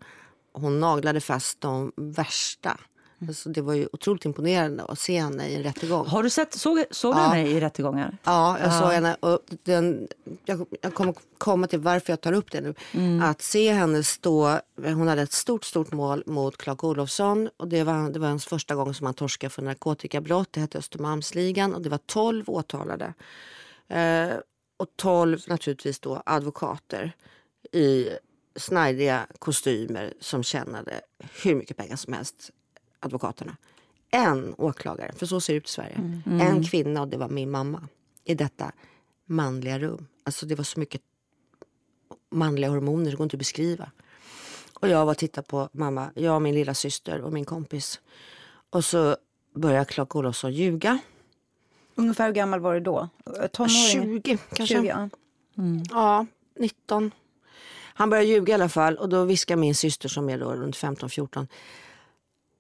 Hon 0.52 0.80
naglade 0.80 1.20
fast 1.20 1.60
de 1.60 1.92
värsta. 1.96 2.80
Alltså 3.28 3.48
det 3.48 3.60
var 3.60 3.74
ju 3.74 3.88
otroligt 3.92 4.24
imponerande 4.24 4.84
att 4.84 4.98
se 4.98 5.20
henne 5.20 5.48
i 5.48 5.54
en 5.54 5.62
rättegång. 5.62 6.06
Har 6.06 6.22
du 6.22 6.30
sett, 6.30 6.54
såg, 6.54 6.84
såg 6.90 7.14
du 7.14 7.18
ja. 7.18 7.26
henne 7.26 7.48
i 7.48 7.60
rättegångar? 7.60 8.18
Ja, 8.24 8.58
jag 8.58 8.68
ja. 8.68 8.80
såg 8.80 8.90
henne. 8.90 9.16
Och 9.20 9.40
den, 9.62 10.08
jag, 10.44 10.66
jag 10.80 10.94
kommer 10.94 11.14
komma 11.38 11.66
till 11.66 11.78
varför 11.78 12.12
jag 12.12 12.20
tar 12.20 12.32
upp 12.32 12.52
det 12.52 12.60
nu. 12.60 12.74
Mm. 12.92 13.22
Att 13.22 13.42
se 13.42 13.72
henne 13.72 14.02
stå, 14.02 14.58
hon 14.76 15.08
hade 15.08 15.22
ett 15.22 15.32
stort, 15.32 15.64
stort 15.64 15.92
mål 15.92 16.22
mot 16.26 16.56
Clark 16.56 16.84
Olofsson. 16.84 17.50
Och 17.56 17.68
det 17.68 17.84
var, 17.84 18.10
det 18.10 18.18
var 18.18 18.28
hans 18.28 18.46
första 18.46 18.74
gång 18.74 18.94
som 18.94 19.06
han 19.06 19.14
torskade 19.14 19.50
för 19.50 19.62
narkotikabrott. 19.62 20.52
Det 20.52 20.60
hette 20.60 20.78
Östermalmsligan 20.78 21.74
och 21.74 21.82
det 21.82 21.88
var 21.88 21.98
tolv 21.98 22.50
åtalade. 22.50 23.14
Eh, 23.88 24.28
och 24.76 24.88
tolv 24.96 25.38
naturligtvis 25.46 26.00
då 26.00 26.22
advokater 26.26 27.12
i 27.72 28.08
snajdiga 28.56 29.26
kostymer 29.38 30.14
som 30.20 30.42
tjänade 30.42 31.00
hur 31.42 31.54
mycket 31.54 31.76
pengar 31.76 31.96
som 31.96 32.12
helst 32.12 32.50
advokaterna. 33.04 33.56
En 34.10 34.54
åklagare, 34.58 35.12
för 35.12 35.26
så 35.26 35.40
ser 35.40 35.52
det 35.52 35.56
ut 35.56 35.68
i 35.68 35.72
Sverige. 35.72 35.94
Mm. 35.94 36.22
Mm. 36.26 36.40
En 36.40 36.64
kvinna 36.64 37.00
och 37.00 37.08
det 37.08 37.16
var 37.16 37.28
min 37.28 37.50
mamma 37.50 37.88
i 38.24 38.34
detta 38.34 38.72
manliga 39.26 39.78
rum. 39.78 40.06
Alltså 40.24 40.46
det 40.46 40.54
var 40.54 40.64
så 40.64 40.80
mycket 40.80 41.00
manliga 42.30 42.70
hormoner, 42.70 43.10
det 43.10 43.16
går 43.16 43.24
inte 43.24 43.36
att 43.36 43.38
beskriva. 43.38 43.90
Och 44.80 44.88
jag 44.88 45.04
var 45.04 45.12
och 45.12 45.18
tittade 45.18 45.46
på 45.46 45.68
mamma, 45.72 46.10
jag 46.14 46.34
och 46.34 46.42
min 46.42 46.54
lilla 46.54 46.74
syster 46.74 47.20
och 47.20 47.32
min 47.32 47.44
kompis. 47.44 48.00
Och 48.70 48.84
så 48.84 49.16
började 49.54 49.84
Clark 49.84 50.16
Olofsson 50.16 50.52
ljuga. 50.52 50.98
Ungefär 51.94 52.26
hur 52.26 52.34
gammal 52.34 52.60
var 52.60 52.74
du 52.74 52.80
då? 52.80 53.08
Tonåring? 53.52 54.22
20 54.22 54.38
kanske. 54.52 54.74
20, 54.74 54.86
ja. 54.86 55.08
Ja, 55.90 56.26
19. 56.58 57.10
Han 57.96 58.10
började 58.10 58.28
ljuga 58.28 58.52
i 58.52 58.54
alla 58.54 58.68
fall 58.68 58.96
och 58.96 59.08
då 59.08 59.24
viskar 59.24 59.56
min 59.56 59.74
syster 59.74 60.08
som 60.08 60.28
är 60.28 60.38
då 60.38 60.52
runt 60.52 60.76
15-14. 60.76 61.46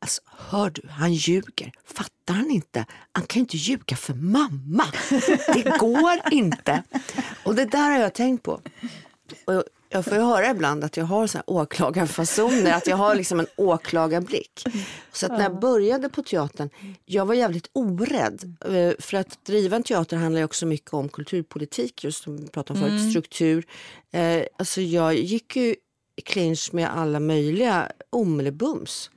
Alltså, 0.04 0.22
hör 0.50 0.70
du, 0.70 0.82
han 0.88 1.12
ljuger. 1.14 1.72
Fattar 1.84 2.34
han 2.34 2.50
inte? 2.50 2.86
Han 3.12 3.26
kan 3.26 3.40
inte 3.40 3.56
ljuga 3.56 3.96
för 3.96 4.14
mamma. 4.14 4.84
Det 5.54 5.78
går 5.78 6.20
inte. 6.30 6.82
Och 7.44 7.54
det 7.54 7.64
där 7.64 7.90
har 7.90 7.98
jag 7.98 8.14
tänkt 8.14 8.42
på. 8.42 8.60
Och 9.44 9.64
jag 9.88 10.04
får 10.04 10.14
ju 10.14 10.20
höra 10.20 10.50
ibland 10.50 10.84
att 10.84 10.96
jag 10.96 11.04
har 11.04 11.26
så 11.26 11.38
här 11.38 11.44
åklagarfasoner, 11.50 12.72
att 12.72 12.86
jag 12.86 12.96
har 12.96 13.14
liksom 13.14 13.40
en 13.40 13.46
åklagarblick. 13.56 14.64
Så 15.12 15.26
att 15.26 15.32
när 15.32 15.42
jag 15.42 15.60
började 15.60 16.08
på 16.08 16.22
teatern, 16.22 16.70
jag 17.04 17.26
var 17.26 17.34
jävligt 17.34 17.70
orädd. 17.72 18.56
Eh, 18.64 18.92
För 18.98 19.16
att 19.16 19.44
driva 19.44 19.76
en 19.76 19.82
teater 19.82 20.16
handlar 20.16 20.38
ju 20.40 20.44
också 20.44 20.66
mycket 20.66 20.94
om 20.94 21.08
kulturpolitik, 21.08 22.04
just 22.04 22.22
som 22.22 22.36
vi 22.36 22.48
pratade 22.48 22.80
om 22.80 22.86
förut, 22.88 23.10
struktur. 23.10 23.66
Eh, 24.12 24.42
Alltså 24.58 24.80
jag 24.80 25.14
gick 25.14 25.56
ju 25.56 25.74
i 26.16 26.22
clinch 26.24 26.68
med 26.72 26.96
alla 26.98 27.20
möjliga 27.20 27.92
omelbums. 28.10 29.10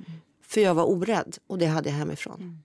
För 0.48 0.62
jag 0.62 0.74
var 0.74 0.84
orädd 0.84 1.38
och 1.48 1.58
det 1.58 1.66
hade 1.66 1.90
jag 1.90 1.96
hemifrån. 1.98 2.64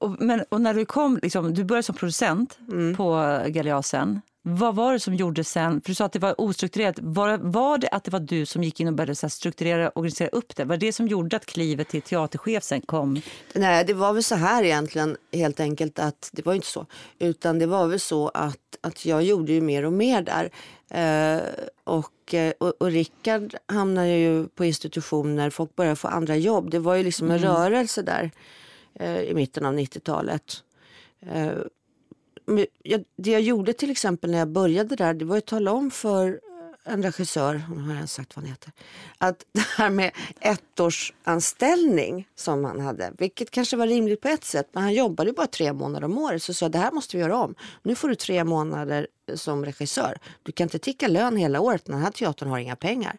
Och, 0.00 0.16
men, 0.22 0.44
och 0.48 0.60
när 0.60 0.74
du 0.74 0.84
kom, 0.86 1.18
liksom, 1.22 1.54
du 1.54 1.64
började 1.64 1.82
som 1.82 1.94
producent 1.94 2.58
Mm. 2.72 2.96
på 2.96 3.40
Galeasen. 3.46 4.20
Vad 4.50 4.74
var 4.74 4.92
det 4.92 5.00
som 5.00 5.14
gjorde 5.14 5.44
sen, 5.44 5.80
för 5.80 5.90
du 5.90 5.94
sa 5.94 6.04
att 6.04 6.12
det 6.12 6.18
var 6.18 6.40
ostrukturerat, 6.40 6.98
var, 7.02 7.38
var 7.38 7.78
det 7.78 7.88
att 7.88 8.04
det 8.04 8.10
var 8.10 8.20
du 8.20 8.46
som 8.46 8.64
gick 8.64 8.80
in 8.80 8.88
och 8.88 8.94
började 8.94 9.14
så 9.14 9.28
strukturera 9.28 9.88
och 9.88 9.96
organisera 9.96 10.28
upp 10.28 10.56
det? 10.56 10.64
Var 10.64 10.76
det 10.76 10.86
det 10.86 10.92
som 10.92 11.08
gjorde 11.08 11.36
att 11.36 11.46
klivet 11.46 11.88
till 11.88 12.02
teaterchef 12.02 12.64
sen 12.64 12.80
kom? 12.80 13.20
Nej, 13.52 13.84
det 13.84 13.94
var 13.94 14.12
väl 14.12 14.22
så 14.22 14.34
här 14.34 14.64
egentligen 14.64 15.16
helt 15.32 15.60
enkelt 15.60 15.98
att 15.98 16.30
det 16.32 16.46
var 16.46 16.54
inte 16.54 16.66
så. 16.66 16.86
Utan 17.18 17.58
det 17.58 17.66
var 17.66 17.86
väl 17.86 18.00
så 18.00 18.28
att, 18.28 18.78
att 18.80 19.06
jag 19.06 19.22
gjorde 19.22 19.52
ju 19.52 19.60
mer 19.60 19.84
och 19.84 19.92
mer 19.92 20.22
där. 20.22 20.50
Eh, 20.90 21.42
och, 21.84 22.34
eh, 22.34 22.52
och, 22.58 22.74
och 22.78 22.90
Rickard 22.90 23.54
hamnade 23.66 24.16
ju 24.16 24.46
på 24.46 24.64
institutioner, 24.64 25.50
folk 25.50 25.76
började 25.76 25.96
få 25.96 26.08
andra 26.08 26.36
jobb. 26.36 26.70
Det 26.70 26.78
var 26.78 26.94
ju 26.94 27.02
liksom 27.02 27.30
en 27.30 27.38
rörelse 27.38 28.02
där 28.02 28.30
eh, 28.94 29.20
i 29.20 29.34
mitten 29.34 29.66
av 29.66 29.74
90-talet. 29.74 30.62
Eh, 32.48 32.64
jag, 32.82 33.04
det 33.16 33.30
jag 33.30 33.40
gjorde 33.40 33.72
till 33.72 33.90
exempel 33.90 34.30
när 34.30 34.38
jag 34.38 34.48
började 34.48 34.96
där, 34.96 35.14
det 35.14 35.24
var 35.24 35.38
att 35.38 35.46
tala 35.46 35.72
om 35.72 35.90
för 35.90 36.40
en 36.84 37.02
regissör, 37.02 37.62
nu 37.76 37.82
har 37.82 38.00
jag 38.00 38.08
sagt 38.08 38.36
vad 38.36 38.44
han 38.44 38.50
heter, 38.50 38.72
att 39.18 39.44
det 39.52 39.66
här 39.76 39.90
med 39.90 40.12
ettårsanställning 40.40 42.28
som 42.34 42.64
han 42.64 42.80
hade, 42.80 43.12
vilket 43.18 43.50
kanske 43.50 43.76
var 43.76 43.86
rimligt 43.86 44.20
på 44.20 44.28
ett 44.28 44.44
sätt, 44.44 44.68
men 44.72 44.82
han 44.82 44.94
jobbade 44.94 45.30
ju 45.30 45.36
bara 45.36 45.46
tre 45.46 45.72
månader 45.72 46.04
om 46.04 46.18
året, 46.18 46.42
så 46.42 46.54
sa 46.54 46.68
det 46.68 46.78
här 46.78 46.92
måste 46.92 47.16
vi 47.16 47.22
göra 47.22 47.36
om. 47.36 47.54
Nu 47.82 47.94
får 47.94 48.08
du 48.08 48.14
tre 48.14 48.44
månader 48.44 49.06
som 49.34 49.64
regissör. 49.64 50.18
Du 50.42 50.52
kan 50.52 50.64
inte 50.64 50.78
ticka 50.78 51.08
lön 51.08 51.36
hela 51.36 51.60
året, 51.60 51.84
den 51.84 51.98
här 51.98 52.10
teatern 52.10 52.48
har 52.48 52.58
inga 52.58 52.76
pengar. 52.76 53.18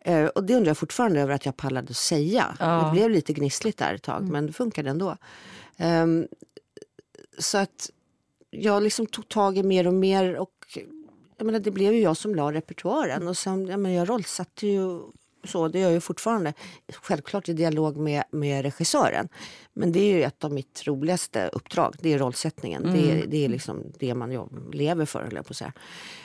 Eh, 0.00 0.26
och 0.26 0.44
det 0.44 0.54
undrar 0.54 0.70
jag 0.70 0.78
fortfarande 0.78 1.20
över 1.20 1.34
att 1.34 1.46
jag 1.46 1.56
pallade 1.56 1.90
att 1.90 1.96
säga. 1.96 2.56
Ja. 2.60 2.82
Det 2.84 2.92
blev 2.92 3.10
lite 3.10 3.32
gnissligt 3.32 3.78
där 3.78 3.94
ett 3.94 4.02
tag, 4.02 4.28
men 4.28 4.46
det 4.46 4.52
funkade 4.52 4.90
ändå. 4.90 5.16
Ehm, 5.76 6.28
så 7.38 7.58
att 7.58 7.90
jag 8.50 8.82
liksom 8.82 9.06
tog 9.06 9.28
tag 9.28 9.58
i 9.58 9.62
mer 9.62 9.86
och 9.86 9.94
mer 9.94 10.36
och 10.36 10.78
jag 11.36 11.44
menar, 11.46 11.58
det 11.58 11.70
blev 11.70 11.92
ju 11.92 12.00
jag 12.00 12.16
som 12.16 12.34
la 12.34 12.52
repertoaren 12.52 13.28
och 13.28 13.36
sen, 13.36 13.66
jag, 13.66 13.80
menar, 13.80 13.96
jag 13.96 14.08
rollsatte 14.08 14.66
ju 14.66 15.00
så, 15.44 15.68
det 15.68 15.78
gör 15.78 15.90
jag 15.90 16.02
fortfarande. 16.02 16.54
Självklart 16.88 17.48
i 17.48 17.52
dialog 17.52 17.96
med, 17.96 18.24
med 18.30 18.62
regissören. 18.62 19.28
Men 19.72 19.92
det 19.92 20.00
är 20.00 20.16
ju 20.16 20.22
ett 20.22 20.44
av 20.44 20.52
mitt 20.52 20.86
roligaste 20.86 21.50
uppdrag, 21.52 21.94
det 22.00 22.12
är 22.12 22.18
rollsättningen. 22.18 22.82
Det, 22.82 23.10
är, 23.10 23.26
det 23.26 23.44
är 23.44 23.48
liksom 23.48 23.92
det 23.98 24.14
man 24.14 24.32
jobb, 24.32 24.74
lever 24.74 25.04
för, 25.04 25.22
höll 25.22 25.34
jag 25.34 25.46
på 25.46 25.50
att 25.50 25.56
säga. 25.56 25.72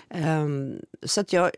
Ehm, 0.10 0.82
så 1.04 1.22
att 1.22 1.34
jag, 1.34 1.52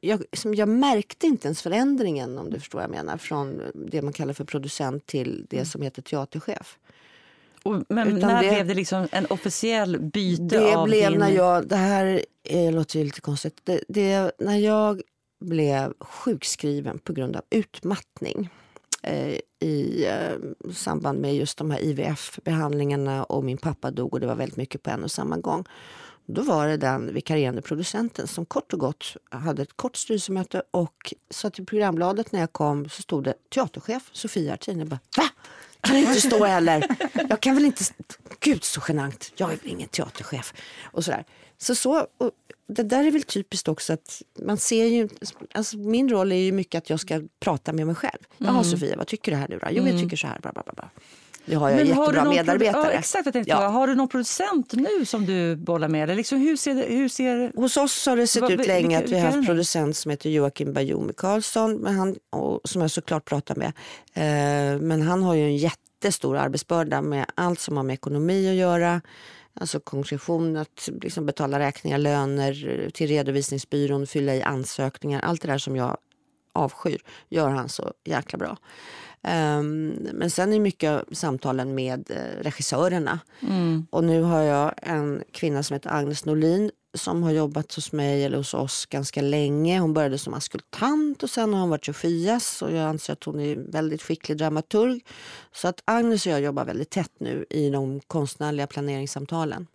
jag, 0.00 0.24
som 0.32 0.54
jag 0.54 0.68
märkte 0.68 1.26
inte 1.26 1.48
ens 1.48 1.62
förändringen, 1.62 2.38
om 2.38 2.50
du 2.50 2.60
förstår 2.60 2.78
vad 2.78 2.84
jag 2.84 2.90
menar, 2.90 3.16
från 3.16 3.62
det 3.74 4.02
man 4.02 4.12
kallar 4.12 4.32
för 4.32 4.44
producent 4.44 5.06
till 5.06 5.46
det 5.50 5.64
som 5.64 5.82
heter 5.82 6.02
teaterchef. 6.02 6.78
Och, 7.64 7.82
men 7.88 8.14
när 8.14 8.42
det- 8.42 8.48
blev 8.48 8.66
det 8.66 8.74
liksom 8.74 9.08
en 9.12 9.26
officiell 9.26 10.00
byte 10.00 10.42
Det 10.58 10.74
av 10.74 10.84
blev 10.84 11.10
din... 11.10 11.20
när 11.20 11.30
jag, 11.30 11.68
det 11.68 11.76
här 11.76 12.24
eh, 12.44 12.72
låter 12.72 12.98
ju 12.98 13.04
lite 13.04 13.20
konstigt, 13.20 13.60
det, 13.64 13.80
det, 13.88 14.32
när 14.38 14.56
jag 14.58 15.02
blev 15.40 15.92
sjukskriven 16.00 16.98
på 16.98 17.12
grund 17.12 17.36
av 17.36 17.42
utmattning 17.50 18.50
eh, 19.02 19.38
i 19.60 20.06
eh, 20.06 20.70
samband 20.72 21.20
med 21.20 21.36
just 21.36 21.58
de 21.58 21.70
här 21.70 21.78
IVF-behandlingarna 21.82 23.24
och 23.24 23.44
min 23.44 23.56
pappa 23.58 23.90
dog 23.90 24.14
och 24.14 24.20
det 24.20 24.26
var 24.26 24.34
väldigt 24.34 24.56
mycket 24.56 24.82
på 24.82 24.90
en 24.90 25.04
och 25.04 25.10
samma 25.10 25.36
gång. 25.36 25.64
Då 26.26 26.42
var 26.42 26.66
det 26.68 26.76
den 26.76 27.14
vikarierande 27.14 27.62
producenten 27.62 28.26
som 28.26 28.44
kort 28.46 28.72
och 28.72 28.78
gott 28.80 29.16
hade 29.30 29.62
ett 29.62 29.76
kort 29.76 29.96
styrelsemöte 29.96 30.62
och 30.70 31.14
så 31.30 31.46
att 31.46 31.58
i 31.58 31.64
programbladet 31.64 32.32
när 32.32 32.40
jag 32.40 32.52
kom 32.52 32.88
så 32.88 33.02
stod 33.02 33.24
det 33.24 33.34
teaterchef 33.54 34.10
Sofia 34.12 34.54
Artin. 34.54 34.78
Jag 34.78 34.88
bara, 34.88 34.98
va? 35.16 35.24
Kan 35.84 35.96
inte 35.96 36.20
stå 36.20 36.44
heller? 36.44 36.96
Jag 37.28 37.40
kan 37.40 37.54
väl 37.54 37.64
inte... 37.64 37.84
Gud 38.40 38.64
så 38.64 38.80
genant. 38.88 39.32
Jag 39.36 39.52
är 39.52 39.58
ingen 39.64 39.88
teaterchef. 39.88 40.54
Och 40.82 41.04
sådär. 41.04 41.24
Så 41.58 41.74
så, 41.74 42.06
det 42.68 42.82
där 42.82 43.04
är 43.04 43.10
väl 43.10 43.22
typiskt 43.22 43.68
också 43.68 43.92
att 43.92 44.22
man 44.42 44.56
ser 44.56 44.84
ju... 44.84 45.08
Alltså 45.52 45.76
min 45.76 46.08
roll 46.08 46.32
är 46.32 46.36
ju 46.36 46.52
mycket 46.52 46.78
att 46.78 46.90
jag 46.90 47.00
ska 47.00 47.22
prata 47.40 47.72
med 47.72 47.86
mig 47.86 47.94
själv. 47.94 48.18
Jaha 48.38 48.64
Sofia, 48.64 48.96
vad 48.96 49.06
tycker 49.06 49.32
du 49.32 49.38
här 49.38 49.48
nu 49.48 49.58
då? 49.58 49.66
Jo, 49.70 49.86
jag 49.86 50.00
tycker 50.00 50.16
så 50.16 50.26
här. 50.26 50.38
Bla, 50.40 50.52
bla, 50.52 50.62
bla, 50.62 50.88
Det 51.46 51.54
har 51.54 51.68
jag 51.70 51.76
Men 51.76 51.92
har 51.92 52.02
jättebra 52.04 52.24
någon 52.24 52.34
medarbetare. 52.34 52.92
Ja, 52.92 52.98
exakt, 52.98 53.26
jag 53.26 53.32
tänkte 53.32 53.50
Ja. 53.50 53.68
Har 53.68 53.86
du 53.86 53.94
någon 53.94 54.08
producent 54.08 54.72
nu 54.72 55.04
som 55.04 55.26
du 55.26 55.56
bollar 55.56 55.88
med? 55.88 56.02
Eller 56.02 56.14
liksom, 56.14 56.38
hur, 56.38 56.56
ser 56.56 56.88
hur 56.88 57.08
ser... 57.08 57.52
Hos 57.56 57.76
oss 57.76 58.06
har 58.06 58.16
det 58.16 58.26
sett 58.26 58.42
Vad- 58.42 58.50
ut 58.52 58.66
länge 58.66 58.88
vilka- 58.88 59.04
att 59.04 59.10
vi 59.10 59.18
har 59.18 59.26
haft 59.26 59.38
ni? 59.38 59.46
producent 59.46 59.96
som 59.96 60.10
heter 60.10 60.30
Joakim 60.30 60.72
Bajomi 60.72 61.12
Karlsson 61.16 61.74
men 61.76 61.94
han, 61.94 62.16
och, 62.30 62.60
som 62.64 62.80
jag 62.82 62.90
såklart 62.90 63.24
pratar 63.24 63.54
med. 63.56 63.72
Eh, 64.14 64.80
men 64.80 65.02
han 65.02 65.22
har 65.22 65.34
ju 65.34 65.42
en 65.44 65.56
jättestor 65.56 66.36
arbetsbörda 66.36 67.02
med 67.02 67.26
allt 67.34 67.60
som 67.60 67.76
har 67.76 67.84
med 67.84 67.94
ekonomi 67.94 68.48
att 68.50 68.54
göra. 68.56 69.00
Alltså 69.60 69.80
koncession, 69.80 70.56
att 70.56 70.88
liksom 71.02 71.26
betala 71.26 71.58
räkningar, 71.58 71.98
löner 71.98 72.90
till 72.94 73.06
redovisningsbyrån, 73.08 74.06
fylla 74.06 74.34
i 74.34 74.42
ansökningar. 74.42 75.20
Allt 75.20 75.42
det 75.42 75.48
där 75.48 75.58
som 75.58 75.76
jag 75.76 75.96
avskyr 76.52 76.98
gör 77.28 77.48
han 77.50 77.68
så 77.68 77.92
jäkla 78.04 78.38
bra. 78.38 78.56
Ehm, 79.24 79.88
men 80.12 80.30
sen 80.30 80.52
är 80.52 80.60
mycket 80.60 81.02
samtalen 81.12 81.74
med 81.74 82.10
eh, 82.10 82.42
regissörerna. 82.42 83.20
Och 83.90 84.04
nu 84.04 84.22
har 84.22 84.42
jag 84.42 84.74
en 84.82 85.22
kvinna 85.32 85.62
som 85.62 85.74
heter 85.74 85.90
Agnes 85.90 86.24
Norlin 86.24 86.70
som 86.94 87.22
har 87.22 87.30
jobbat 87.30 87.74
hos 87.74 87.92
mig 87.92 88.24
eller 88.24 88.36
hos 88.36 88.54
oss 88.54 88.86
ganska 88.86 89.22
länge. 89.22 89.78
Hon 89.78 89.94
började 89.94 90.18
som 90.18 90.34
askultant 90.34 91.22
och 91.22 91.30
sen 91.30 91.54
har 91.54 91.60
hon 91.60 91.70
varit 91.70 91.84
Sofias 91.84 92.62
och 92.62 92.72
jag 92.72 92.88
anser 92.88 93.12
att 93.12 93.24
hon 93.24 93.40
är 93.40 93.56
väldigt 93.56 94.02
skicklig 94.02 94.38
dramaturg. 94.38 95.04
Så 95.52 95.68
att 95.68 95.82
Agnes 95.84 96.26
och 96.26 96.32
jag 96.32 96.40
jobbar 96.40 96.64
väldigt 96.64 96.90
tätt 96.90 97.12
nu 97.18 97.46
i 97.50 97.70
de 97.70 98.00
konstnärliga 98.00 98.66
planeringssamtalen. 98.66 99.66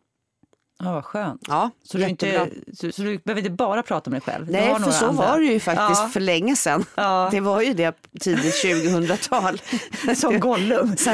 Ja, 0.83 0.91
vad 0.93 1.05
skönt. 1.05 1.41
Ja, 1.47 1.69
Så 1.83 1.97
du, 1.97 2.07
inte, 2.09 2.49
så, 2.73 2.91
så 2.91 3.01
du 3.01 3.17
behöver 3.17 3.41
inte 3.41 3.51
bara 3.51 3.83
prata 3.83 4.09
med 4.09 4.21
dig 4.21 4.33
själv? 4.33 4.45
Du 4.45 4.51
Nej, 4.51 4.67
har 4.67 4.73
för 4.73 4.79
några 4.81 4.93
så 4.93 5.05
andra. 5.05 5.25
var 5.27 5.39
det 5.39 5.45
ju 5.45 5.59
faktiskt 5.59 6.01
Ja. 6.01 6.09
för 6.13 6.19
länge 6.19 6.55
sedan. 6.55 6.85
Ja. 6.95 7.29
Det 7.31 7.39
var 7.39 7.61
ju 7.61 7.73
det 7.73 7.95
tidigt 8.19 8.63
2000-tal. 8.63 9.61
Som 10.15 10.39
Gollum. 10.39 10.97
Så 10.97 11.11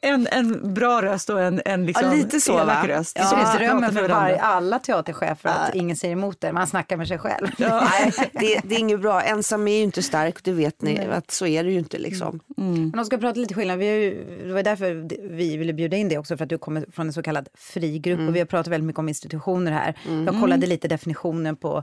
en, 0.00 0.26
en 0.30 0.74
bra 0.74 1.02
röst 1.02 1.30
och 1.30 1.40
en, 1.42 1.62
en 1.64 1.86
liksom 1.86 2.04
Ja, 2.08 2.12
lite 2.14 2.40
så, 2.40 2.52
elak 2.60 2.66
va? 2.88 2.88
röst. 2.88 3.16
Det 3.16 3.24
Som 3.24 3.38
är 3.38 3.42
pratar 3.44 3.58
drömmen 3.58 3.92
för 3.94 4.08
varje, 4.08 4.40
alla 4.40 4.78
teaterchefer 4.78 5.48
att 5.50 5.74
ingen 5.74 5.96
säger 5.96 6.12
emot 6.12 6.40
det. 6.40 6.52
Man 6.52 6.66
snackar 6.66 6.96
med 6.96 7.08
sig 7.08 7.18
själv. 7.18 7.46
Nej, 7.58 8.12
det, 8.32 8.60
det 8.64 8.74
är 8.74 8.78
inget 8.78 9.00
bra. 9.00 9.22
Ensam 9.22 9.68
är 9.68 9.76
ju 9.76 9.82
inte 9.82 10.02
stark, 10.02 10.36
det 10.44 10.52
vet 10.52 10.82
ni. 10.82 11.00
Att 11.12 11.30
så 11.30 11.46
är 11.46 11.64
det 11.64 11.70
ju 11.70 11.78
inte. 11.78 11.98
Liksom. 11.98 12.40
Men 12.56 12.98
om 12.98 13.04
ska 13.04 13.18
prata 13.18 13.40
lite 13.40 13.54
skillnad, 13.54 13.78
vi 13.78 13.88
har 13.88 13.94
ju, 13.96 14.24
det 14.46 14.52
var 14.52 14.62
därför 14.62 14.94
vi 15.36 15.56
ville 15.56 15.72
bjuda 15.72 15.96
in 15.96 16.08
dig 16.08 16.18
också 16.18 16.36
för 16.36 16.44
att 16.44 16.50
du 16.50 16.58
kommer 16.58 16.86
från 16.92 17.06
en 17.06 17.12
så 17.12 17.22
kallad 17.22 17.48
fri 17.54 17.98
grupp 18.06 18.28
och 18.28 18.34
vi 18.34 18.38
har 18.38 18.46
pratat 18.46 18.72
väldigt 18.72 18.86
mycket 18.86 18.98
om 18.98 19.08
institutioner 19.08 19.72
här. 19.72 19.94
Jag 20.26 20.40
kollade 20.40 20.66
lite 20.66 20.88
definitionen 20.88 21.56
på 21.56 21.82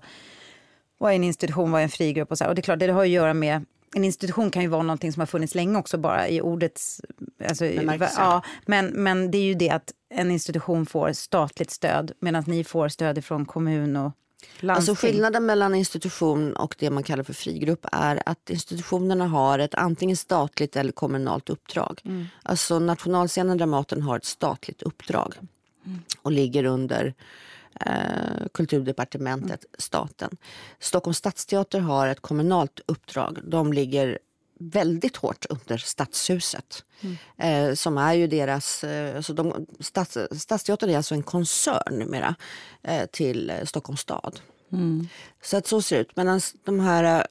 vad 0.98 1.12
är 1.12 1.16
en 1.16 1.24
institution, 1.24 1.72
vad 1.72 1.82
är 1.82 1.84
en 1.84 1.90
fri 1.90 2.14
grupp 2.14 2.32
och 2.32 2.38
så 2.38 2.44
här. 2.44 2.50
Och 2.50 2.56
det 2.56 2.60
är 2.60 2.64
klart, 2.64 2.80
det 2.80 2.92
har 2.92 3.02
att 3.02 3.10
göra 3.10 3.34
med 3.34 3.66
en 3.96 4.04
institution 4.04 4.52
kan 4.52 4.62
ju 4.62 4.68
vara 4.68 4.84
någonting 4.84 5.14
som 5.14 5.20
har 5.20 5.28
funnits 5.28 5.56
länge 5.56 5.78
också 5.80 5.98
bara 5.98 6.30
i 6.30 6.42
ordets... 6.42 7.02
Alltså, 7.48 7.66
ja, 7.66 8.42
men, 8.66 8.86
men 8.86 9.32
det 9.32 9.38
är 9.38 9.44
ju 9.44 9.54
det 9.54 9.70
att 9.70 9.92
en 10.10 10.32
institution 10.32 10.86
får 10.86 11.14
statligt 11.14 11.72
stöd 11.72 12.12
medan 12.20 12.44
ni 12.48 12.64
får 12.64 12.90
stöd 12.90 13.26
från 13.26 13.46
kommun 13.46 13.96
och 13.96 14.12
landsting. 14.60 14.92
Alltså 14.92 15.08
skillnaden 15.08 15.46
mellan 15.46 15.76
institution 15.76 16.54
och 16.54 16.76
det 16.80 16.90
man 16.90 17.04
kallar 17.04 17.24
för 17.24 17.34
frigrupp 17.34 17.86
är 17.92 18.24
att 18.26 18.50
institutionerna 18.50 19.28
har 19.28 19.60
ett 19.60 19.76
antingen 19.76 20.18
statligt 20.18 20.76
eller 20.76 20.92
kommunalt 20.92 21.50
uppdrag. 21.50 22.02
Alltså 22.44 22.80
Nationalscenen 22.80 23.58
Dramaten 23.58 24.02
har 24.02 24.18
ett 24.18 24.26
statligt 24.26 24.82
uppdrag 24.82 25.36
och 26.22 26.32
ligger 26.32 26.64
under 26.64 27.14
eh, 27.80 28.48
kulturdepartementet, 28.54 29.66
staten. 29.78 30.38
Stockholms 30.80 31.18
stadsteater 31.18 31.80
har 31.80 32.08
ett 32.08 32.20
kommunalt 32.20 32.80
uppdrag. 32.86 33.40
De 33.44 33.74
ligger 33.74 34.20
väldigt 34.60 35.16
hårt 35.16 35.46
under 35.50 35.78
Stadshuset. 35.78 36.86
Mm. 37.02 37.16
Eh, 37.38 37.76
som 37.76 37.98
är 37.98 38.14
ju 38.14 38.28
deras... 38.28 38.84
Eh, 38.84 39.16
alltså 39.16 39.34
de, 39.34 39.68
stads, 39.80 40.18
Stadsteatern 40.32 40.90
är 40.90 40.98
alltså 40.98 41.16
en 41.16 41.24
koncern 41.24 42.00
numera 42.00 42.36
eh, 42.82 43.06
till 43.06 43.52
Stockholms 43.66 44.02
stad. 44.02 44.40
Mm. 44.72 45.08
Så 45.42 45.58
att 45.58 45.68
så 45.68 45.82
ser 45.82 45.96
det 45.96 46.02
ut. 46.02 46.16
Medan 46.16 46.42
de 46.64 46.80
här, 46.80 47.20
eh, 47.20 47.26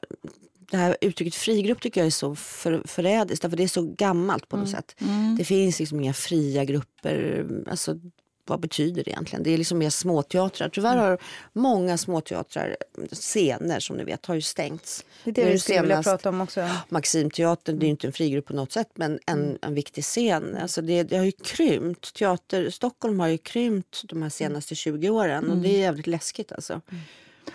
det 0.71 0.77
här 0.77 0.97
uttrycket 1.01 1.35
frigrupp 1.35 1.81
tycker 1.81 2.01
jag 2.01 2.05
är 2.07 2.11
så 2.11 2.35
för, 2.35 2.81
förrädiskt. 2.85 3.41
För 3.41 3.57
det 3.57 3.63
är 3.63 3.67
så 3.67 3.81
gammalt 3.81 4.47
på 4.47 4.57
något 4.57 4.67
mm. 4.67 4.81
sätt. 4.81 4.95
Mm. 5.01 5.35
Det 5.35 5.45
finns 5.45 5.79
liksom 5.79 5.99
inga 5.99 6.13
fria 6.13 6.65
grupper. 6.65 7.45
Alltså, 7.69 7.99
vad 8.45 8.59
betyder 8.59 9.03
det 9.03 9.11
egentligen? 9.11 9.43
Det 9.43 9.51
är 9.51 9.57
liksom 9.57 9.77
mer 9.77 9.89
småteatrar. 9.89 10.69
Tyvärr 10.69 10.97
har 10.97 11.17
många 11.53 11.97
småteatrar, 11.97 12.77
scener 13.11 13.79
som 13.79 13.97
ni 13.97 14.03
vet, 14.03 14.25
har 14.25 14.35
ju 14.35 14.41
stängts. 14.41 15.05
Det 15.23 15.29
är 15.29 15.45
det 15.45 15.51
vi 15.51 15.59
skulle 15.59 15.81
vilja 15.81 16.03
prata 16.03 16.29
om 16.29 16.41
också. 16.41 16.69
Maximteatern, 16.89 17.79
det 17.79 17.83
är 17.83 17.87
ju 17.87 17.91
inte 17.91 18.07
en 18.07 18.13
frigrupp 18.13 18.45
på 18.45 18.53
något 18.53 18.71
sätt 18.71 18.89
men 18.95 19.19
en, 19.25 19.43
mm. 19.43 19.57
en 19.61 19.73
viktig 19.73 20.03
scen. 20.03 20.57
Alltså 20.61 20.81
det, 20.81 21.03
det 21.03 21.17
har 21.17 21.25
ju 21.25 21.31
krympt. 21.31 22.13
Teater, 22.13 22.69
Stockholm 22.69 23.19
har 23.19 23.27
ju 23.27 23.37
krympt 23.37 24.01
de 24.09 24.21
här 24.21 24.29
senaste 24.29 24.75
20 24.75 25.09
åren 25.09 25.51
och 25.51 25.57
det 25.57 25.75
är 25.75 25.79
jävligt 25.79 26.07
läskigt 26.07 26.51
alltså. 26.51 26.73
Mm. 26.73 27.03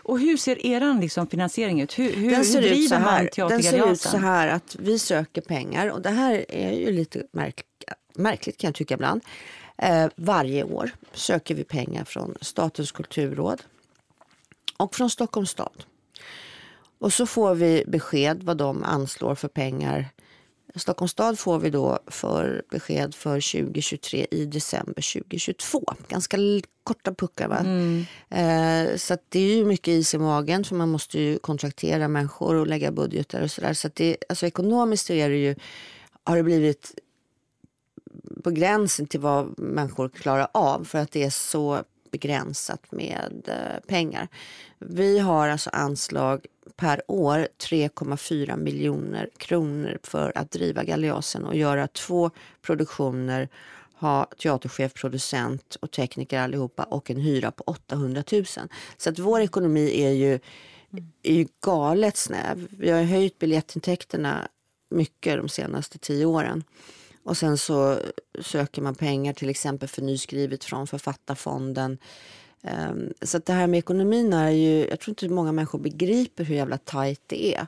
Och 0.03 0.21
hur 0.21 0.37
ser 0.37 0.67
er 0.67 1.01
liksom 1.01 1.27
finansiering 1.27 1.81
ut? 1.81 1.99
Hur, 1.99 2.13
hur, 2.13 2.31
den 2.31 2.45
ser 2.45 2.63
hur 2.63 2.71
ut 2.71 2.89
så 2.89 2.95
här, 2.95 3.49
Den 3.49 3.63
ser 3.63 3.93
ut 3.93 4.01
så 4.01 4.17
här 4.17 4.49
att 4.49 4.77
vi 4.79 4.99
söker 4.99 5.41
pengar 5.41 5.89
och 5.89 6.03
det 6.03 6.11
här 6.11 6.45
är 6.49 6.73
ju 6.73 6.93
lite 6.93 7.23
märk, 7.33 7.63
märkligt 8.15 8.59
kan 8.59 8.69
jag 8.69 8.75
tycka 8.75 8.95
ibland. 8.95 9.23
Eh, 9.79 10.09
varje 10.17 10.65
år 10.65 10.91
söker 11.13 11.55
vi 11.55 11.65
pengar 11.65 12.05
från 12.05 12.35
Statens 12.41 12.93
kulturråd 12.93 13.63
och 14.77 14.95
från 14.95 15.11
Stockholms 15.11 15.51
stad. 15.51 15.85
Och 16.99 17.13
så 17.13 17.27
får 17.27 17.55
vi 17.55 17.85
besked 17.87 18.43
vad 18.43 18.57
de 18.57 18.85
anslår 18.85 19.35
för 19.35 19.49
pengar. 19.49 20.09
Stockholms 20.75 21.13
stad 21.13 21.39
får 21.39 21.59
vi 21.59 21.71
då 21.71 21.99
för 22.07 22.63
besked 22.71 23.15
för 23.15 23.53
2023 23.63 24.27
i 24.31 24.47
december 24.47 25.13
2022. 25.21 25.85
Ganska 26.09 26.37
korta 26.83 27.15
puckar. 27.15 27.49
Va? 27.49 27.59
Mm. 27.59 28.05
Eh, 28.31 28.97
så 28.97 29.17
det 29.29 29.41
är 29.41 29.57
ju 29.57 29.65
mycket 29.65 29.89
is 29.89 30.15
i 30.15 30.19
magen 30.19 30.65
för 30.65 30.77
man 30.77 30.89
måste 30.89 31.19
ju 31.19 31.39
kontraktera 31.39 32.09
människor 32.09 32.55
och 32.55 32.67
lägga 32.67 32.93
budgetar 32.93 33.43
och 33.43 33.51
sådär. 33.51 33.73
Så, 33.73 33.91
så 33.99 34.15
alltså 34.29 34.47
ekonomiskt 34.47 35.11
är 35.11 35.29
det 35.29 35.37
ju, 35.37 35.55
har 36.25 36.37
det 36.37 36.43
blivit 36.43 36.95
på 38.43 38.51
gränsen 38.51 39.07
till 39.07 39.21
vad 39.21 39.59
människor 39.59 40.09
klarar 40.09 40.49
av 40.53 40.85
för 40.85 40.99
att 40.99 41.13
det 41.13 41.25
är 41.25 41.31
så 41.31 41.83
begränsat 42.11 42.93
med 42.93 43.43
eh, 43.47 43.87
pengar. 43.87 44.29
Vi 44.79 45.19
har 45.19 45.49
alltså 45.49 45.71
anslag 45.71 46.47
per 46.77 47.03
år 47.09 47.49
3,4 47.59 48.57
miljoner 48.57 49.31
kronor 49.37 49.99
för 50.03 50.33
att 50.39 50.51
driva 50.51 50.85
Galeasen 50.85 51.45
och 51.45 51.57
göra 51.57 51.87
två 51.87 52.31
produktioner, 52.63 53.49
ha 53.95 54.29
teaterchef, 54.43 54.95
producent 54.95 55.77
och 55.81 55.91
tekniker 55.91 56.41
allihopa 56.41 56.83
och 56.83 57.11
en 57.11 57.21
hyra 57.21 57.51
på 57.51 57.65
800 57.67 58.23
000. 58.33 58.45
Så 58.97 59.11
att 59.11 59.19
vår 59.19 59.41
ekonomi 59.41 60.03
är 60.05 60.11
ju, 60.11 60.39
är 61.23 61.35
ju 61.35 61.47
galet 61.61 62.17
snäv. 62.17 62.69
Vi 62.71 62.91
har 62.91 63.03
höjt 63.03 63.39
biljettintäkterna 63.39 64.49
mycket 64.91 65.37
de 65.37 65.49
senaste 65.49 65.99
tio 65.99 66.27
åren. 66.27 66.65
Och 67.29 67.37
sen 67.37 67.59
så 67.59 67.99
söker 68.41 68.83
man 68.83 68.95
pengar 68.95 69.33
till 69.33 69.51
exempel 69.51 69.89
för 69.89 70.03
nyskrivet 70.03 70.65
från 70.65 70.87
Författarfonden. 70.87 71.99
Um, 72.63 73.13
så 73.23 73.39
det 73.39 73.53
här 73.53 73.67
med 73.67 73.79
ekonomin 73.79 74.33
är 74.33 74.51
ju, 74.51 74.89
jag 74.89 75.01
tror 75.01 75.13
inte 75.13 75.29
många 75.29 75.53
människor 75.53 75.79
begriper 75.79 76.45
hur 76.45 76.55
jävla 76.55 76.79
tajt 76.79 77.21
det 77.27 77.55
är 77.55 77.67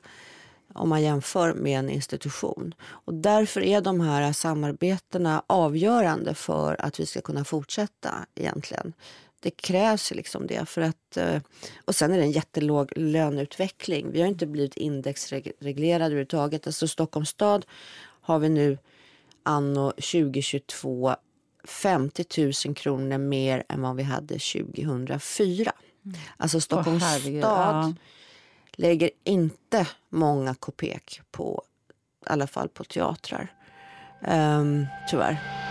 om 0.75 0.89
man 0.89 1.03
jämför 1.03 1.55
med 1.55 1.79
en 1.79 1.91
institution. 1.91 2.75
Och 2.83 3.15
därför 3.15 3.61
är 3.61 3.81
de 3.81 4.01
här 4.01 4.33
samarbetena 4.33 5.43
avgörande 5.47 6.35
för 6.35 6.81
att 6.81 7.01
vi 7.01 7.07
ska 7.07 7.21
kunna 7.21 7.45
fortsätta 7.45 8.15
egentligen. 8.35 8.93
Det 9.41 9.51
krävs 9.51 10.11
liksom 10.11 10.47
det. 10.47 10.69
För 10.69 10.81
att, 10.81 11.17
eh, 11.17 11.41
och 11.85 11.95
sen 11.95 12.13
är 12.13 12.17
det 12.17 12.25
en 12.25 12.33
jättelåg 12.33 12.93
löneutveckling. 12.97 14.13
Vi 14.13 14.21
har 14.21 14.29
inte 14.29 14.47
blivit 14.47 14.77
indexreglerade 14.77 16.05
överhuvudtaget. 16.05 16.67
Alltså 16.67 16.89
Stockholms 16.89 17.29
stad 17.29 17.67
har 18.21 18.39
vi 18.39 18.49
nu 18.49 18.79
anno 19.43 19.91
2022 19.91 21.17
50 21.65 22.25
000 22.67 22.75
kronor 22.75 23.19
mer 23.19 23.65
än 23.69 23.83
vad 23.83 23.97
vi 23.97 24.03
hade 24.03 24.39
2004. 24.39 25.73
Mm. 26.05 26.19
Alltså 26.37 26.61
Stockholms 26.61 27.03
oh, 27.03 27.39
stad 27.39 27.95
lägger 28.73 29.11
inte 29.25 29.87
många 30.09 30.55
kopek 30.55 31.21
på, 31.31 31.63
i 32.27 32.31
alla 32.31 32.47
fall 32.47 32.69
på 32.69 32.85
teatrar. 32.85 33.55
Um, 34.29 34.87
tyvärr. 35.11 35.70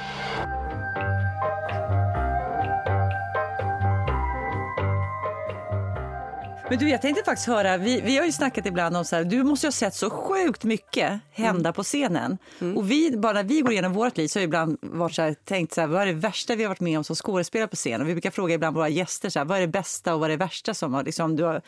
Men 6.70 6.80
du, 6.80 6.90
jag 6.90 7.02
tänkte 7.02 7.24
faktiskt 7.24 7.48
höra, 7.48 7.78
vi, 7.78 8.02
vi 8.02 8.18
har 8.18 8.26
ju 8.26 8.32
snackat 8.32 8.66
ibland 8.66 8.98
om 8.98 9.06
så 9.06 9.16
här, 9.16 9.24
du 9.24 9.44
måste 9.44 9.66
ju 9.66 9.68
ha 9.68 9.72
sett 9.72 9.94
så 9.94 10.10
sjukt 10.10 10.64
mycket 10.64 11.20
hända 11.32 11.60
mm. 11.70 11.74
på 11.74 11.84
scenen. 11.84 12.38
Mm. 12.62 12.78
Och 12.78 12.92
vi, 12.92 13.18
bara 13.18 13.34
när 13.34 13.44
vi 13.44 13.62
går 13.62 13.72
igenom 13.72 13.94
vårt 13.94 14.18
liv 14.18 14.28
så 14.28 14.40
har 14.40 14.44
ibland 14.44 14.78
varit 14.82 15.16
så 15.16 15.22
här, 15.22 15.34
tänkt 15.34 15.74
så 15.74 15.82
här, 15.82 15.88
vad 15.88 16.02
är 16.02 16.06
det 16.06 16.14
värsta 16.14 16.56
vi 16.56 16.64
har 16.64 16.70
varit 16.70 16.80
med 16.80 16.98
om 16.98 17.04
som 17.04 17.16
skådespelare 17.16 17.68
på 17.68 17.76
scenen? 17.76 18.08
vi 18.08 18.14
brukar 18.14 18.32
fråga 18.32 18.56
ibland 18.56 18.76
våra 18.76 18.90
gäster, 18.90 19.30
så 19.30 19.40
här, 19.40 19.46
vad 19.46 19.58
är 19.58 19.62
det 19.62 19.68
bästa 19.68 20.14
och 20.14 20.20
vad 20.20 20.32
är 20.32 20.38
det 20.38 20.46
värsta 20.46 20.74
som 20.74 20.94
har, 20.94 21.04
liksom, 21.04 21.36
du 21.36 21.44
har 21.44 21.62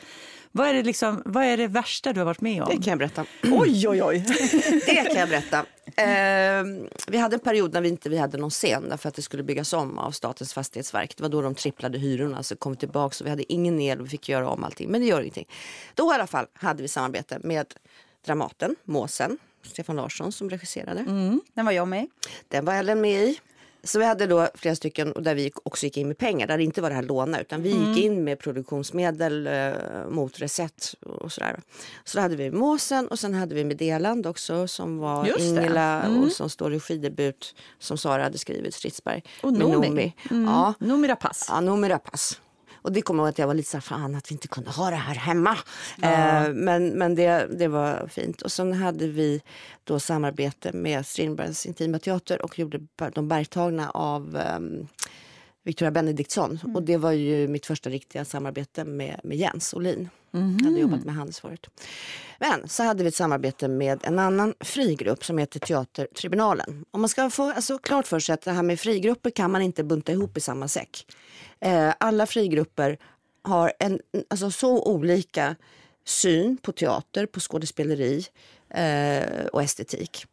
vad 0.52 0.68
är, 0.68 0.74
det 0.74 0.84
liksom, 0.84 1.22
vad 1.26 1.44
är 1.44 1.58
det 1.58 1.68
värsta 1.68 2.14
du 2.14 2.20
har 2.20 2.26
varit 2.26 2.42
med 2.42 2.64
om? 2.64 2.70
Det 2.70 2.84
kan 2.84 2.92
jag 2.92 2.98
berätta. 2.98 3.26
Oj, 3.44 3.88
oj, 3.88 4.04
oj. 4.04 4.26
det 4.86 5.04
kan 5.04 5.16
jag 5.16 5.30
berätta. 5.30 5.66
Eh, 5.86 6.64
vi 7.08 7.18
hade 7.18 7.36
en 7.36 7.40
period 7.40 7.74
när 7.74 7.82
vi 7.82 7.90
inte 7.90 8.10
vi 8.10 8.18
hade 8.18 8.38
någon 8.38 8.50
scen 8.50 8.90
därför 8.90 9.10
att 9.10 9.16
det 9.16 9.22
skulle 9.22 9.44
byggas 9.44 9.74
om 9.74 9.98
av 9.98 10.12
Statens 10.12 10.54
fastighetsverk. 10.54 11.18
Det 11.18 11.24
var 11.24 11.30
då 11.30 11.42
de 11.42 11.56
tripplade 11.56 11.98
hyrorna 11.98 12.44
så 12.44 12.56
kom 12.56 12.76
tillbaka 12.76 13.16
och 13.20 13.26
vi 13.26 13.30
hade 13.30 13.54
ingen 13.54 13.80
el 13.80 14.02
och 14.02 14.08
fick 14.08 14.30
göra 14.30 14.50
om 14.50 14.64
allting. 14.64 14.90
Men 14.90 15.02
det 15.02 15.08
gör 15.08 15.22
ingenting. 15.22 15.48
Då 15.96 16.12
i 16.12 16.16
alla 16.16 16.28
fall 16.28 16.48
hade 16.54 16.82
vi 16.82 16.88
samarbete 16.88 17.40
med 17.44 17.74
Dramaten, 18.26 18.76
Måsen, 18.84 19.38
Stefan 19.64 19.96
Larsson 19.96 20.32
som 20.32 20.50
regisserade. 20.50 21.00
Mm, 21.00 21.42
den 21.54 21.66
var 21.66 21.72
jag 21.72 21.88
med 21.88 22.08
Den 22.48 22.66
var 22.66 22.74
Ellen 22.74 23.02
med 23.02 23.24
i. 23.24 23.40
Så 23.84 24.00
vi 24.00 24.06
hade 24.06 24.28
då 24.28 24.48
flera 24.56 24.76
stycken 24.76 25.14
där 25.16 25.36
vi 25.36 25.52
också 25.64 25.86
gick 25.86 25.98
in 25.98 26.08
med 26.08 26.18
pengar, 26.18 26.48
där 26.48 26.58
det 26.58 26.64
inte 26.64 26.82
var 26.82 26.90
det 26.90 26.96
här 26.96 27.04
låna 27.04 27.42
utan 27.42 27.62
vi 27.62 27.72
mm. 27.72 27.94
gick 27.94 28.04
in 28.04 28.24
med 28.24 28.40
produktionsmedel 28.40 29.48
eh, 29.48 29.74
mot 30.10 30.40
recept 30.40 30.96
och 31.06 31.32
sådär. 31.32 31.60
Så 32.04 32.18
då 32.18 32.22
hade 32.22 32.36
vi 32.36 32.52
Måsen 32.52 33.08
och 33.08 33.20
sen 33.20 33.34
hade 33.34 33.56
vi 33.56 33.64
Meddeland 33.64 34.28
också 34.28 34.68
som 34.68 34.98
var 34.98 35.26
Just 35.26 35.40
Ingela 35.40 36.04
mm. 36.04 36.24
och 36.24 36.32
som 36.32 36.50
står 36.50 36.74
i 36.74 36.80
skidebut 36.80 37.56
som 37.80 37.98
Sara 37.98 38.24
hade 38.24 38.38
skrivit, 38.38 38.74
Stridsberg. 38.74 39.24
Och 39.44 39.54
Nomi. 39.54 39.88
Nomi. 39.88 40.14
Mm. 40.32 40.46
Ja. 40.46 40.74
Nomi 40.80 41.08
Rapace. 41.08 41.46
Ja, 41.50 41.62
Nomi 41.62 41.90
Rapace. 41.90 42.36
Och 42.82 42.92
det 42.92 43.02
kommer 43.02 43.24
jag 43.24 43.30
att 43.30 43.40
jag 43.40 43.48
var 43.48 43.54
lite 43.54 43.70
så 43.70 43.78
här, 43.78 43.82
fan 43.82 44.16
att 44.16 44.32
vi 44.32 44.34
inte 44.34 44.48
kunde 44.48 44.70
ha 44.70 44.90
det 44.90 44.96
här 44.96 45.16
hemma. 45.16 45.58
Ja. 46.02 46.10
Eh, 46.10 46.54
men 46.54 46.90
men 46.90 47.16
det, 47.16 47.48
det 47.60 47.68
var 47.68 48.08
fint. 48.08 48.42
Och 48.42 48.52
sen 48.52 48.74
hade 48.74 49.08
vi 49.08 49.42
då 49.84 50.00
samarbete 50.00 50.74
med 50.74 51.06
Strindbergs 51.06 51.66
Intima 51.66 52.00
Teater 52.00 52.42
och 52.42 52.60
gjorde 52.60 52.80
de 53.14 53.28
bergtagna 53.28 53.90
av 53.90 54.40
um, 54.58 54.88
Victoria 55.64 55.92
Benediktsson. 55.92 56.60
Mm. 56.64 56.76
Och 56.76 56.84
det 56.84 56.98
var 56.98 57.12
ju 57.12 57.48
mitt 57.48 57.66
första 57.66 57.90
riktiga 57.90 58.26
samarbete 58.26 58.86
med, 58.86 59.20
med 59.24 59.38
Jens 59.38 59.74
Olin. 59.74 60.10
Mm. 60.34 60.58
Jag 60.60 60.66
hade 60.66 60.80
jobbat 60.80 61.04
med 61.06 61.36
förut. 61.36 61.68
Men 62.40 62.68
så 62.68 62.84
hade 62.84 63.04
vi 63.04 63.08
ett 63.08 63.16
samarbete 63.16 63.68
med 63.68 64.00
en 64.04 64.20
annan 64.20 64.54
frigrupp 64.60 65.26
som 65.26 65.38
heter 65.38 65.60
Teatertribunalen. 65.60 66.86
Och 66.92 67.00
man 67.00 67.10
ska 67.10 67.30
få 67.30 67.52
alltså, 67.52 67.78
klart 67.78 68.08
för 68.08 68.20
sig 68.20 68.34
att 68.34 68.42
det 68.42 68.52
här 68.52 68.64
med 68.64 68.80
frigrupper 68.80 69.30
kan 69.30 69.52
man 69.52 69.62
inte 69.62 69.84
bunta 69.84 70.12
ihop 70.12 70.38
i 70.38 70.42
samma 70.42 70.68
säck. 70.68 71.06
Eh, 71.60 71.94
alla 71.98 72.26
frigrupper 72.26 72.98
har 73.42 73.74
en 73.80 74.00
alltså, 74.30 74.52
så 74.52 74.84
olika 74.84 75.56
syn 76.06 76.58
på 76.58 76.72
teater, 76.72 77.26
på 77.26 77.40
skådespeleri 77.40 78.26
eh, 78.70 79.46
och 79.46 79.64
estetik. 79.64 80.26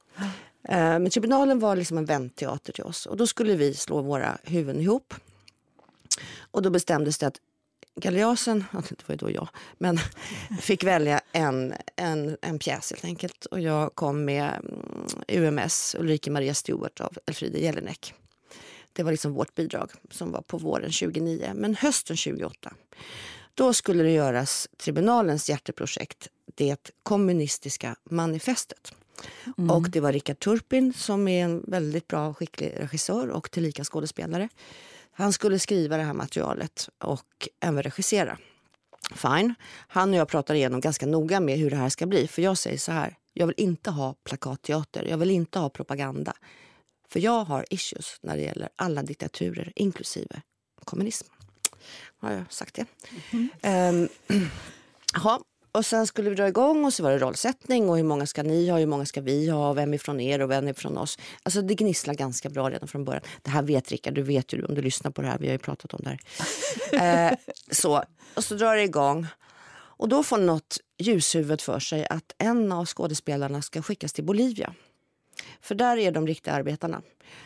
Eh, 0.63 0.79
men 0.79 1.11
tribunalen 1.11 1.59
var 1.59 1.77
liksom 1.77 1.99
en 1.99 2.05
vänteater 2.05 2.73
till 2.73 2.85
oss 2.85 3.07
och 3.07 3.17
då 3.17 3.27
skulle 3.27 3.55
vi 3.55 3.75
slå 3.75 4.03
våra 4.03 4.39
huvuden 4.43 4.81
ihop. 4.83 5.15
Och 6.51 6.63
då 6.63 6.71
bestämdes 6.71 7.19
det 7.19 7.27
att 7.27 7.41
Galeasen, 7.95 8.65
det 8.73 9.09
var 9.09 9.13
ju 9.13 9.17
då 9.17 9.31
jag, 9.31 9.49
men 9.79 9.99
fick 10.61 10.85
välja 10.85 11.21
en, 11.33 11.75
en, 11.97 12.37
en 12.43 12.59
pjäs 12.59 12.91
helt 12.91 13.05
enkelt. 13.05 13.47
Och 13.47 13.61
jag 13.61 13.95
kom 13.95 14.25
med 14.25 14.61
mm, 15.29 15.59
UMS, 15.59 15.97
Ulrike 15.99 16.31
Maria 16.31 16.55
Stewart 16.55 17.01
av 17.01 17.19
Elfriede 17.27 17.59
Jelinek. 17.59 18.15
Det 18.93 19.03
var 19.03 19.11
liksom 19.11 19.33
vårt 19.33 19.55
bidrag 19.55 19.91
som 20.11 20.33
var 20.33 20.43
på 20.43 20.59
våren 20.59 20.93
29. 20.93 21.53
Men 21.55 21.75
hösten 21.75 22.17
28, 22.17 22.75
då 23.55 23.73
skulle 23.73 24.03
det 24.03 24.11
göras 24.11 24.69
tribunalens 24.77 25.51
hjärteprojekt, 25.51 26.29
det 26.55 26.91
kommunistiska 27.03 27.97
manifestet. 28.11 28.93
Mm. 29.59 29.71
Och 29.71 29.91
det 29.91 30.01
var 30.01 30.12
Rickard 30.12 30.39
Turpin 30.39 30.93
som 30.93 31.29
är 31.29 31.45
en 31.45 31.64
väldigt 31.66 32.09
bra 32.09 32.35
skicklig 32.35 32.75
regissör 32.77 33.29
och 33.29 33.51
tillika 33.51 33.85
skådespelare. 33.85 34.49
Han 35.12 35.33
skulle 35.33 35.59
skriva 35.59 35.97
det 35.97 36.03
här 36.03 36.14
materialet 36.14 36.89
och 36.99 37.49
även 37.61 37.83
regissera. 37.83 38.39
Fine. 39.14 39.55
Han 39.89 40.11
och 40.11 40.16
jag 40.16 40.29
pratar 40.29 40.55
igenom 40.55 40.81
ganska 40.81 41.07
noga 41.07 41.41
med 41.41 41.59
hur 41.59 41.71
det 41.71 41.77
här 41.77 41.89
ska 41.89 42.07
bli. 42.07 42.29
För 42.29 42.43
jag 42.43 42.59
säger 42.59 42.79
så 42.79 42.93
här, 42.93 43.16
jag 43.33 43.47
vill 43.47 43.55
inte 43.59 43.91
ha 43.91 44.14
plakatteater, 44.25 45.05
jag 45.05 45.19
vill 45.19 45.31
inte 45.31 45.59
ha 45.59 45.71
propaganda. 45.71 46.33
För 47.09 47.21
jag 47.21 47.45
har 47.45 47.66
issues 47.71 48.19
när 48.23 48.37
det 48.37 48.43
gäller 48.43 48.69
alla 48.77 49.03
diktaturer, 49.03 49.73
inklusive 49.77 50.43
kommunism. 50.85 51.27
Har 52.19 52.33
jag 52.33 52.53
sagt 52.53 52.75
det? 52.75 52.87
Mm. 53.31 54.09
Um, 54.29 54.41
ja, 55.14 55.41
och 55.73 55.87
sen 55.87 56.07
skulle 56.07 56.31
vi 56.31 56.37
dra 56.37 56.49
igång 56.49 56.85
och 56.85 56.95
så 56.95 57.03
var 57.03 57.11
det 57.11 57.19
rollsättning 57.19 57.89
och 57.89 57.97
hur 57.97 58.05
många 58.05 58.27
ska 58.27 58.43
ni 58.43 58.69
ha, 58.69 58.79
hur 58.79 58.87
många 58.87 59.07
ska 59.07 59.21
vi 59.21 59.49
ha, 59.51 59.73
vem 59.73 59.95
är 59.95 59.99
från 59.99 60.21
er 60.21 60.43
och 60.43 60.51
vem 60.51 60.69
är 60.69 60.73
från 60.73 60.99
oss. 60.99 61.19
Alltså 61.43 61.62
det 61.62 61.75
gnisslar 61.75 62.14
ganska 62.14 62.51
bra 62.51 62.71
redan 62.71 62.89
från 62.89 63.05
början. 63.05 63.23
Det 63.43 63.51
här 63.51 63.62
vet 63.62 63.91
Rickard, 63.91 64.14
du 64.14 64.23
vet 64.23 64.53
ju 64.53 64.64
om 64.64 64.75
du 64.75 64.83
lyssnar 64.83 65.11
på 65.11 65.23
det 65.23 65.29
här, 65.29 65.39
vi 65.39 65.47
har 65.47 65.53
ju 65.53 65.59
pratat 65.59 65.95
om 65.95 66.01
det 66.03 66.19
här. 66.91 67.31
eh, 67.31 67.39
så, 67.71 68.05
och 68.35 68.45
så 68.45 68.55
drar 68.55 68.77
det 68.77 68.83
igång. 68.83 69.27
Och 69.99 70.09
då 70.09 70.23
får 70.23 70.39
något 70.39 70.79
ljushuvud 70.99 71.61
för 71.61 71.81
sig 71.81 72.07
att 72.07 72.35
en 72.39 72.73
av 72.73 72.87
skådespelarna 72.87 73.62
ska 73.62 73.83
skickas 73.83 74.12
till 74.12 74.25
Bolivia. 74.25 74.75
För 75.61 75.75
där 75.75 75.97
är 75.97 76.13
de 76.13 76.27
riktiga 76.27 76.55
arbetarna. 76.55 77.03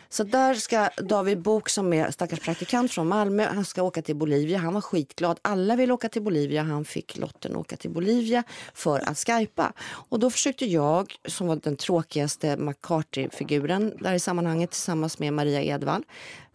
Så 0.09 0.23
där 0.23 0.53
ska 0.53 0.89
David 0.97 1.41
Bok 1.41 1.69
som 1.69 1.93
är 1.93 2.11
stackars 2.11 2.39
praktikant 2.39 2.91
från 2.91 3.07
Malmö, 3.07 3.47
han 3.53 3.65
ska 3.65 3.83
åka 3.83 4.01
till 4.01 4.15
Bolivia. 4.15 4.57
Han 4.57 4.73
var 4.73 4.81
skitglad. 4.81 5.39
Alla 5.41 5.75
vill 5.75 5.91
åka 5.91 6.09
till 6.09 6.21
Bolivia. 6.21 6.63
Han 6.63 6.85
fick 6.85 7.17
lotten 7.17 7.55
åka 7.55 7.77
till 7.77 7.89
Bolivia 7.89 8.43
för 8.73 9.09
att 9.09 9.17
skypa. 9.17 9.73
Och 10.09 10.19
då 10.19 10.29
försökte 10.29 10.65
jag, 10.65 11.15
som 11.25 11.47
var 11.47 11.55
den 11.55 11.77
tråkigaste 11.77 12.57
McCarthy-figuren 12.57 13.97
där 13.99 14.13
i 14.13 14.19
sammanhanget 14.19 14.71
tillsammans 14.71 15.19
med 15.19 15.33
Maria 15.33 15.61
Edvall, 15.61 16.03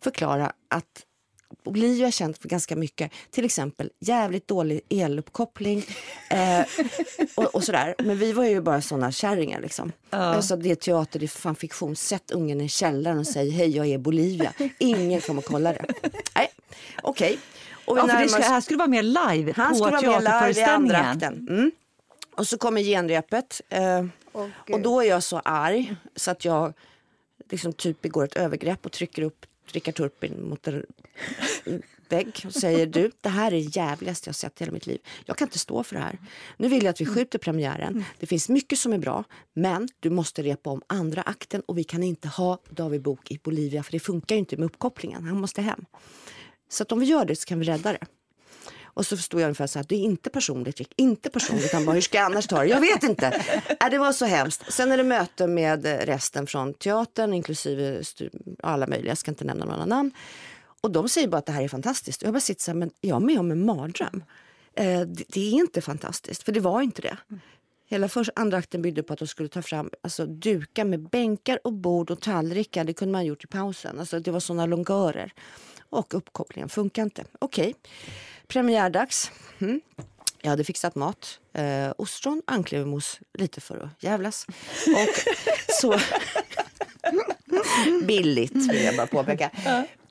förklara 0.00 0.52
att 0.68 1.04
Bolivia 1.64 2.06
är 2.06 2.10
känt 2.10 2.38
för 2.38 2.48
ganska 2.48 2.76
mycket. 2.76 3.12
Till 3.30 3.44
exempel 3.44 3.90
jävligt 3.98 4.48
dålig 4.48 4.80
eluppkoppling 4.88 5.84
eh, 6.30 6.66
och, 7.34 7.54
och, 7.54 7.64
sådär. 7.64 7.94
Men 7.98 8.18
vi 8.18 8.32
var 8.32 8.44
ju 8.44 8.60
bara 8.60 8.80
såna 8.80 9.12
kärringar 9.12 9.60
liksom. 9.60 9.92
Ja. 10.10 10.18
Alltså, 10.18 10.56
det 10.56 10.70
är 10.70 10.74
teater, 10.74 11.18
det 11.18 11.26
är 11.26 11.28
fan 11.28 11.56
fiktion. 11.56 11.96
Sätt 11.96 12.30
ungen 12.30 12.60
i 12.60 12.68
källaren 12.68 13.18
och 13.18 13.26
säg 13.26 13.50
hej 13.50 13.76
jag 13.76 13.86
är 13.86 13.98
Bolivia. 13.98 14.52
Ingen 14.78 15.20
kommer 15.20 15.42
kolla 15.42 15.72
det. 15.72 15.84
Nej, 16.34 16.50
okej. 17.02 17.38
Okay. 17.86 18.08
Ja, 18.08 18.52
det, 18.56 18.62
skulle 18.62 18.78
vara 18.78 18.88
mer 18.88 19.02
live 19.02 19.52
Han 19.56 19.68
på 19.68 19.74
skulle 19.74 19.90
vara 19.90 20.20
mer 20.20 20.50
live 20.50 20.60
i 20.60 20.64
andra 20.64 20.98
akten. 20.98 21.46
Mm. 21.50 21.70
Och 22.36 22.46
så 22.46 22.58
kommer 22.58 22.82
genrepet. 22.82 23.60
Eh, 23.68 24.06
och, 24.32 24.48
och 24.70 24.80
då 24.80 25.00
är 25.00 25.08
jag 25.08 25.22
så 25.22 25.38
arg 25.44 25.96
så 26.16 26.30
att 26.30 26.44
jag 26.44 26.72
liksom 27.50 27.72
typ 27.72 28.00
begår 28.00 28.24
ett 28.24 28.36
övergrepp 28.36 28.86
och 28.86 28.92
trycker 28.92 29.22
upp 29.22 29.46
Rickard 29.72 29.94
Turpin 29.94 30.48
mot 30.48 30.68
en 30.68 30.84
vägg 32.08 32.42
och 32.46 32.52
säger 32.52 32.86
du, 32.86 33.10
det 33.20 33.28
här 33.28 33.46
är 33.46 33.50
det 33.50 33.76
jävligaste 33.76 34.28
jag 34.28 34.34
sett 34.34 34.60
i 34.60 34.64
hela 34.64 34.72
mitt 34.72 34.86
liv. 34.86 34.98
Jag 35.24 35.36
kan 35.36 35.46
inte 35.46 35.58
stå 35.58 35.82
för 35.82 35.94
det 35.94 36.00
här. 36.00 36.18
Nu 36.56 36.68
vill 36.68 36.84
jag 36.84 36.90
att 36.90 37.00
vi 37.00 37.06
skjuter 37.06 37.38
premiären. 37.38 38.04
Det 38.18 38.26
finns 38.26 38.48
mycket 38.48 38.78
som 38.78 38.92
är 38.92 38.98
bra, 38.98 39.24
men 39.54 39.88
du 40.00 40.10
måste 40.10 40.42
repa 40.42 40.70
om 40.70 40.82
andra 40.86 41.22
akten 41.22 41.60
och 41.60 41.78
vi 41.78 41.84
kan 41.84 42.02
inte 42.02 42.28
ha 42.28 42.58
David 42.70 43.02
Bok 43.02 43.30
i 43.30 43.38
Bolivia 43.38 43.82
för 43.82 43.92
det 43.92 44.00
funkar 44.00 44.34
ju 44.34 44.38
inte 44.38 44.56
med 44.56 44.66
uppkopplingen. 44.66 45.24
Han 45.24 45.40
måste 45.40 45.62
hem. 45.62 45.84
Så 46.68 46.82
att 46.82 46.92
om 46.92 47.00
vi 47.00 47.06
gör 47.06 47.24
det 47.24 47.36
så 47.36 47.46
kan 47.46 47.58
vi 47.60 47.66
rädda 47.66 47.92
det. 47.92 48.06
Och 48.94 49.06
så 49.06 49.16
förstod 49.16 49.40
jag 49.40 49.46
ungefär 49.46 49.66
så 49.66 49.78
här, 49.78 49.86
det 49.88 49.94
är 49.94 50.00
inte 50.00 50.30
personligt, 50.30 50.78
Rick, 50.78 50.92
inte 50.96 51.30
personligt. 51.30 51.72
Han 51.72 51.84
bara, 51.84 51.92
hur 51.92 52.00
ska 52.00 52.18
jag 52.18 52.24
annars 52.24 52.46
ta 52.46 52.58
det? 52.58 52.66
Jag 52.66 52.80
vet 52.80 53.02
inte. 53.02 53.26
Äh, 53.80 53.90
det 53.90 53.98
var 53.98 54.12
så 54.12 54.24
hemskt. 54.24 54.72
Sen 54.72 54.92
är 54.92 54.96
det 54.96 55.04
möte 55.04 55.46
med 55.46 55.84
resten 55.84 56.46
från 56.46 56.74
teatern, 56.74 57.32
inklusive 57.32 58.02
alla 58.62 58.86
möjliga, 58.86 59.10
jag 59.10 59.18
ska 59.18 59.30
inte 59.30 59.44
nämna 59.44 59.64
några 59.64 59.86
namn. 59.86 60.10
Och 60.80 60.90
de 60.90 61.08
säger 61.08 61.28
bara 61.28 61.36
att 61.36 61.46
det 61.46 61.52
här 61.52 61.62
är 61.62 61.68
fantastiskt. 61.68 62.22
Och 62.22 62.26
jag 62.26 62.34
bara 62.34 62.40
sitter 62.40 62.62
så 62.62 62.70
här, 62.70 62.78
men 62.78 62.90
jag 63.00 63.16
är 63.16 63.26
med 63.26 63.40
om 63.40 63.50
en 63.50 63.66
mardröm. 63.66 64.24
Eh, 64.74 65.00
det, 65.00 65.24
det, 65.28 65.40
är 65.40 65.52
inte 65.52 65.80
fantastiskt, 65.80 66.42
för 66.42 66.52
det 66.52 66.60
var 66.60 66.82
inte 66.82 67.02
det. 67.02 67.16
Hela 67.86 68.08
första, 68.08 68.32
andra 68.36 68.58
akten 68.58 68.82
byggde 68.82 69.02
på 69.02 69.12
att 69.12 69.18
de 69.18 69.28
skulle 69.28 69.48
ta 69.48 69.62
fram 69.62 69.90
alltså, 70.02 70.26
dukar 70.26 70.84
med 70.84 71.08
bänkar 71.08 71.58
och 71.64 71.72
bord 71.72 72.10
och 72.10 72.20
tallrikar. 72.20 72.84
Det 72.84 72.92
kunde 72.92 73.12
man 73.12 73.26
gjort 73.26 73.44
i 73.44 73.46
pausen. 73.46 73.98
Alltså, 73.98 74.20
det 74.20 74.30
var 74.30 74.40
såna 74.40 74.66
longörer. 74.66 75.32
Och 75.90 76.14
uppkopplingen 76.14 76.68
funkar 76.68 77.02
inte. 77.02 77.24
Okej. 77.38 77.68
Okay. 77.68 77.74
Premiärdags. 78.48 79.30
Mm. 79.58 79.80
Jag 80.42 80.50
hade 80.50 80.64
fixat 80.64 80.94
mat. 80.94 81.40
Eh, 81.52 81.92
ostron, 81.98 82.42
anklevermos, 82.46 83.20
lite 83.38 83.60
för 83.60 83.80
att 83.80 84.02
jävlas. 84.02 84.46
Och 84.86 85.32
så... 85.80 85.98
Billigt 88.06 88.54
vill 88.54 88.84
jag 88.84 88.96
bara 88.96 89.06
påpeka. 89.06 89.50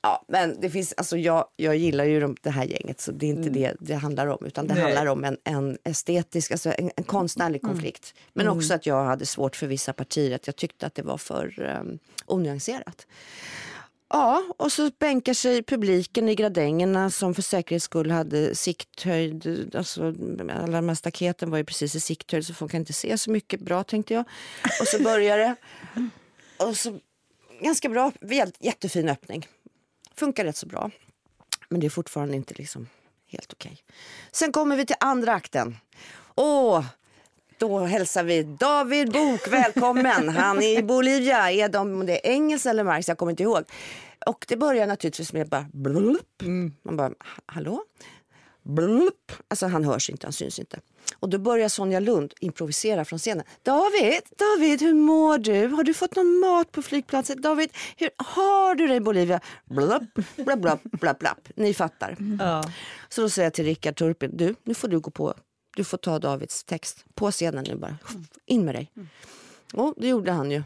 Ja, 0.02 0.24
men 0.28 0.60
det 0.60 0.70
finns, 0.70 0.94
alltså 0.96 1.16
jag, 1.16 1.44
jag 1.56 1.76
gillar 1.76 2.04
ju 2.04 2.20
de, 2.20 2.36
det 2.42 2.50
här 2.50 2.64
gänget 2.64 3.00
så 3.00 3.12
det 3.12 3.26
är 3.26 3.30
inte 3.30 3.48
mm. 3.48 3.52
det 3.52 3.76
det 3.80 3.94
handlar 3.94 4.26
om. 4.26 4.46
Utan 4.46 4.66
det 4.66 4.74
Nej. 4.74 4.82
handlar 4.82 5.06
om 5.06 5.24
en, 5.24 5.36
en 5.44 5.78
estetisk, 5.84 6.50
alltså 6.50 6.72
en, 6.78 6.90
en 6.96 7.04
konstnärlig 7.04 7.64
mm. 7.64 7.74
konflikt. 7.74 8.14
Men 8.32 8.46
mm. 8.46 8.58
också 8.58 8.74
att 8.74 8.86
jag 8.86 9.04
hade 9.04 9.26
svårt 9.26 9.56
för 9.56 9.66
vissa 9.66 9.92
partier. 9.92 10.34
Att 10.34 10.46
jag 10.46 10.56
tyckte 10.56 10.86
att 10.86 10.94
det 10.94 11.02
var 11.02 11.18
för 11.18 11.76
um, 11.80 11.98
onyanserat. 12.26 13.06
Ja, 14.10 14.42
och 14.56 14.72
så 14.72 14.90
bänkar 14.98 15.34
sig 15.34 15.62
publiken 15.62 16.28
i 16.28 16.34
gradängerna 16.34 17.10
som 17.10 17.34
för 17.34 17.42
säkerhets 17.42 17.84
skull 17.84 18.10
hade 18.10 18.54
sikthöjd. 18.54 19.74
Alltså, 19.74 20.02
alla 20.50 20.76
de 20.76 20.88
här 20.88 20.94
staketen 20.94 21.50
var 21.50 21.58
ju 21.58 21.64
precis 21.64 21.94
i 21.94 22.00
sikthöjd 22.00 22.46
så 22.46 22.54
folk 22.54 22.70
kan 22.70 22.80
inte 22.80 22.92
se 22.92 23.18
så 23.18 23.30
mycket 23.30 23.60
bra 23.60 23.84
tänkte 23.84 24.14
jag. 24.14 24.24
Och 24.80 24.86
så 24.86 25.02
börjar 25.02 25.38
det. 25.38 25.56
Och 26.58 26.76
så, 26.76 26.98
ganska 27.60 27.88
bra, 27.88 28.12
jättefin 28.58 29.08
öppning. 29.08 29.48
Funkar 30.14 30.44
rätt 30.44 30.56
så 30.56 30.66
bra. 30.66 30.90
Men 31.68 31.80
det 31.80 31.86
är 31.86 31.90
fortfarande 31.90 32.36
inte 32.36 32.54
liksom 32.54 32.88
helt 33.26 33.52
okej. 33.52 33.72
Okay. 33.72 33.96
Sen 34.32 34.52
kommer 34.52 34.76
vi 34.76 34.86
till 34.86 34.96
andra 35.00 35.32
akten. 35.32 35.76
Åh, 36.34 36.84
då 37.58 37.78
hälsar 37.78 38.24
vi 38.24 38.42
David 38.42 39.12
Bok 39.12 39.48
välkommen. 39.48 40.28
Han 40.36 40.62
är 40.62 40.78
i 40.78 40.82
Bolivia. 40.82 41.50
Är 41.50 41.68
de, 41.68 42.06
det 42.06 42.26
är 42.26 42.32
engelska 42.32 42.70
eller 42.70 42.84
marx, 42.84 43.08
jag 43.08 43.18
kommer 43.18 43.30
inte 43.30 43.42
ihåg. 43.42 43.64
Och 44.26 44.44
det 44.48 44.56
börjar 44.56 44.86
naturligtvis 44.86 45.32
med 45.32 45.48
bara 45.48 45.66
blup. 45.72 46.42
Mm. 46.42 46.72
Man 46.82 46.96
bara, 46.96 47.10
hallå? 47.46 47.82
Blup. 48.62 49.32
Alltså 49.48 49.66
han 49.66 49.84
hörs 49.84 50.10
inte, 50.10 50.26
han 50.26 50.32
syns 50.32 50.58
inte. 50.58 50.80
Och 51.20 51.28
då 51.28 51.38
börjar 51.38 51.68
Sonja 51.68 52.00
Lund 52.00 52.34
improvisera 52.40 53.04
från 53.04 53.18
scenen. 53.18 53.44
David, 53.62 54.22
David, 54.38 54.82
hur 54.82 54.94
mår 54.94 55.38
du? 55.38 55.66
Har 55.66 55.84
du 55.84 55.94
fått 55.94 56.16
någon 56.16 56.40
mat 56.40 56.72
på 56.72 56.82
flygplatsen? 56.82 57.40
David, 57.40 57.70
hur 57.96 58.10
har 58.16 58.74
du 58.74 58.86
det 58.86 58.94
i 58.94 59.00
Bolivia? 59.00 59.40
Blup, 59.64 60.02
blup, 60.36 60.60
blup, 60.60 60.82
blup, 60.82 61.18
blup. 61.18 61.48
Ni 61.54 61.74
fattar. 61.74 62.16
Ja. 62.38 62.64
Så 63.08 63.20
då 63.20 63.28
säger 63.28 63.46
jag 63.46 63.54
till 63.54 63.64
Rickard 63.64 63.96
Turpin, 63.96 64.30
du, 64.36 64.54
nu 64.64 64.74
får 64.74 64.88
du 64.88 65.00
gå 65.00 65.10
på 65.10 65.34
du 65.78 65.84
får 65.84 65.98
ta 65.98 66.18
Davids 66.18 66.64
text 66.64 67.04
på 67.14 67.30
scenen 67.30 67.64
nu 67.68 67.76
bara. 67.76 67.98
In 68.46 68.64
med 68.64 68.74
dig. 68.74 68.90
Och 69.72 69.94
det 69.96 70.08
gjorde 70.08 70.32
han 70.32 70.50
ju. 70.50 70.62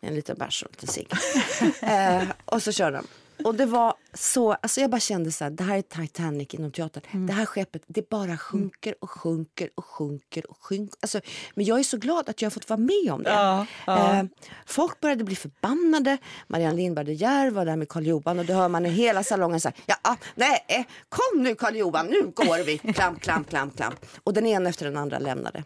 En 0.00 0.14
liten 0.14 0.36
bärs 0.38 0.62
och 0.62 0.70
lite 0.70 0.92
cigg. 0.92 1.12
eh, 1.82 2.22
och 2.44 2.62
så 2.62 2.72
körde 2.72 2.96
de. 2.96 3.06
Och 3.44 3.54
det 3.54 3.66
var 3.66 3.94
så, 4.14 4.52
alltså 4.52 4.80
jag 4.80 4.90
bara 4.90 5.00
kände 5.00 5.32
så 5.32 5.44
här, 5.44 5.50
det 5.50 5.64
här 5.64 5.78
är 5.78 5.82
Titanic 5.82 6.54
inom 6.54 6.72
teatern. 6.72 7.02
Mm. 7.10 7.26
Det 7.26 7.32
här 7.32 7.46
skeppet, 7.46 7.82
det 7.86 8.08
bara 8.08 8.36
sjunker 8.36 8.94
och 9.00 9.10
sjunker 9.10 9.70
och 9.74 9.84
sjunker 9.84 10.50
och 10.50 10.56
sjunker. 10.60 10.96
Alltså, 11.00 11.20
men 11.54 11.64
jag 11.64 11.78
är 11.78 11.82
så 11.82 11.96
glad 11.96 12.28
att 12.28 12.42
jag 12.42 12.46
har 12.46 12.50
fått 12.50 12.68
vara 12.68 12.80
med 12.80 13.12
om 13.12 13.22
det. 13.22 13.30
Ja, 13.30 13.66
ja. 13.86 14.14
Eh, 14.14 14.24
folk 14.66 15.00
började 15.00 15.24
bli 15.24 15.36
förbannade. 15.36 16.18
Marianne 16.46 16.76
Lindberg 16.76 17.06
de 17.06 17.12
Geer 17.12 17.50
var 17.50 17.64
där 17.64 17.76
med 17.76 17.88
Karl 17.88 18.06
Johan 18.06 18.38
och 18.38 18.44
då 18.44 18.52
hör 18.52 18.68
man 18.68 18.86
i 18.86 18.88
hela 18.88 19.24
salongen 19.24 19.60
så 19.60 19.68
här, 19.68 19.76
ja, 19.86 19.94
ah, 20.02 20.16
nej, 20.34 20.64
eh, 20.68 20.84
kom 21.08 21.42
nu 21.42 21.54
Karl 21.54 21.76
Johan, 21.76 22.06
nu 22.06 22.22
går 22.22 22.64
vi. 22.64 22.78
Klamp, 22.94 23.20
klamp, 23.20 23.48
klamp, 23.48 23.76
klamp. 23.76 24.06
Och 24.24 24.34
den 24.34 24.46
ena 24.46 24.68
efter 24.68 24.84
den 24.84 24.96
andra 24.96 25.18
lämnade. 25.18 25.64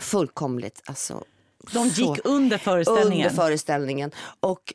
Fullkomligt, 0.00 0.82
alltså. 0.84 1.24
De 1.72 1.88
gick 1.88 2.18
under 2.24 2.58
föreställningen? 2.58 3.26
Under 3.26 3.42
föreställningen. 3.42 4.10
Och 4.40 4.74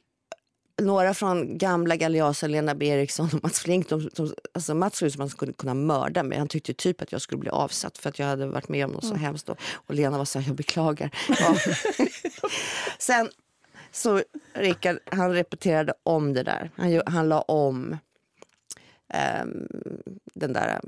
några 0.81 1.13
från 1.13 1.57
gamla 1.57 1.95
Galeasen, 1.95 2.51
Lena 2.51 2.75
B 2.75 2.85
Eriksson 2.87 3.29
och 3.33 3.43
Mats 3.43 3.59
Flink. 3.59 3.89
De, 3.89 4.09
de, 4.15 4.33
alltså 4.53 4.75
Mats 4.75 4.97
såg 4.97 5.07
ut 5.07 5.13
som 5.13 5.21
att 5.21 5.23
han 5.23 5.29
skulle 5.29 5.53
kunna 5.53 5.73
mörda 5.73 6.23
mig. 6.23 6.37
Han 6.37 6.47
tyckte 6.47 6.73
typ 6.73 7.01
att 7.01 7.11
jag 7.11 7.21
skulle 7.21 7.39
bli 7.39 7.49
avsatt 7.49 7.97
för 7.97 8.09
att 8.09 8.19
jag 8.19 8.25
hade 8.25 8.45
varit 8.45 8.69
med 8.69 8.85
om 8.85 8.91
något 8.91 9.03
mm. 9.03 9.15
så 9.15 9.21
hemskt. 9.21 9.49
Och, 9.49 9.57
och 9.73 9.95
Lena 9.95 10.17
var 10.17 10.25
så 10.25 10.39
här, 10.39 10.47
jag 10.47 10.55
beklagar. 10.55 11.09
Ja. 11.39 11.55
Sen 12.99 13.29
så 13.91 14.21
Rickard, 14.53 14.99
han 15.05 15.33
repeterade 15.33 15.93
om 16.03 16.33
det 16.33 16.43
där. 16.43 16.71
Han, 16.75 17.01
han 17.05 17.29
la 17.29 17.41
om 17.41 17.97
um, 19.43 19.67
den 20.33 20.53
där 20.53 20.81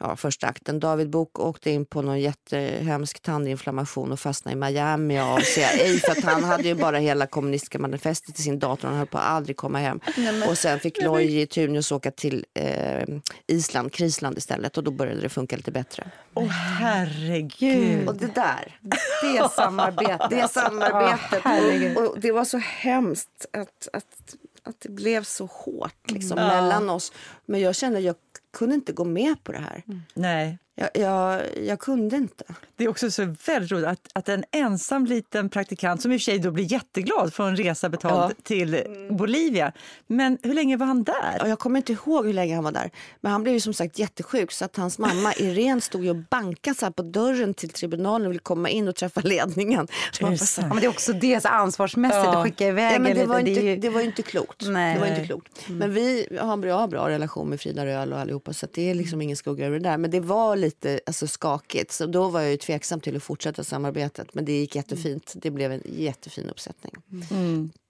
ja, 0.00 0.16
första 0.16 0.46
akten. 0.46 0.80
David 0.80 1.10
Bok 1.10 1.38
åkte 1.38 1.70
in 1.70 1.86
på 1.86 2.02
någon 2.02 2.20
jättehemsk 2.20 3.20
tandinflammation 3.20 4.12
och 4.12 4.20
fastnade 4.20 4.56
i 4.56 4.60
Miami 4.60 5.20
av 5.20 5.40
CIA 5.40 5.98
för 5.98 6.12
att 6.12 6.24
han 6.24 6.44
hade 6.44 6.62
ju 6.62 6.74
bara 6.74 6.98
hela 6.98 7.26
kommunistiska 7.26 7.78
manifestet 7.78 8.38
i 8.38 8.42
sin 8.42 8.58
dator 8.58 8.84
och 8.84 8.90
han 8.90 8.98
höll 8.98 9.06
på 9.06 9.18
att 9.18 9.24
aldrig 9.24 9.56
komma 9.56 9.78
hem. 9.78 10.00
Nej, 10.16 10.48
och 10.48 10.58
sen 10.58 10.80
fick 10.80 11.02
Loji 11.02 11.46
Tunius 11.46 11.92
åka 11.92 12.10
till 12.10 12.44
eh, 12.54 13.04
Island, 13.46 13.92
Krisland 13.92 14.38
istället 14.38 14.76
och 14.76 14.84
då 14.84 14.90
började 14.90 15.20
det 15.20 15.28
funka 15.28 15.56
lite 15.56 15.70
bättre. 15.70 16.10
Åh 16.34 16.44
oh, 16.44 16.48
herregud! 16.48 18.08
Och 18.08 18.16
det 18.16 18.34
där, 18.34 18.78
det 19.22 19.50
samarbetet, 19.50 20.30
det 20.30 20.48
samarbetet. 20.48 21.46
Oh, 21.46 21.96
och, 21.96 22.10
och, 22.10 22.20
det 22.20 22.32
var 22.32 22.44
så 22.44 22.58
hemskt 22.58 23.46
att, 23.52 23.88
att 23.92 24.36
att 24.62 24.80
det 24.80 24.88
blev 24.88 25.24
så 25.24 25.46
hårt 25.46 26.10
liksom, 26.10 26.36
mellan 26.36 26.90
oss. 26.90 27.12
Men 27.46 27.60
jag 27.60 27.76
kände 27.76 27.98
att 27.98 28.04
jag 28.04 28.14
kunde 28.52 28.74
inte 28.74 28.92
gå 28.92 29.04
med 29.04 29.44
på 29.44 29.52
det 29.52 29.58
här. 29.58 29.82
Nej. 30.14 30.58
Jag, 30.80 30.88
jag, 30.94 31.42
jag 31.66 31.78
kunde 31.78 32.16
inte. 32.16 32.44
Det 32.76 32.84
är 32.84 32.88
också 32.88 33.10
så 33.10 33.34
väldigt 33.46 33.72
roligt 33.72 33.86
att, 33.86 34.08
att 34.12 34.28
en 34.28 34.44
ensam 34.52 35.06
liten 35.06 35.48
praktikant 35.48 36.02
som 36.02 36.12
i 36.12 36.16
och 36.16 36.20
för 36.20 36.24
sig 36.24 36.38
då 36.38 36.50
blir 36.50 36.72
jätteglad 36.72 37.34
får 37.34 37.44
en 37.44 37.56
resa 37.56 37.88
betald 37.88 38.32
Ja. 38.36 38.42
till 38.42 38.82
Bolivia. 39.10 39.72
Men 40.06 40.38
hur 40.42 40.54
länge 40.54 40.76
var 40.76 40.86
han 40.86 41.02
där? 41.02 41.36
Ja, 41.38 41.48
jag 41.48 41.58
kommer 41.58 41.76
inte 41.76 41.92
ihåg 41.92 42.26
hur 42.26 42.32
länge 42.32 42.54
han 42.54 42.64
var 42.64 42.72
där. 42.72 42.90
Men 43.20 43.32
han 43.32 43.42
blev 43.42 43.54
ju 43.54 43.60
som 43.60 43.74
sagt 43.74 43.98
jättesjuk 43.98 44.52
så 44.52 44.64
att 44.64 44.76
hans 44.76 44.98
mamma 44.98 45.32
Irene 45.38 45.80
stod 45.80 46.08
och 46.08 46.16
bankade 46.16 46.76
så 46.76 46.92
på 46.92 47.02
dörren 47.02 47.54
till 47.54 47.70
tribunalen 47.70 48.26
och 48.26 48.32
ville 48.32 48.40
komma 48.40 48.68
in 48.68 48.88
och 48.88 48.94
träffa 48.96 49.20
ledningen. 49.20 49.88
Bara 50.20 50.30
här, 50.30 50.38
Ja, 50.60 50.66
men 50.68 50.76
det 50.80 50.86
är 50.86 50.88
också 50.90 51.12
det, 51.12 51.40
så 51.42 51.48
ansvarsmässigt, 51.48 52.24
Ja. 52.24 52.38
att 52.38 52.44
skicka 52.44 52.66
iväg 52.68 52.94
Ja, 52.94 52.98
men 52.98 53.06
en 53.06 53.14
det, 53.16 53.20
lite, 53.20 53.26
var 53.26 53.38
inte, 53.38 53.50
det 53.60 53.60
ju- 53.60 53.76
det 53.76 53.88
var 53.88 54.00
inte 54.00 54.22
klokt. 54.22 54.62
Nej. 54.68 54.94
Det 54.94 55.00
var 55.00 55.06
inte 55.06 55.24
klokt. 55.24 55.68
Men 55.68 55.94
vi 55.94 56.26
har 56.40 56.52
en 56.52 56.60
bra, 56.60 56.86
bra 56.86 57.08
relation 57.08 57.48
med 57.48 57.60
Frida 57.60 57.86
Röhl 57.86 58.12
och 58.12 58.18
allihopa 58.18 58.52
så 58.52 58.66
att 58.66 58.72
det 58.72 58.90
är 58.90 58.94
liksom 58.94 59.22
ingen 59.22 59.36
skugga 59.36 59.66
över 59.66 59.78
det 59.78 59.88
där. 59.88 59.96
Men 59.98 60.10
det 60.10 60.20
var 60.20 60.56
lite 60.56 60.69
alltså, 61.06 61.26
skakigt. 61.26 61.92
Så 61.92 62.06
då 62.06 62.28
var 62.28 62.40
jag 62.40 62.50
ju 62.50 62.56
tveksam 62.56 63.00
till 63.00 63.16
att 63.16 63.22
fortsätta 63.22 63.64
samarbetet. 63.64 64.34
Men 64.34 64.44
det 64.44 64.52
gick 64.52 64.76
jättefint. 64.76 65.32
Det 65.36 65.50
blev 65.50 65.72
en 65.72 65.82
jättefin 65.84 66.50
uppsättning. 66.50 66.94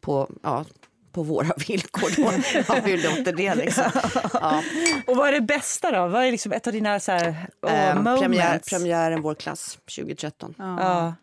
På, 0.01 0.31
ja, 0.43 0.65
på 1.13 1.23
våra 1.23 1.55
villkor 1.69 2.11
då. 2.17 2.33
Ja, 2.69 2.75
hur 2.75 2.97
låter 2.97 3.33
det 3.33 3.55
liksom? 3.55 3.85
Ja. 4.33 4.63
Och 5.07 5.17
vad 5.17 5.29
är 5.29 5.33
det 5.33 5.41
bästa 5.41 5.91
då? 5.91 6.09
Vad 6.09 6.25
är 6.25 6.31
liksom 6.31 6.53
ett 6.53 6.67
av 6.67 6.73
dina 6.73 7.01
så 7.01 7.13
här, 7.13 7.47
oh, 7.63 7.95
moments? 7.95 8.23
premiär, 8.23 8.61
premiären 8.71 9.23
Vår 9.23 9.35
klass 9.35 9.79
2013. 9.97 10.55
Ja. 10.59 11.15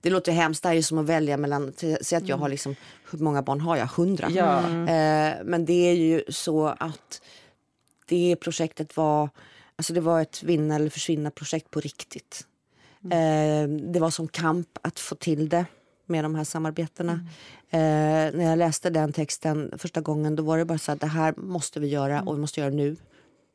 Det 0.00 0.10
låter 0.10 0.32
hemskt, 0.32 0.62
det 0.62 0.68
är 0.68 0.72
ju 0.72 0.82
som 0.82 0.98
att 0.98 1.06
välja 1.06 1.36
mellan, 1.36 1.72
säg 2.00 2.18
att 2.18 2.28
jag 2.28 2.36
har 2.36 2.48
liksom, 2.48 2.76
hur 3.10 3.18
många 3.18 3.42
barn 3.42 3.60
har 3.60 3.76
jag? 3.76 3.86
Hundra? 3.86 4.30
Ja. 4.30 4.58
Eh, 4.68 5.34
men 5.44 5.64
det 5.64 5.90
är 5.90 5.94
ju 5.94 6.22
så 6.28 6.66
att 6.66 7.22
det 8.06 8.36
projektet 8.40 8.96
var, 8.96 9.30
alltså 9.80 9.92
det 9.92 10.00
var 10.00 10.20
ett 10.20 10.42
vinna 10.42 10.74
eller 10.74 10.90
försvinna 10.90 11.30
projekt 11.30 11.70
på 11.70 11.80
riktigt. 11.80 12.46
Eh, 13.04 13.68
det 13.92 14.00
var 14.00 14.10
som 14.10 14.28
kamp 14.28 14.78
att 14.82 15.00
få 15.00 15.14
till 15.14 15.48
det 15.48 15.66
med 16.06 16.24
de 16.24 16.34
här 16.34 16.44
samarbetena. 16.44 17.12
Eh, 17.70 17.78
när 18.36 18.44
jag 18.44 18.58
läste 18.58 18.90
den 18.90 19.12
texten 19.12 19.72
första 19.78 20.00
gången 20.00 20.36
då 20.36 20.42
var 20.42 20.58
det 20.58 20.64
bara 20.64 20.78
så 20.78 20.92
att 20.92 21.00
det 21.00 21.06
här 21.06 21.34
måste 21.36 21.80
vi 21.80 21.88
göra 21.88 22.22
och 22.22 22.36
vi 22.36 22.40
måste 22.40 22.60
göra 22.60 22.70
nu. 22.70 22.96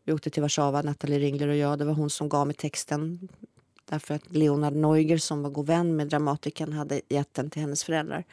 Vi 0.06 0.14
åkte 0.14 0.30
till 0.30 0.42
Warszawa, 0.42 0.82
Nathalie 0.82 1.20
Ringler 1.20 1.48
och 1.48 1.56
jag. 1.56 1.80
Det 1.80 1.86
var 1.86 1.94
hon 1.94 2.10
som 2.10 2.30
gav 2.30 2.48
mig 2.48 2.56
texten. 2.56 3.30
Därför 3.90 4.16
att 4.16 4.32
Leonard 4.32 4.74
Neuger 4.74 5.18
som 5.18 5.44
var 5.44 5.50
god 5.50 5.68
vän 5.68 5.96
med 5.96 6.08
dramatikern 6.08 6.74
hade 6.74 7.02
gett 7.10 7.34
den 7.34 7.50
till 7.50 7.62
hennes 7.62 7.84
föräldrar. 7.84 8.24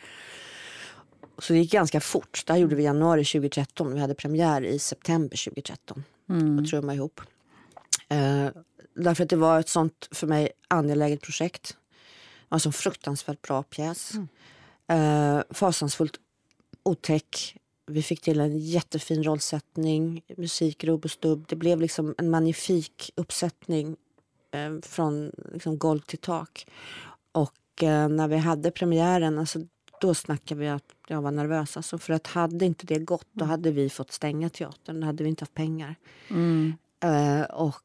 Så 1.38 1.52
det 1.52 1.58
gick 1.58 1.72
ganska 1.72 2.00
fort. 2.00 2.42
Det 2.46 2.52
här 2.52 2.60
gjorde 2.60 2.74
vi 2.74 2.82
i 2.82 2.86
januari 2.86 3.24
2013. 3.24 3.94
Vi 3.94 4.00
hade 4.00 4.14
premiär 4.14 4.64
i 4.64 4.78
september 4.78 5.44
2013. 5.44 6.04
Och 6.58 6.68
trumma 6.70 6.94
ihop. 6.94 7.20
Eh, 8.12 8.50
därför 8.94 9.22
att 9.24 9.30
det 9.30 9.36
var 9.36 9.60
ett 9.60 9.68
sånt 9.68 10.08
för 10.10 10.26
mig 10.26 10.50
angeläget 10.68 11.20
projekt. 11.20 11.68
Det 11.68 12.46
var 12.48 12.56
en 12.56 12.60
sån 12.60 12.72
fruktansvärt 12.72 13.42
bra 13.42 13.62
pjäs. 13.62 14.12
Eh, 14.86 15.40
fasansfullt 15.50 16.20
otäck. 16.82 17.56
Vi 17.86 18.02
fick 18.02 18.20
till 18.20 18.40
en 18.40 18.58
jättefin 18.58 19.22
rollsättning, 19.22 20.22
musik, 20.36 20.84
rubb 20.84 21.04
och 21.04 21.10
stubb. 21.10 21.44
Det 21.48 21.56
blev 21.56 21.80
liksom 21.80 22.14
en 22.18 22.30
magnifik 22.30 23.10
uppsättning 23.16 23.96
eh, 24.50 24.80
från 24.82 25.32
liksom 25.52 25.78
golv 25.78 26.00
till 26.00 26.18
tak. 26.18 26.66
Och 27.32 27.82
eh, 27.82 28.08
när 28.08 28.28
vi 28.28 28.36
hade 28.36 28.70
premiären, 28.70 29.38
alltså, 29.38 29.58
då 30.00 30.14
snackade 30.14 30.60
vi 30.60 30.68
att 30.68 30.94
jag 31.08 31.22
var 31.22 31.30
nervös. 31.30 31.76
Alltså, 31.76 31.98
för 31.98 32.12
att 32.12 32.26
hade 32.26 32.64
inte 32.64 32.86
det 32.86 32.98
gått, 32.98 33.28
då 33.32 33.44
hade 33.44 33.70
vi 33.70 33.90
fått 33.90 34.12
stänga 34.12 34.50
teatern. 34.50 35.00
Då 35.00 35.06
hade 35.06 35.24
vi 35.24 35.30
inte 35.30 35.42
haft 35.42 35.54
pengar. 35.54 35.96
Eh, 37.02 37.42
och 37.42 37.82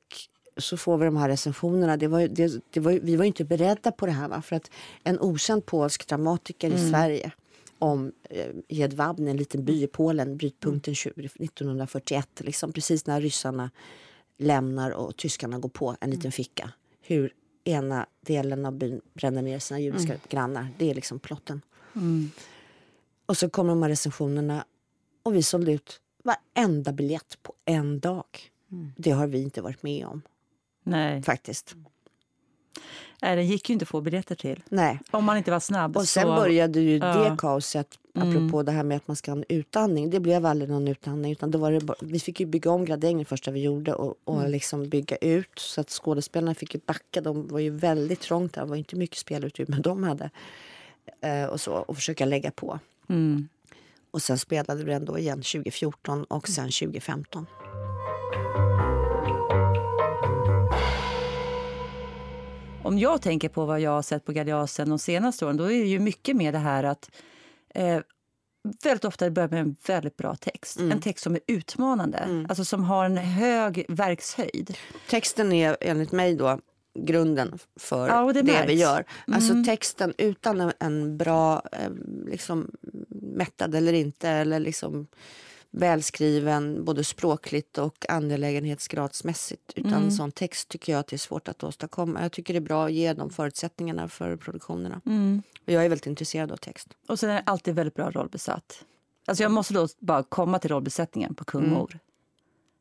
så 0.57 0.77
får 0.77 0.97
vi 0.97 1.05
de 1.05 1.17
här 1.17 1.29
recensionerna. 1.29 1.97
Det 1.97 2.07
var, 2.07 2.27
det, 2.27 2.61
det 2.69 2.79
var, 2.79 2.91
vi 2.91 3.15
var 3.15 3.25
inte 3.25 3.45
beredda 3.45 3.91
på 3.91 4.05
det 4.05 4.11
här. 4.11 4.27
Va? 4.27 4.41
För 4.41 4.55
att 4.55 4.71
en 5.03 5.19
okänd 5.19 5.65
polsk 5.65 6.07
dramatiker 6.07 6.73
i 6.73 6.89
Sverige 6.89 7.31
om 7.79 8.11
eh, 8.29 8.47
Jedwabne, 8.69 9.31
en 9.31 9.37
liten 9.37 9.65
by 9.65 9.83
i 9.83 9.87
Polen, 9.87 10.37
brytpunkten 10.37 10.95
20, 10.95 11.11
1941, 11.25 12.29
liksom, 12.37 12.73
precis 12.73 13.05
när 13.05 13.21
ryssarna 13.21 13.71
lämnar 14.37 14.91
och 14.91 15.17
tyskarna 15.17 15.59
går 15.59 15.69
på 15.69 15.95
en 16.01 16.09
liten 16.09 16.31
ficka. 16.31 16.71
Hur 17.01 17.33
ena 17.63 18.05
delen 18.21 18.65
av 18.65 18.73
byn 18.73 19.01
bränner 19.13 19.41
ner 19.41 19.59
sina 19.59 19.79
judiska 19.79 20.13
grannar. 20.29 20.67
Det 20.77 20.89
är 20.89 20.95
liksom 20.95 21.19
plotten. 21.19 21.61
Och 23.25 23.37
så 23.37 23.49
kommer 23.49 23.69
de 23.69 23.81
här 23.81 23.89
recensionerna 23.89 24.65
och 25.23 25.35
vi 25.35 25.43
sålde 25.43 25.71
ut 25.71 26.01
varenda 26.23 26.91
biljett 26.91 27.37
på 27.43 27.53
en 27.65 27.99
dag. 27.99 28.25
Det 28.97 29.11
har 29.11 29.27
vi 29.27 29.41
inte 29.41 29.61
varit 29.61 29.83
med 29.83 30.05
om 30.05 30.21
Nej. 30.83 31.21
faktiskt. 31.23 31.75
Nej, 33.21 33.35
den 33.35 33.47
gick 33.47 33.69
ju 33.69 33.73
inte 33.73 33.83
att 33.83 33.89
få 33.89 34.01
biljetter 34.01 34.35
till. 34.35 34.63
Nej. 34.69 34.99
Om 35.11 35.25
man 35.25 35.37
inte 35.37 35.51
var 35.51 35.59
snabb. 35.59 35.97
Och 35.97 36.07
sen 36.07 36.23
så... 36.23 36.35
började 36.35 36.79
ju 36.79 36.97
Ja. 36.97 37.07
det 37.29 37.35
kaoset, 37.37 37.99
apropå 38.13 38.63
det 38.63 38.71
här 38.71 38.83
med 38.83 38.97
att 38.97 39.07
man 39.07 39.15
ska 39.15 39.31
ha 39.31 39.37
en 39.37 39.45
utandning. 39.49 40.09
Det 40.09 40.19
blev 40.19 40.45
aldrig 40.45 40.69
någon 40.69 40.87
utandning. 40.87 41.31
Utan 41.31 41.51
det 41.51 41.57
var 41.57 41.71
det, 41.71 41.79
bara- 41.79 41.97
vi 42.01 42.19
fick 42.19 42.39
ju 42.39 42.45
bygga 42.45 42.71
om 42.71 42.85
gradängen 42.85 43.25
första 43.25 43.51
vi 43.51 43.61
gjorde 43.61 43.93
och, 43.93 44.15
och 44.23 44.49
liksom 44.49 44.89
bygga 44.89 45.17
ut. 45.17 45.59
Så 45.59 45.81
att 45.81 45.89
skådespelarna 45.89 46.55
fick 46.55 46.73
ju 46.73 46.79
backa. 46.85 47.21
De 47.21 47.47
var 47.47 47.59
ju 47.59 47.69
väldigt 47.69 48.19
trångt 48.21 48.53
där. 48.53 48.61
Det 48.61 48.67
var 48.67 48.75
inte 48.75 48.95
mycket 48.95 49.17
spelutrymme 49.17 49.77
de 49.83 50.03
hade. 50.03 50.29
Eh, 51.21 51.45
och 51.45 51.61
så, 51.61 51.73
och 51.73 51.95
försöka 51.95 52.25
lägga 52.25 52.51
på. 52.51 52.79
Mm. 53.09 53.47
Och 54.11 54.21
sen 54.21 54.37
spelade 54.37 54.83
vi 54.83 54.91
den 54.91 55.05
då 55.05 55.17
igen 55.17 55.37
2014 55.37 56.23
och 56.23 56.47
sen 56.47 56.65
2015. 56.71 57.45
Om 62.83 62.99
jag 62.99 63.21
tänker 63.21 63.49
på 63.49 63.65
vad 63.65 63.79
jag 63.79 63.91
har 63.91 64.01
sett 64.01 64.25
på 64.25 64.31
Galeasen 64.31 64.89
de 64.89 64.99
senaste 64.99 65.45
åren, 65.45 65.57
då 65.57 65.63
är 65.63 65.79
det 65.79 65.87
ju 65.87 65.99
mycket 65.99 66.35
med 66.35 66.53
det 66.53 66.59
här 66.59 66.83
att 66.83 67.11
eh, 67.75 67.99
väldigt 68.83 69.05
ofta 69.05 69.25
det 69.25 69.31
börjar 69.31 69.49
med 69.49 69.59
en 69.59 69.75
väldigt 69.87 70.17
bra 70.17 70.35
text. 70.35 70.79
Mm. 70.79 70.91
En 70.91 71.01
text 71.01 71.23
som 71.23 71.35
är 71.35 71.41
utmanande, 71.47 72.45
alltså 72.49 72.65
som 72.65 72.83
har 72.83 73.05
en 73.05 73.17
hög 73.17 73.85
verkshöjd. 73.89 74.77
Texten 75.09 75.51
är 75.51 75.77
enligt 75.81 76.11
mig 76.11 76.35
då 76.35 76.59
grunden 76.99 77.59
för 77.75 78.07
Ja, 78.07 78.33
det 78.33 78.41
det, 78.41 78.65
vi 78.67 78.73
gör. 78.73 79.05
Alltså 79.27 79.53
texten 79.65 80.13
utan 80.17 80.61
en, 80.61 80.71
en 80.79 81.17
bra, 81.17 81.61
eh, 81.71 81.91
liksom 82.25 82.71
mättad 83.09 83.75
eller 83.75 83.93
inte, 83.93 84.29
eller 84.29 84.59
liksom 84.59 85.07
välskriven 85.71 86.85
både 86.85 87.03
språkligt 87.03 87.77
och 87.77 88.05
angelägenhetsgradsmässigt. 88.09 89.73
Utan 89.75 89.93
en 89.93 90.11
sån 90.11 90.31
text 90.31 90.69
tycker 90.69 90.91
jag 90.91 90.99
att 90.99 91.07
det 91.07 91.15
är 91.15 91.17
svårt 91.17 91.47
att 91.47 91.63
åstadkomma. 91.63 92.21
Jag 92.21 92.31
tycker 92.31 92.53
det 92.53 92.59
är 92.59 92.61
bra 92.61 92.85
att 92.85 92.93
ge 92.93 93.13
de 93.13 93.29
förutsättningarna 93.29 94.07
för 94.07 94.35
produktionerna. 94.35 95.01
Och 95.67 95.73
jag 95.73 95.85
är 95.85 95.89
väldigt 95.89 96.07
intresserad 96.07 96.51
av 96.51 96.57
text. 96.57 96.87
Och 97.07 97.19
sen 97.19 97.29
är 97.29 97.33
det 97.33 97.43
alltid 97.45 97.75
väldigt 97.75 97.95
bra 97.95 98.11
rollbesatt. 98.11 98.83
Alltså 99.27 99.43
jag 99.43 99.51
måste 99.51 99.73
då 99.73 99.87
bara 99.99 100.23
komma 100.23 100.59
till 100.59 100.71
rollbesättningen 100.71 101.35
på 101.35 101.45
Kung 101.45 101.69
Mor. 101.69 101.99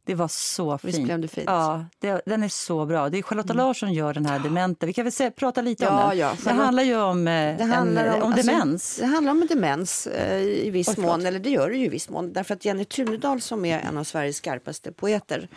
Det 0.06 0.14
var 0.14 0.28
så 0.28 0.78
fint. 0.78 0.94
Visst 0.94 1.02
blev 1.04 1.20
det 1.20 1.28
fint? 1.28 1.46
Ja, 1.46 1.84
det, 1.98 2.22
den 2.26 2.42
är 2.42 2.48
så 2.48 2.86
bra. 2.86 3.08
Det 3.08 3.18
är 3.18 3.22
Charlotta 3.22 3.52
Larsson 3.52 3.92
gör 3.92 4.14
den 4.14 4.26
här 4.26 4.38
dementa. 4.38 4.86
Vi 4.86 4.92
kan 4.92 5.04
väl 5.04 5.12
se, 5.12 5.30
prata 5.30 5.60
lite 5.62 5.88
om 5.88 5.94
Ja, 5.94 6.08
den. 6.08 6.18
ja, 6.18 6.32
det 6.44 6.50
handlar 6.50 6.82
ju 6.82 6.96
om, 6.96 7.28
eh, 7.28 7.56
Det 7.56 7.64
handlar 7.64 8.04
en, 8.04 8.14
om, 8.14 8.22
om 8.22 8.32
alltså, 8.32 8.46
demens. 8.46 8.96
Det 8.96 9.06
handlar 9.06 9.32
om 9.32 9.46
demens 9.48 10.06
eh, 10.06 10.40
i 10.42 10.70
viss 10.70 10.86
förlåt. 10.94 11.06
mån, 11.06 11.26
eller 11.26 11.38
det 11.38 11.50
gör 11.50 11.70
det 11.70 11.76
ju 11.76 11.84
i 11.84 11.88
viss 11.88 12.08
mån. 12.08 12.32
Därför 12.32 12.54
att 12.54 12.64
Jenny 12.64 12.84
Tunedal 12.84 13.40
som 13.40 13.64
är 13.64 13.78
en 13.80 13.98
av 13.98 14.04
Sveriges 14.04 14.36
skarpaste 14.36 14.92
poeter 14.92 15.48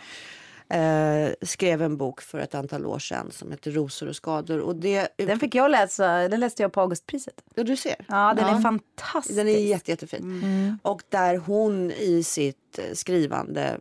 eh, 0.68 1.28
skrev 1.42 1.82
en 1.82 1.96
bok 1.96 2.20
för 2.20 2.38
ett 2.38 2.54
antal 2.54 2.86
år 2.86 2.98
sedan 2.98 3.30
som 3.32 3.50
heter 3.50 3.70
Rosor 3.70 4.08
och 4.08 4.16
skador. 4.16 4.58
Och 4.58 4.76
det, 4.76 5.08
Den 5.16 5.38
fick 5.40 5.54
jag 5.54 5.70
läsa, 5.70 6.06
den 6.28 6.40
läste 6.40 6.62
jag 6.62 6.72
på 6.72 6.80
Augustpriset. 6.80 7.34
ja, 7.54 7.62
du 7.62 7.76
ser. 7.76 7.96
Ja, 8.08 8.34
den 8.36 8.44
är 8.56 8.60
fantastisk. 8.60 9.36
Den 9.36 9.48
är 9.48 9.58
jätte, 9.58 9.90
jättefin. 9.90 10.78
Och 10.82 11.02
där 11.08 11.36
hon 11.36 11.90
i 11.90 12.22
sitt 12.22 12.78
eh, 12.78 12.84
skrivande 12.94 13.62
mm, 13.62 13.80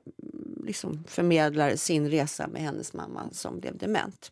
liksom 0.69 1.03
förmedlar 1.07 1.75
sin 1.75 2.09
resa 2.09 2.47
med 2.47 2.61
hennes 2.61 2.93
mamma 2.93 3.29
som 3.31 3.59
blev 3.59 3.77
dement. 3.77 4.31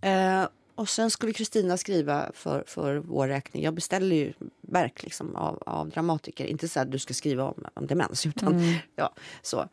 Eh, 0.00 0.46
och 0.74 0.88
sen 0.88 1.10
skulle 1.10 1.32
Kristina 1.32 1.76
skriva 1.76 2.30
för, 2.34 2.64
för 2.66 2.96
vår 2.96 3.28
räkning. 3.28 3.62
Jag 3.62 3.74
beställer 3.74 4.16
ju 4.16 4.32
verk 4.60 5.02
liksom 5.02 5.36
av, 5.36 5.62
av 5.66 5.88
dramatiker. 5.88 6.44
Inte 6.44 6.68
så 6.68 6.80
att 6.80 6.90
du 6.90 6.98
ska 6.98 7.14
skriva 7.14 7.44
om, 7.44 7.64
om 7.74 7.86
demens. 7.86 8.26
Utan, 8.26 8.62
ja, 8.96 9.14
så. 9.42 9.68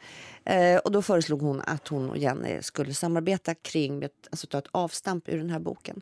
Eh, 0.45 0.77
och 0.77 0.91
då 0.91 1.01
föreslog 1.01 1.41
hon 1.41 1.61
att 1.61 1.87
hon 1.87 2.09
och 2.09 2.17
Jenny 2.17 2.61
skulle 2.61 2.93
samarbeta 2.93 3.55
kring, 3.55 4.03
alltså 4.31 4.47
ta 4.47 4.57
ett 4.57 4.67
avstamp 4.71 5.29
ur 5.29 5.37
den 5.37 5.49
här 5.49 5.59
boken. 5.59 6.01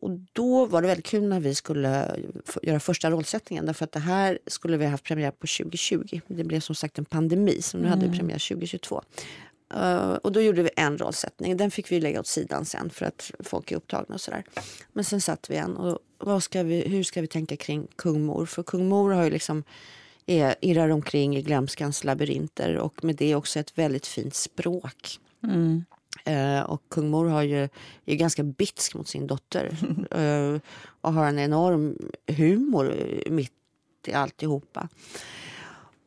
Och 0.00 0.10
då 0.32 0.66
var 0.66 0.82
det 0.82 0.88
väldigt 0.88 1.06
kul 1.06 1.28
när 1.28 1.40
vi 1.40 1.54
skulle 1.54 2.16
göra 2.62 2.80
första 2.80 3.10
rollsättningen. 3.10 3.66
Därför 3.66 3.84
att 3.84 3.92
det 3.92 4.00
här 4.00 4.38
skulle 4.46 4.76
vi 4.76 4.84
ha 4.84 4.90
haft 4.90 5.04
premiär 5.04 5.30
på 5.30 5.46
2020. 5.46 6.20
Det 6.26 6.44
blev 6.44 6.60
som 6.60 6.74
sagt 6.74 6.98
en 6.98 7.04
pandemi 7.04 7.62
så 7.62 7.78
nu 7.78 7.88
hade 7.88 8.08
vi 8.08 8.18
premiär 8.18 8.48
2022. 8.48 9.02
Eh, 9.74 10.12
och 10.12 10.32
då 10.32 10.40
gjorde 10.40 10.62
vi 10.62 10.70
en 10.76 10.98
rollsättning. 10.98 11.56
Den 11.56 11.70
fick 11.70 11.92
vi 11.92 12.00
lägga 12.00 12.20
åt 12.20 12.26
sidan 12.26 12.64
sen 12.64 12.90
för 12.90 13.06
att 13.06 13.30
folk 13.40 13.72
är 13.72 13.76
upptagna 13.76 14.14
och 14.14 14.20
sådär. 14.20 14.44
Men 14.92 15.04
sen 15.04 15.20
satt 15.20 15.50
vi 15.50 15.56
en 15.56 15.76
och 15.76 15.98
vad 16.18 16.42
ska 16.42 16.62
vi, 16.62 16.88
hur 16.88 17.02
ska 17.02 17.20
vi 17.20 17.26
tänka 17.26 17.56
kring 17.56 17.86
kung 17.96 18.24
Mor? 18.24 18.46
För 18.46 18.62
kung 18.62 18.88
Mor 18.88 19.12
har 19.12 19.24
ju 19.24 19.30
liksom 19.30 19.64
är, 20.26 20.54
irrar 20.60 20.88
omkring 20.88 21.36
i 21.36 21.42
glömskans 21.42 22.04
labyrinter 22.04 22.76
och 22.76 23.04
med 23.04 23.16
det 23.16 23.34
också 23.34 23.58
ett 23.58 23.78
väldigt 23.78 24.06
fint 24.06 24.34
språk. 24.34 25.18
Mm. 25.42 25.84
Eh, 26.28 26.60
och 26.60 26.82
kung 26.88 27.10
Mor 27.10 27.28
har 27.28 27.42
ju, 27.42 27.68
är 28.06 28.14
ganska 28.14 28.42
bitsk 28.42 28.94
mot 28.94 29.08
sin 29.08 29.26
dotter 29.26 29.76
eh, 30.10 30.60
och 31.00 31.12
har 31.12 31.26
en 31.26 31.38
enorm 31.38 31.98
humor 32.26 32.94
mitt 33.30 33.52
i 34.06 34.12
alltihopa. 34.12 34.88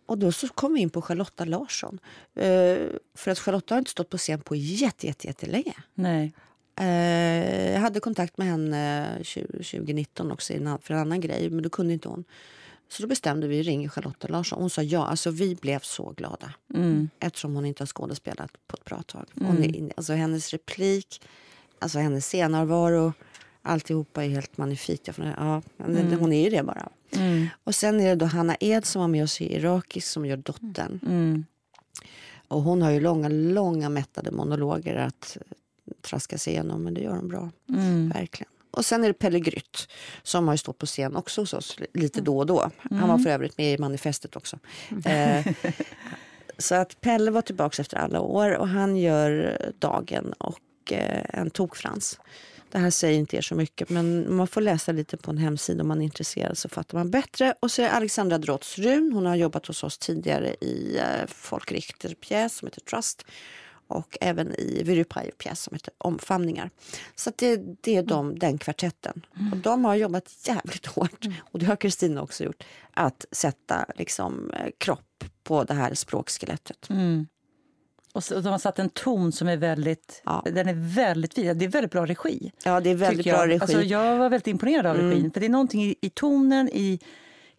Och 0.06 0.18
då 0.18 0.32
så 0.32 0.48
kom 0.48 0.74
vi 0.74 0.80
in 0.80 0.90
på 0.90 1.02
Charlotta 1.02 1.46
Larsson. 1.46 2.00
Eh, 2.36 2.78
för 3.14 3.32
att 3.32 3.40
Charlotta 3.40 3.74
har 3.74 3.80
inte 3.80 3.92
stått 3.92 4.10
på 4.10 4.18
scen 4.18 4.42
på 4.42 4.56
jätte, 4.56 5.08
jätte, 5.08 5.28
jättelänge. 5.28 5.74
Nej. 5.94 6.34
Eh, 6.76 7.72
jag 7.72 7.80
hade 7.80 8.00
kontakt 8.00 8.38
med 8.38 8.48
henne 8.48 9.08
2019 9.18 10.32
också 10.32 10.54
för 10.82 10.94
en 10.94 11.00
annan 11.00 11.22
grej, 11.22 11.50
men 11.50 11.64
då 11.64 11.70
kunde 11.70 11.94
inte 11.94 12.10
hon. 12.10 12.24
Så 12.92 13.02
då 13.02 13.08
bestämde 13.08 13.48
vi 13.48 13.60
att 13.60 13.66
ringa 13.66 13.90
Charlotta 13.90 14.28
Larsson. 14.28 14.62
Hon 14.62 14.70
sa 14.70 14.82
ja. 14.82 15.06
Alltså, 15.06 15.32
vi 15.32 15.56
blev 15.56 15.80
så 15.80 16.12
glada. 16.18 16.54
Mm. 16.74 17.10
Eftersom 17.20 17.56
hon 17.56 17.66
inte 17.66 17.82
har 17.82 17.88
skådespelat 17.88 18.52
på 18.68 18.76
ett 18.76 18.86
bra 18.86 19.02
tag. 19.02 19.26
Hon 19.36 19.58
Mm. 19.58 19.64
är, 19.86 19.94
alltså, 19.98 20.14
hennes 20.14 20.50
replik, 20.52 21.22
alltså 21.80 22.00
hennes 22.00 22.26
scenarvaro, 22.26 23.14
alltihopa 23.62 24.24
är 24.26 24.30
helt 24.30 24.58
magnifikt. 24.58 25.10
Ja, 25.38 25.62
Mm. 25.86 26.20
Hon 26.20 26.34
är 26.34 26.44
ju 26.44 26.50
det 26.50 26.64
bara. 26.64 26.90
Och 27.64 27.76
sen 27.76 28.00
är 28.00 28.10
det 28.10 28.16
då 28.16 28.26
Hanna 28.26 28.56
Ed 28.60 28.86
som 28.86 29.02
var 29.02 29.08
med 29.08 29.24
oss 29.24 29.42
i 29.42 29.56
Irakis 29.56 30.10
som 30.10 30.26
gör 30.26 30.38
dottern. 30.38 31.00
Mm. 31.08 31.46
Och 32.48 32.62
hon 32.62 32.82
har 32.82 32.92
ju 32.92 33.00
långa, 33.00 33.30
långa 33.30 33.90
mättade 33.90 34.32
monologer 34.32 34.96
att 34.96 35.38
traska 36.02 36.38
sig 36.38 36.54
igenom, 36.54 36.84
men 36.84 36.94
det 36.94 37.02
gör 37.02 37.16
hon 37.16 37.28
bra. 37.28 37.50
Mm. 37.70 38.10
Verkligen. 38.10 38.52
Och 38.72 38.86
sen 38.86 39.04
är 39.04 39.08
det 39.08 39.14
Pelle 39.14 39.40
Grytt 39.40 39.88
som 40.24 40.48
har 40.48 40.56
stått 40.56 40.78
på 40.78 40.86
scen 40.86 41.16
också 41.16 41.42
hos 41.42 41.54
oss 41.54 41.80
li- 41.80 41.88
lite 41.94 42.20
Mm. 42.20 42.26
då 42.26 42.38
och 42.38 42.46
då. 42.46 42.72
Han 42.92 43.10
var 43.10 43.18
för 43.18 43.30
övrigt 43.30 43.58
med 43.58 43.74
i 43.74 43.78
manifestet 43.78 44.36
också. 44.36 44.60
Eh, 45.06 45.48
så 46.58 46.76
att 46.76 47.02
Pelle 47.02 47.32
var 47.32 47.42
tillbaka 47.42 47.82
efter 47.82 47.98
alla 47.98 48.20
år 48.20 48.52
och 48.58 48.68
han 48.68 48.98
gör 48.98 49.58
Dagen 49.80 50.34
och 50.38 50.60
eh, 50.92 51.26
en 51.40 51.50
tokfrans. 51.50 52.20
Det 52.72 52.78
här 52.78 52.90
säger 52.90 53.20
inte 53.20 53.38
er 53.38 53.42
så 53.42 53.56
mycket 53.56 53.90
men 53.90 54.36
man 54.36 54.48
får 54.48 54.62
läsa 54.62 54.92
lite 54.92 55.18
på 55.18 55.32
en 55.32 55.38
hemsida 55.38 55.82
om 55.82 55.88
man 55.88 56.02
är 56.02 56.06
intresserad 56.06 56.58
så 56.58 56.70
fattar 56.70 56.98
man 56.98 57.12
bättre. 57.12 57.54
Och 57.60 57.72
så 57.72 57.82
är 57.82 57.90
Alexandra 57.90 58.38
Drotz 58.38 58.78
Run, 58.78 59.12
hon 59.14 59.26
har 59.26 59.36
jobbat 59.36 59.66
hos 59.68 59.84
oss 59.84 59.98
tidigare 59.98 60.56
i 60.62 60.98
eh, 60.98 61.28
Folk 61.28 61.72
Richter 61.72 62.14
pjäs 62.16 62.56
som 62.58 62.68
heter 62.68 62.82
Trust 62.82 63.26
och 63.92 64.18
även 64.22 64.56
i 64.60 64.84
Virupajo 64.84 65.32
pjäs 65.38 65.62
som 65.64 65.76
heter 65.76 65.94
Omfamningar. 65.98 66.70
Så 67.16 67.32
det, 67.36 67.62
det 67.82 67.96
är 67.98 68.04
de, 68.04 68.40
den 68.40 68.58
kvartetten. 68.58 69.26
Och 69.52 69.58
de 69.58 69.86
har 69.86 69.96
jobbat 69.96 70.48
jävligt 70.48 70.86
hårt, 70.86 71.26
och 71.52 71.60
det 71.60 71.66
har 71.66 71.76
Kristina 71.76 72.22
också 72.22 72.44
gjort, 72.44 72.64
att 72.94 73.26
sätta 73.32 73.86
liksom, 73.96 74.52
eh, 74.52 74.70
kropp 74.78 75.24
på 75.44 75.64
det 75.64 75.74
här 75.74 75.94
språkskelettet. 75.94 76.90
Mm. 76.90 77.28
Och 78.14 78.24
så, 78.24 78.42
de 78.42 78.50
har 78.50 78.58
satt 78.58 78.80
en 78.80 78.90
ton 78.90 79.32
som 79.32 79.48
är 79.48 79.58
väldigt, 79.58 80.22
Ja. 80.26 80.44
den 80.46 80.68
är 80.70 80.96
väldigt 80.96 81.34
fin. 81.34 81.58
Det 81.58 81.66
är 81.66 81.70
väldigt 81.70 81.92
bra 81.92 82.06
regi. 82.06 82.52
Ja, 82.64 82.80
det 82.80 82.90
är 82.90 82.96
väldigt 82.96 83.18
tycker 83.18 83.30
jag. 83.30 83.38
bra 83.40 83.48
regi. 83.48 83.56
Mm. 83.56 83.62
Alltså, 83.62 83.82
jag 83.82 84.18
var 84.18 84.30
väldigt 84.30 84.48
imponerad 84.48 84.86
av 84.86 84.98
regin. 84.98 85.32
För 85.32 85.40
det 85.40 85.46
är 85.46 85.50
någonting 85.50 85.84
i, 85.84 85.96
i 86.02 86.10
tonen, 86.10 86.70
i 86.74 87.00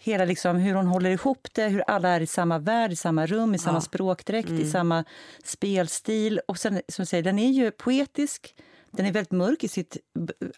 hela 0.05 0.25
liksom, 0.25 0.57
hur 0.57 0.75
hon 0.75 0.87
håller 0.87 1.11
ihop 1.11 1.49
det, 1.53 1.69
hur 1.69 1.85
alla 1.87 2.09
är 2.09 2.21
i 2.21 2.27
samma 2.27 2.59
värld, 2.59 2.93
i 2.93 2.97
samma 2.97 3.27
rum, 3.27 3.55
i 3.55 3.59
samma 3.59 3.71
Ja. 3.73 3.77
Mm. 3.77 3.81
språkdräkt, 3.83 4.51
i 4.51 4.71
samma 4.71 5.05
spelstil. 5.45 6.41
Och 6.49 6.59
sen, 6.59 6.81
som 6.89 7.07
säger, 7.07 7.23
den 7.23 7.39
är 7.39 7.51
ju 7.51 7.71
poetisk, 7.71 8.55
den 8.93 9.07
är 9.07 9.13
väldigt 9.13 9.33
mörk 9.33 9.65
i 9.65 9.69
sitt 9.69 9.97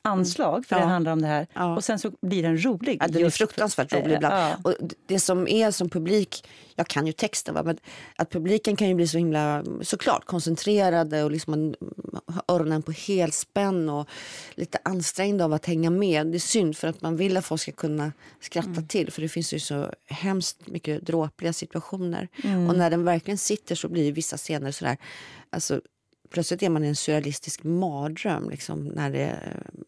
anslag, 0.02 0.66
för 0.66 0.76
Mm. 0.76 0.82
Ja. 0.82 0.86
det 0.86 0.92
handlar 0.92 1.12
om 1.12 1.22
det 1.22 1.28
här. 1.28 1.46
Ja. 1.52 1.76
Och 1.76 1.84
sen 1.84 1.98
så 1.98 2.12
blir 2.22 2.42
den 2.42 2.64
rolig. 2.64 2.98
Ja, 3.00 3.06
den 3.06 3.16
är 3.16 3.20
just 3.20 3.38
för- 3.38 3.46
fruktansvärt 3.46 3.92
rolig 3.92 4.10
Eh, 4.10 4.16
ibland. 4.16 4.34
ja. 4.34 4.56
Och 4.62 4.74
det 5.06 5.20
som 5.20 5.48
är 5.48 5.70
som 5.70 5.88
publik, 5.90 6.48
jag 6.76 6.86
kan 6.88 7.06
ju 7.06 7.12
texten, 7.12 7.54
va? 7.54 7.62
men 7.62 7.78
att 8.16 8.30
publiken 8.30 8.76
kan 8.76 8.88
ju 8.88 8.94
bli 8.94 9.08
så 9.08 9.18
himla 9.18 9.64
såklart 9.82 10.24
koncentrerade 10.24 11.24
och 11.24 11.30
liksom 11.30 11.50
man, 11.50 11.74
öronen 12.48 12.82
på 12.82 12.92
helspänn 12.92 13.88
och 13.88 14.08
lite 14.54 14.78
ansträngda 14.84 15.44
av 15.44 15.52
att 15.52 15.66
hänga 15.66 15.90
med. 15.90 16.26
Det 16.26 16.36
är 16.36 16.38
synd 16.38 16.76
för 16.76 16.88
att 16.88 17.00
man 17.02 17.16
vill 17.16 17.36
att 17.36 17.44
folk 17.44 17.60
ska 17.60 17.72
kunna 17.72 18.12
skratta 18.40 18.68
Mm. 18.70 18.86
till 18.88 19.10
för 19.12 19.22
det 19.22 19.28
finns 19.28 19.54
ju 19.54 19.58
så 19.58 19.90
hemskt 20.06 20.66
mycket 20.66 21.06
dråpliga 21.06 21.52
situationer. 21.52 22.28
Mm. 22.44 22.68
Och 22.68 22.76
när 22.76 22.90
den 22.90 23.04
verkligen 23.04 23.38
sitter 23.38 23.74
så 23.74 23.88
blir 23.88 24.04
ju 24.04 24.12
vissa 24.12 24.36
scener 24.36 24.70
sådär, 24.70 24.96
alltså 25.50 25.80
plötsligt 26.30 26.62
är 26.62 26.68
man 26.68 26.84
i 26.84 26.88
en 26.88 26.96
surrealistisk 26.96 27.64
mardröm 27.64 28.50
liksom, 28.50 28.84
när 28.84 29.10
det 29.10 29.38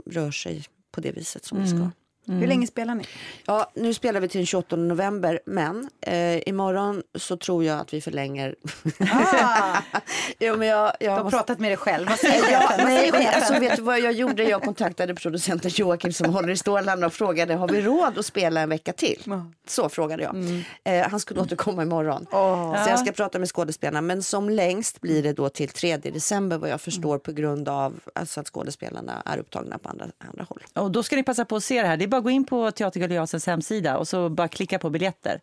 rör 0.06 0.30
sig 0.30 0.64
på 0.90 1.00
det 1.00 1.12
viset 1.12 1.44
som 1.44 1.60
det 1.60 1.66
ska. 1.66 1.76
Mm. 1.76 1.90
Hur 2.26 2.46
länge 2.46 2.66
spelar 2.66 2.94
ni? 2.94 3.04
Ja, 3.46 3.70
nu 3.74 3.94
spelar 3.94 4.20
vi 4.20 4.28
till 4.28 4.38
den 4.38 4.46
28 4.46 4.76
november, 4.76 5.40
men 5.46 5.88
eh, 6.00 6.48
imorgon 6.48 7.02
så 7.14 7.36
tror 7.36 7.64
jag 7.64 7.80
att 7.80 7.94
vi 7.94 8.00
förlänger. 8.00 8.54
Ah, 9.00 9.78
jo, 10.38 10.56
men 10.56 10.68
jag, 10.68 10.92
du 11.00 11.06
jag 11.06 11.12
har 11.12 11.24
måste... 11.24 11.36
pratat 11.36 11.58
med 11.58 11.70
dig 11.70 11.76
själv. 11.76 12.08
Vad 12.08 12.18
säger 12.18 12.52
Ja, 12.52 12.70
nej, 12.78 13.26
alltså, 13.34 13.60
vet 13.60 13.76
du 13.76 13.82
vad 13.82 14.00
jag 14.00 14.12
gjorde? 14.12 14.44
Jag 14.44 14.62
kontaktade 14.62 15.14
producenten 15.14 15.70
Joakim 15.74 16.12
som 16.12 16.34
håller 16.34 16.50
i 16.50 16.56
stålarna 16.56 17.06
och 17.06 17.12
frågade 17.12 17.54
har 17.54 17.68
vi 17.68 17.82
råd 17.82 18.18
att 18.18 18.26
spela 18.26 18.60
en 18.60 18.68
vecka 18.68 18.92
till. 18.92 19.22
Ja. 19.24 19.46
Så 19.66 19.88
frågade 19.88 20.22
jag. 20.22 20.36
Eh, 20.84 21.08
han 21.10 21.20
skulle 21.20 21.40
återkomma 21.40 21.82
imorgon. 21.82 22.26
Åh. 22.30 22.84
Så 22.84 22.90
jag 22.90 22.98
ska 22.98 23.12
prata 23.12 23.38
med 23.38 23.48
skådespelarna. 23.48 24.00
Men 24.00 24.22
som 24.22 24.50
längst 24.50 25.00
blir 25.00 25.22
det 25.22 25.32
då 25.32 25.48
till 25.48 25.68
3 25.68 25.96
december 25.96 26.58
vad 26.58 26.70
jag 26.70 26.80
förstår 26.80 27.18
på 27.18 27.32
grund 27.32 27.68
av 27.68 28.00
alltså, 28.14 28.40
att 28.40 28.48
skådespelarna 28.48 29.22
är 29.24 29.38
upptagna 29.38 29.78
på 29.78 29.88
andra, 29.88 30.06
andra 30.18 30.46
håll. 30.48 30.62
Och 30.74 30.90
då 30.90 31.02
ska 31.02 31.16
ni 31.16 31.22
passa 31.22 31.44
på 31.44 31.56
att 31.56 31.64
se 31.64 31.82
det 31.82 31.88
här. 31.88 31.96
Det 31.96 32.04
är 32.04 32.08
bara 32.16 32.20
gå 32.22 32.30
in 32.30 32.44
på 32.44 32.70
Teater 32.70 33.00
Galeasens 33.00 33.46
hemsida 33.46 33.96
och 33.98 34.08
så 34.08 34.28
bara 34.28 34.48
klicka 34.48 34.78
på 34.78 34.90
biljetter 34.90 35.40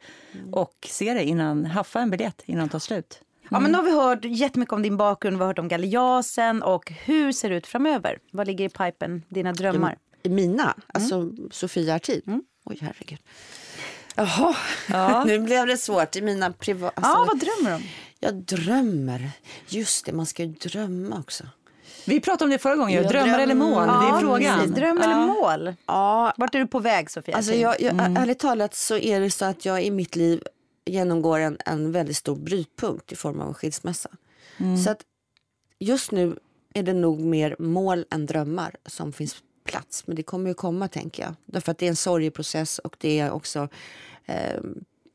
och 0.51 0.87
se 0.89 1.13
det 1.13 1.23
innan, 1.23 1.65
haffa 1.65 1.99
en 1.99 2.09
biljett 2.09 2.41
innan 2.45 2.67
det 2.67 2.71
tar 2.71 2.79
slut. 2.79 3.21
Ja, 3.49 3.59
men 3.59 3.71
nu 3.71 3.77
har 3.77 3.83
vi 3.83 3.91
hört 3.91 4.25
jättemycket 4.25 4.73
om 4.73 4.81
din 4.81 4.97
bakgrund, 4.97 5.37
vi 5.37 5.41
har 5.41 5.47
hört 5.47 5.59
om 5.59 5.67
Galeasen 5.67 6.63
och 6.63 6.91
hur 6.91 7.31
ser 7.31 7.49
det 7.49 7.55
ut 7.55 7.67
framöver? 7.67 8.19
Vad 8.31 8.47
ligger 8.47 8.65
i 8.65 8.69
pipen, 8.69 9.23
dina 9.29 9.53
drömmar? 9.53 9.97
I 10.23 10.29
mina, 10.29 10.75
alltså 10.87 11.31
Sofia 11.51 11.95
Artin. 11.95 12.43
Oj, 12.65 12.77
herregud. 12.81 13.19
Jaha, 14.15 14.55
Ja. 14.89 15.23
nu 15.27 15.39
blev 15.39 15.67
det 15.67 15.77
svårt. 15.77 16.15
I 16.15 16.21
mina 16.21 16.51
privata... 16.53 16.93
Alltså, 16.95 17.11
Ja, 17.11 17.27
vad 17.27 17.39
drömmer 17.39 17.69
du 17.69 17.75
om? 17.75 17.83
Jag 18.19 18.33
drömmer. 18.35 19.31
Just 19.67 20.05
det, 20.05 20.11
man 20.13 20.25
ska 20.25 20.43
ju 20.43 20.49
drömma 20.49 21.19
också. 21.19 21.43
Vi 22.05 22.19
pratade 22.19 22.43
om 22.43 22.49
det 22.49 22.57
förra 22.59 22.75
gången, 22.75 23.03
drömmar 23.07 23.39
eller 23.39 23.45
drömmer. 23.55 23.69
mål? 23.69 23.87
det 23.87 23.93
är 24.15 24.19
frågan. 24.19 24.59
precis. 24.59 24.75
Dröm 24.75 24.97
eller 24.97 25.11
Ja. 25.11 25.25
mål? 25.25 25.73
Ja, 25.85 26.33
Vart 26.37 26.55
är 26.55 26.59
du 26.59 26.67
på 26.67 26.79
väg, 26.79 27.11
Sofia? 27.11 27.35
alltså 27.35 27.53
jag, 27.53 27.81
jag, 27.81 27.95
ärligt 27.99 28.39
talat 28.39 28.75
så 28.75 28.97
är 28.97 29.19
det 29.19 29.31
så 29.31 29.45
att 29.45 29.65
jag 29.65 29.83
i 29.83 29.91
mitt 29.91 30.15
liv 30.15 30.43
genomgår 30.85 31.39
en, 31.39 31.57
en 31.65 31.91
väldigt 31.91 32.17
stor 32.17 32.35
brytpunkt 32.35 33.11
i 33.11 33.15
form 33.15 33.39
av 33.41 33.47
en 33.47 33.53
skilsmässa. 33.53 34.09
Så 34.83 34.89
att 34.89 35.01
just 35.79 36.11
nu 36.11 36.35
är 36.73 36.83
det 36.83 36.93
nog 36.93 37.19
mer 37.19 37.55
mål 37.59 38.05
än 38.11 38.25
drömmar 38.25 38.75
som 38.85 39.13
finns 39.13 39.35
plats. 39.65 40.07
Men 40.07 40.15
det 40.15 40.23
kommer 40.23 40.47
ju 40.49 40.53
komma 40.53 40.87
tänker 40.87 41.23
jag. 41.23 41.33
Därför 41.45 41.71
att 41.71 41.77
det 41.77 41.85
är 41.85 41.89
en 41.89 41.95
sorgeprocess 41.95 42.79
och 42.79 42.95
det 42.99 43.19
är 43.19 43.31
också 43.31 43.67
eh, 44.25 44.59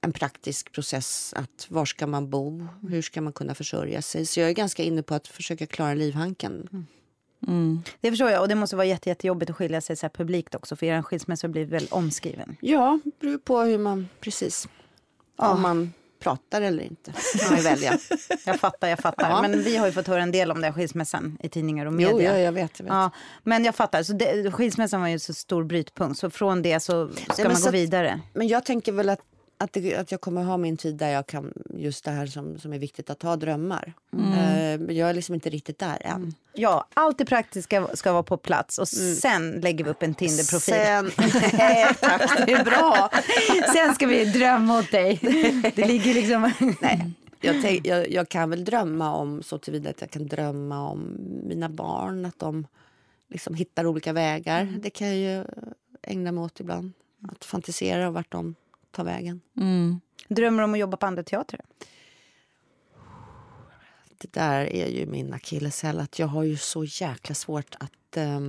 en 0.00 0.12
praktisk 0.12 0.72
process. 0.72 1.34
att 1.36 1.66
Var 1.68 1.84
ska 1.84 2.06
man 2.06 2.30
bo? 2.30 2.66
Hur 2.88 3.02
ska 3.02 3.20
man 3.20 3.32
kunna 3.32 3.54
försörja 3.54 4.02
sig? 4.02 4.26
Så 4.26 4.40
jag 4.40 4.48
är 4.48 4.52
ganska 4.54 4.82
inne 4.82 5.02
på 5.02 5.14
att 5.14 5.28
försöka 5.28 5.66
klara 5.66 5.94
livhanken. 5.94 6.86
Det 8.00 8.10
förstår 8.10 8.30
jag 8.30 8.42
och 8.42 8.48
det 8.48 8.54
måste 8.54 8.76
vara 8.76 8.86
jätte, 8.86 9.08
jättejobbigt 9.08 9.50
att 9.50 9.56
skilja 9.56 9.80
sig 9.80 9.96
så 9.96 10.04
här 10.06 10.10
publikt 10.10 10.54
också 10.54 10.76
för 10.76 10.86
er 10.86 11.02
skilsmässa 11.02 11.48
blir 11.48 11.64
väl 11.66 11.86
omskriven. 11.90 12.56
Ja, 12.60 12.98
det 13.04 13.10
beror 13.20 13.38
på 13.38 13.60
hur 13.60 13.78
man... 13.78 14.08
Precis. 14.20 14.68
Om 15.36 15.62
man 15.62 15.92
pratar 16.20 16.62
eller 16.62 16.82
inte. 16.82 17.12
man 17.48 17.56
ju 17.56 17.62
välja. 17.64 17.98
Jag 18.46 18.60
fattar, 18.60 18.88
jag 18.88 18.98
fattar. 18.98 19.30
Ja. 19.30 19.42
Men 19.42 19.62
vi 19.62 19.76
har 19.76 19.86
ju 19.86 19.92
fått 19.92 20.06
höra 20.06 20.22
en 20.22 20.30
del 20.32 20.50
om 20.50 20.60
den 20.60 20.72
skilsmässan 20.74 21.38
i 21.42 21.48
tidningar 21.48 21.86
och 21.86 21.92
media. 21.92 22.10
Jo, 22.12 22.20
ja, 22.20 22.38
jag 22.38 22.52
vet. 22.52 22.78
Jag 22.78 22.84
vet. 22.84 22.92
Ja, 22.92 23.10
men 23.42 23.64
jag 23.64 23.74
fattar. 23.74 24.02
Så 24.02 24.12
det, 24.12 24.50
skilsmässan 24.52 25.00
var 25.00 25.08
ju 25.08 25.12
en 25.12 25.20
så 25.20 25.34
stor 25.34 25.64
brytpunkt. 25.64 26.18
Så 26.18 26.30
från 26.30 26.62
det 26.62 26.80
så 26.80 27.08
ska 27.08 27.24
men 27.38 27.46
man 27.46 27.56
så 27.56 27.62
gå 27.62 27.68
att- 27.68 27.74
vidare. 27.74 28.20
Men 28.34 28.48
jag 28.48 28.64
tänker 28.64 28.92
väl 28.92 29.08
att, 29.08 29.20
att, 29.58 29.72
det, 29.72 29.94
att 29.94 30.12
jag 30.12 30.20
kommer 30.20 30.42
ha 30.42 30.56
min 30.56 30.76
tid 30.76 30.96
där 30.96 31.08
jag 31.08 31.26
kan 31.26 31.52
just 31.74 32.04
det 32.04 32.10
här 32.10 32.26
som, 32.26 32.58
som 32.58 32.72
är 32.72 32.78
viktigt 32.78 33.10
att 33.10 33.22
ha 33.22 33.36
drömmar. 33.36 33.92
Eh, 34.12 34.80
men 34.80 34.96
jag 34.96 35.10
är 35.10 35.14
liksom 35.14 35.34
inte 35.34 35.50
riktigt 35.50 35.78
där 35.78 35.98
än. 36.00 36.34
Ja, 36.52 36.86
allt 36.94 37.18
det 37.18 37.24
praktiska 37.24 37.88
ska 37.94 38.12
vara 38.12 38.22
på 38.22 38.36
plats 38.36 38.78
och 38.78 38.88
sen 38.88 39.60
lägger 39.60 39.84
vi 39.84 39.90
upp 39.90 40.02
en 40.02 40.14
Tinder-profil. 40.14 40.74
Sen, 40.74 41.10
Nej, 41.58 41.94
tack, 42.00 42.30
det 42.46 42.52
är 42.52 42.64
bra. 42.64 43.10
Sen 43.72 43.94
ska 43.94 44.06
vi 44.06 44.24
drömma 44.24 44.78
åt 44.78 44.90
dig. 44.90 45.18
Det 45.76 45.84
ligger 45.84 46.14
liksom... 46.14 46.52
Nej, 46.80 47.12
jag, 47.40 47.62
tänk, 47.62 47.86
jag, 47.86 48.10
jag 48.10 48.28
kan 48.28 48.50
väl 48.50 48.64
drömma 48.64 49.14
om 49.14 49.42
så 49.42 49.58
tillvida 49.58 49.90
att 49.90 50.00
jag 50.00 50.10
kan 50.10 50.26
drömma 50.26 50.90
om 50.90 51.16
mina 51.44 51.68
barn, 51.68 52.24
att 52.24 52.38
de 52.38 52.66
liksom 53.28 53.54
hittar 53.54 53.86
olika 53.86 54.12
vägar. 54.12 54.78
Det 54.82 54.90
kan 54.90 55.08
jag 55.08 55.16
ju 55.16 55.44
ägna 56.02 56.32
mig 56.32 56.44
åt 56.44 56.60
ibland. 56.60 56.92
Att 57.28 57.44
fantisera 57.44 58.10
vart 58.10 58.32
de 58.32 58.54
tar 58.98 59.04
vägen. 59.04 59.40
Drömmer 60.28 60.62
om 60.62 60.72
att 60.72 60.80
jobba 60.80 60.96
på 60.96 61.06
andra 61.06 61.22
teatrar? 61.22 61.64
det 64.18 64.32
där 64.32 64.72
är 64.72 64.86
ju 64.86 65.06
min 65.06 65.32
akilleshäl. 65.32 66.00
Att 66.00 66.18
jag 66.18 66.26
har 66.26 66.42
ju 66.42 66.56
så 66.56 66.84
jäkla 66.84 67.34
svårt 67.34 67.74
att 67.80 68.16
eh, 68.16 68.40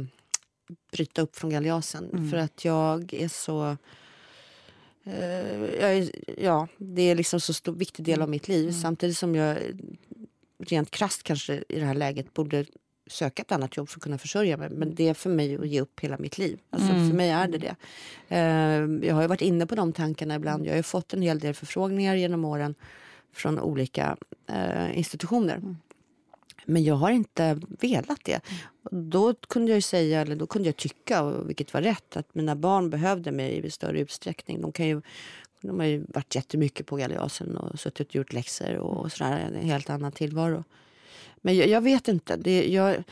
bryta 0.92 1.22
upp 1.22 1.36
från 1.36 1.50
galjasen. 1.50 2.10
Mm. 2.10 2.30
För 2.30 2.38
att 2.38 2.66
jag 2.66 3.14
är 3.14 3.28
så... 3.28 3.78
Eh, 5.04 5.64
jag 5.82 5.98
är, 5.98 6.12
ja, 6.38 6.68
det 6.78 7.02
är 7.02 7.16
liksom 7.16 7.40
så 7.40 7.54
stor 7.54 7.74
viktig 7.74 8.06
del 8.06 8.22
av 8.22 8.30
mitt 8.30 8.48
liv. 8.48 8.70
Mm. 8.70 8.82
Samtidigt 8.82 9.18
som 9.18 9.36
jag 9.36 9.58
rent 10.64 10.92
krasst 10.92 11.24
kanske 11.24 11.64
i 11.70 11.80
det 11.80 11.86
här 11.86 11.96
läget 11.96 12.34
borde 12.34 12.66
söka 13.10 13.42
ett 13.42 13.52
annat 13.52 13.78
jobb 13.78 13.90
för 13.90 14.00
att 14.00 14.04
kunna 14.04 14.18
försörja 14.18 14.58
mig. 14.58 14.70
Men 14.70 14.96
det 14.96 15.10
är 15.10 15.14
för 15.14 15.30
mig 15.30 15.56
att 15.56 15.68
ge 15.68 15.82
upp 15.82 16.00
hela 16.00 16.18
mitt 16.18 16.38
liv. 16.38 16.60
Alltså 16.70 16.88
För 16.88 17.16
mig 17.16 17.30
är 17.30 17.48
det 17.48 17.58
det. 17.58 17.76
Eh, 18.28 19.08
jag 19.08 19.16
har 19.16 19.22
ju 19.22 19.28
varit 19.28 19.42
inne 19.42 19.66
på 19.66 19.76
de 19.76 19.94
tankarna 19.94 20.36
ibland. 20.36 20.66
Jag 20.66 20.72
har 20.72 20.78
ju 20.78 20.84
fått 20.84 21.14
en 21.14 21.22
hel 21.22 21.40
del 21.40 21.54
förfrågningar 21.54 22.16
genom 22.16 22.46
åren 22.46 22.76
från 23.34 23.60
olika 23.60 24.18
eh, 24.48 24.98
institutioner. 24.98 25.76
Men 26.66 26.84
jag 26.84 26.96
har 26.96 27.12
inte 27.12 27.60
velat 27.80 28.20
det. 28.24 28.42
Då 28.92 29.34
kunde 29.34 29.72
jag 29.72 29.84
säga, 29.84 30.22
eller 30.22 30.36
då 30.36 30.48
kunde 30.48 30.68
jag 30.68 30.76
tycka, 30.76 31.32
vilket 31.32 31.74
var 31.74 31.82
rätt, 31.82 32.18
att 32.18 32.36
mina 32.36 32.56
barn 32.56 32.90
behövde 32.90 33.32
mig 33.32 33.66
i 33.66 33.72
större 33.72 34.00
utsträckning. 34.00 34.62
De, 34.62 34.72
kan 34.72 34.88
ju, 34.88 35.02
de 35.62 35.80
har 35.80 35.86
ju 35.86 36.06
varit 36.08 36.36
jättemycket 36.36 36.86
på 36.86 36.96
Galeasen 36.96 37.58
och 37.58 37.80
suttit 37.80 38.08
och 38.08 38.16
gjort 38.16 38.34
läxor 38.34 38.76
och 38.76 39.12
sådär. 39.12 39.38
En 39.38 39.56
helt 39.56 39.90
annan 39.90 40.12
tillvaro. 40.12 40.64
Men 41.42 41.58
jag, 41.58 41.68
jag 41.68 41.82
vet 41.82 42.08
inte. 42.08 42.36
Det, 42.36 42.68
jag, 42.68 43.04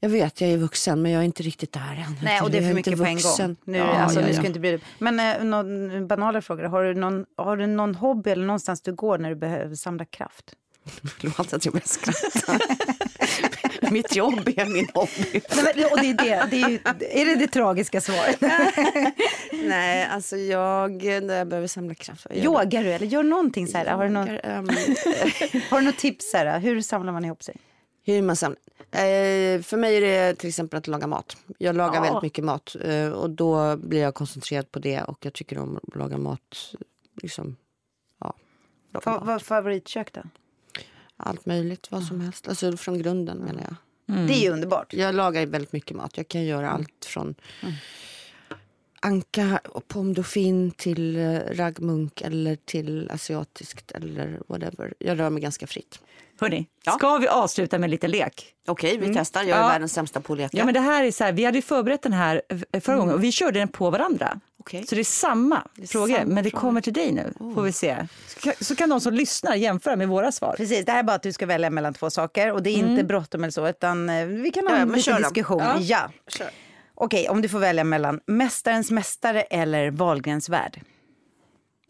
jag 0.00 0.08
vet, 0.08 0.40
jag 0.40 0.50
är 0.50 0.56
vuxen, 0.56 1.02
men 1.02 1.12
jag 1.12 1.20
är 1.20 1.24
inte 1.24 1.42
riktigt 1.42 1.72
där 1.72 2.04
än. 2.06 2.16
Nej, 2.22 2.40
och 2.40 2.50
det 2.50 2.58
är 2.58 2.62
för 2.62 2.74
mycket 2.74 2.98
på 2.98 3.04
en 3.04 3.18
gång. 3.20 3.56
Nu, 3.64 3.78
Ja, 3.78 3.84
alltså, 3.84 4.20
ja, 4.20 4.26
nu 4.26 4.32
ja. 4.32 4.38
ska 4.38 4.46
inte 4.46 4.60
bli... 4.60 4.80
Men 4.98 5.20
eh, 5.20 5.44
någon 5.44 6.06
banala 6.06 6.42
frågor. 6.42 6.64
Har 6.64 6.84
du, 6.84 6.94
någon, 6.94 7.26
har 7.36 7.56
du 7.56 7.66
någon 7.66 7.94
hobby 7.94 8.30
eller 8.30 8.46
någonstans 8.46 8.80
du 8.80 8.94
går 8.94 9.18
när 9.18 9.28
du 9.28 9.36
behöver 9.36 9.74
samla 9.74 10.04
kraft? 10.04 10.54
Förlåt 11.18 11.52
att 11.52 11.64
jag 11.64 11.74
börjar 11.74 11.86
skratta. 11.86 12.58
Mitt 13.90 14.16
jobb 14.16 14.48
är 14.56 14.66
min 14.66 14.88
hobby. 14.94 15.10
Nej, 15.32 15.72
men, 15.76 15.84
och 15.92 15.98
det 16.00 16.10
är, 16.10 16.14
det, 16.14 16.46
det 16.50 16.62
är, 16.62 16.68
ju, 16.68 16.78
är 17.10 17.24
det 17.26 17.34
det 17.34 17.46
tragiska 17.48 18.00
svaret? 18.00 18.40
Nej, 19.52 20.06
alltså 20.10 20.36
jag, 20.36 21.02
när 21.02 21.34
jag 21.38 21.48
behöver 21.48 21.68
samla 21.68 21.94
kraft. 21.94 22.26
Yogar 22.34 22.84
du 22.84 22.92
eller 22.92 23.06
gör 23.06 23.22
någonting 23.22 23.66
så 23.66 23.78
här? 23.78 23.86
Har 23.86 24.04
du, 24.04 24.10
någon, 24.10 24.28
Yogar, 24.28 24.40
ehm, 24.44 24.68
har 25.70 25.80
du 25.80 25.86
något 25.86 25.98
tips 25.98 26.30
så 26.30 26.36
här? 26.36 26.58
Hur 26.60 26.80
samlar 26.80 27.12
man 27.12 27.24
ihop 27.24 27.42
sig? 27.42 27.56
Hur 28.06 28.22
man 28.22 28.36
samlar. 28.36 28.58
Eh, 28.90 29.62
för 29.62 29.76
mig 29.76 29.96
är 29.96 30.00
det 30.00 30.34
till 30.34 30.48
exempel 30.48 30.78
att 30.78 30.86
laga 30.86 31.06
mat. 31.06 31.36
Jag 31.58 31.76
lagar 31.76 31.94
Ja. 31.94 32.00
väldigt 32.02 32.22
mycket 32.22 32.44
mat 32.44 32.76
eh, 32.84 33.08
och 33.08 33.30
då 33.30 33.76
blir 33.76 34.00
jag 34.00 34.14
koncentrerad 34.14 34.70
på 34.70 34.78
det 34.78 35.02
och 35.02 35.18
jag 35.24 35.32
tycker 35.32 35.58
om 35.58 35.76
att 35.82 35.96
laga 35.96 36.18
mat. 36.18 36.74
Liksom, 37.22 37.56
ja, 38.20 38.34
laga 38.92 39.04
Fa, 39.04 39.10
mat. 39.10 39.22
vad 39.26 39.42
favoritkök 39.42 40.12
då? 40.12 40.20
Allt 41.16 41.46
möjligt, 41.46 41.90
vad 41.90 42.04
som 42.04 42.20
helst. 42.20 42.48
Alltså 42.48 42.76
från 42.76 42.98
grunden 42.98 43.38
menar 43.38 43.62
jag. 43.62 43.76
Det 44.28 44.34
är 44.34 44.42
ju 44.42 44.50
underbart. 44.50 44.92
Jag 44.92 45.14
lagar 45.14 45.46
väldigt 45.46 45.72
mycket 45.72 45.96
mat. 45.96 46.16
Jag 46.16 46.28
kan 46.28 46.44
göra 46.44 46.70
allt 46.70 47.04
från 47.04 47.34
anka 49.04 49.60
och 49.68 49.88
pomme 49.88 50.14
dauphine 50.14 50.70
till 50.70 51.16
eh, 51.16 51.38
raggmunk 51.50 52.20
eller 52.20 52.56
till 52.56 53.10
asiatiskt 53.10 53.90
eller 53.90 54.40
whatever. 54.46 54.94
Jag 54.98 55.20
rör 55.20 55.30
mig 55.30 55.42
ganska 55.42 55.66
fritt. 55.66 56.00
Hörni, 56.40 56.66
ska 56.96 57.18
vi 57.18 57.28
avsluta 57.28 57.78
med 57.78 57.84
en 57.86 57.90
liten 57.90 58.10
lek? 58.10 58.54
Okej, 58.66 58.98
vi 58.98 59.14
testar. 59.14 59.42
Jag 59.42 59.58
är 59.58 59.62
Ja. 59.62 59.68
världens 59.68 59.92
sämsta 59.92 60.20
på 60.20 60.32
att 60.32 60.38
leka. 60.38 60.56
Ja, 60.58 60.64
men 60.64 60.74
det 60.74 60.80
här 60.80 61.04
är 61.04 61.10
så 61.10 61.24
här, 61.24 61.32
vi 61.32 61.44
hade 61.44 61.58
ju 61.58 61.62
förberett 61.62 62.02
den 62.02 62.12
här 62.12 62.42
eh, 62.72 62.80
förra 62.80 62.96
gången 62.96 63.14
och 63.14 63.24
vi 63.24 63.32
körde 63.32 63.58
den 63.58 63.68
på 63.68 63.90
varandra. 63.90 64.40
Okej. 64.60 64.86
Så 64.86 64.94
det 64.94 65.00
är 65.00 65.04
samma 65.04 65.62
är 65.82 65.86
frågor, 65.86 66.14
samma 66.16 66.34
men 66.34 66.44
det 66.44 66.50
kommer 66.50 66.80
till 66.80 66.92
dig 66.92 67.12
nu. 67.12 67.32
Får 67.54 67.62
vi 67.62 67.72
se. 67.72 68.06
Så 68.26 68.40
kan, 68.40 68.52
så 68.60 68.76
kan 68.76 68.88
de 68.88 69.00
som 69.00 69.14
lyssnar 69.14 69.54
jämföra 69.54 69.96
med 69.96 70.08
våra 70.08 70.32
svar. 70.32 70.54
Precis, 70.56 70.84
det 70.86 70.92
här 70.92 70.98
är 70.98 71.02
bara 71.02 71.16
att 71.16 71.22
du 71.22 71.32
ska 71.32 71.46
välja 71.46 71.70
mellan 71.70 71.94
två 71.94 72.10
saker 72.10 72.52
och 72.52 72.62
det 72.62 72.70
är 72.70 72.76
inte 72.76 73.04
bråttom 73.04 73.44
eller 73.44 73.50
så 73.52 73.68
utan 73.68 74.08
eh, 74.10 74.26
vi 74.26 74.50
kan 74.50 74.66
ha 74.66 74.74
Ja, 74.74 74.80
en 74.82 74.92
liten 74.92 75.16
diskussion. 75.22 75.62
Ja. 75.80 76.10
Ja. 76.38 76.44
Okej, 76.94 77.28
om 77.28 77.42
du 77.42 77.48
får 77.48 77.58
välja 77.58 77.84
mellan 77.84 78.20
Mästarens 78.26 78.90
mästare 78.90 79.42
eller 79.42 79.90
Wahlgrens 79.90 80.48
värld. 80.48 80.80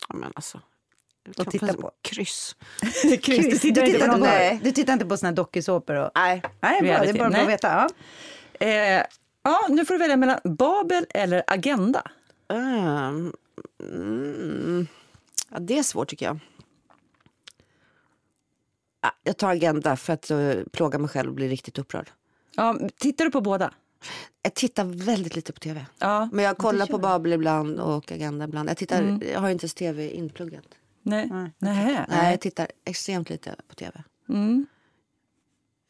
Ja, 0.08 0.14
men 0.14 0.32
alltså. 0.34 0.60
Och 1.38 1.50
titta 1.50 1.74
på. 1.74 1.90
Kryss. 2.02 2.56
Kryss, 3.22 3.26
du 3.26 3.50
Du 3.50 3.58
tittar 3.58 3.82
inte 3.82 3.92
tittar, 3.92 4.08
på 4.08 4.14
inte 4.14 4.58
på, 4.58 4.64
du 4.64 4.72
tittar 4.72 4.92
inte 4.92 5.06
på 5.06 5.16
såna 5.16 5.28
här 5.28 5.36
dokusåpor? 5.36 5.94
Och... 5.94 6.10
Nej. 6.14 6.42
Nej, 6.60 6.82
bra, 6.82 6.98
det 6.98 7.08
är 7.08 7.12
bara 7.12 7.18
bra 7.18 7.28
Nej. 7.28 7.42
att 7.42 7.48
veta. 7.48 7.68
Ja. 8.58 8.66
Eh, 8.66 9.02
ja, 9.42 9.66
nu 9.68 9.84
får 9.84 9.94
du 9.94 9.98
välja 9.98 10.16
mellan 10.16 10.38
Babel 10.44 11.06
eller 11.10 11.42
Agenda. 11.46 12.02
Um, 12.48 13.32
mm, 13.82 14.86
ja, 15.50 15.58
det 15.58 15.78
är 15.78 15.82
svårt 15.82 16.08
tycker 16.08 16.26
jag. 16.26 16.38
Ja, 19.02 19.12
Jag 19.22 19.36
tar 19.36 19.50
Agenda 19.50 19.96
för 19.96 20.12
att 20.12 20.30
uh, 20.30 20.64
plåga 20.72 20.98
mig 20.98 21.08
själv 21.08 21.28
och 21.28 21.34
bli 21.34 21.48
riktigt 21.48 21.78
upprörd. 21.78 22.10
Ja, 22.56 22.78
tittar 22.98 23.24
du 23.24 23.30
på 23.30 23.40
båda? 23.40 23.72
Jag 24.42 24.54
tittar 24.54 24.84
väldigt 24.84 25.36
lite 25.36 25.52
på 25.52 25.60
tv. 25.60 25.86
Ja, 25.98 26.28
Men 26.32 26.44
jag 26.44 26.56
kollar 26.58 26.86
på 26.86 26.98
Babel 26.98 27.32
ibland 27.32 27.80
och 27.80 28.12
Agenda 28.12 28.44
ibland. 28.44 28.70
Jag, 28.70 28.76
tittar, 28.76 29.02
Mm. 29.02 29.22
jag 29.32 29.40
har 29.40 29.50
inte 29.50 29.64
ens 29.64 29.74
tv 29.74 30.10
inpluggat. 30.10 30.64
Nej. 31.04 31.28
Nej. 31.58 32.04
Nej, 32.08 32.30
jag 32.30 32.40
tittar 32.40 32.68
extremt 32.84 33.30
lite 33.30 33.56
på 33.68 33.74
tv. 33.74 34.02
Mm. 34.28 34.66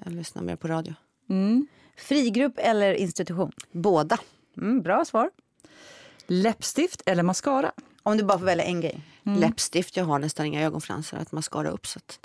Jag 0.04 0.12
lyssnar 0.12 0.42
mer 0.42 0.56
på 0.56 0.68
radio. 0.68 0.94
Mm. 1.30 1.66
Frigrupp 1.96 2.54
eller 2.56 2.94
institution? 2.94 3.52
Båda. 3.72 4.18
Mm, 4.56 4.82
bra 4.82 5.04
svar. 5.04 5.30
Läppstift 6.26 7.02
eller 7.06 7.22
mascara? 7.22 7.72
Om 8.02 8.16
du 8.16 8.24
bara 8.24 8.38
får 8.38 8.46
välja 8.46 8.64
en 8.64 8.80
grej. 8.80 9.00
Läppstift, 9.22 9.96
jag 9.96 10.04
har 10.04 10.18
nästan 10.18 10.46
inga 10.46 10.62
ögonfransar 10.62 11.18
att 11.18 11.32
mascara 11.32 11.70
upp. 11.70 11.86
Så 11.86 11.98
att 11.98 12.18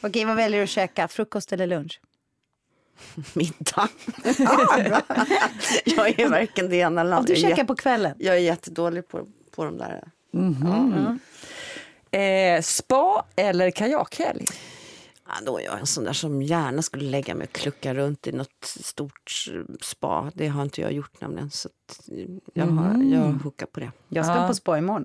Okej, 0.00 0.24
vad 0.24 0.36
väljer 0.36 0.58
du 0.58 0.64
att 0.64 0.70
käka? 0.70 1.08
Frukost 1.08 1.52
eller 1.52 1.66
lunch? 1.66 2.00
middag. 3.34 3.88
jag 5.84 6.20
är 6.20 6.28
varken 6.28 6.68
det 6.68 6.76
ena 6.76 7.00
eller 7.00 7.18
Om 7.18 7.24
du 7.24 7.36
käkar 7.36 7.64
på 7.64 7.76
kvällen? 7.76 8.14
Jag 8.18 8.34
är 8.36 8.40
jättedålig 8.40 9.08
på, 9.08 9.26
på 9.50 9.64
de 9.64 9.78
där. 9.78 10.10
Eh, 12.10 12.62
spa 12.62 13.24
eller 13.36 13.70
kajakhelg? 13.70 14.44
Ja, 15.26 15.32
då 15.46 15.58
är 15.58 15.64
jag 15.64 15.78
en 15.80 15.86
sån 15.86 16.04
där 16.04 16.12
som 16.12 16.42
gärna 16.42 16.82
skulle 16.82 17.10
lägga 17.10 17.34
mig 17.34 17.44
och 17.46 17.52
klucka 17.52 17.94
runt 17.94 18.26
i 18.26 18.32
något 18.32 18.64
stort 18.64 19.48
spa. 19.80 20.30
Det 20.34 20.48
har 20.48 20.62
inte 20.62 20.80
jag 20.80 20.92
gjort 20.92 21.20
nämligen. 21.20 21.50
Så 21.50 21.68
att 21.68 22.08
jag, 22.54 22.66
har, 22.66 23.02
jag 23.02 23.20
hookar 23.44 23.66
på 23.66 23.80
det. 23.80 23.92
Jag 24.08 24.24
ska 24.24 24.34
Ja. 24.34 24.48
på 24.48 24.54
spa 24.54 24.78
imorgon. 24.78 25.04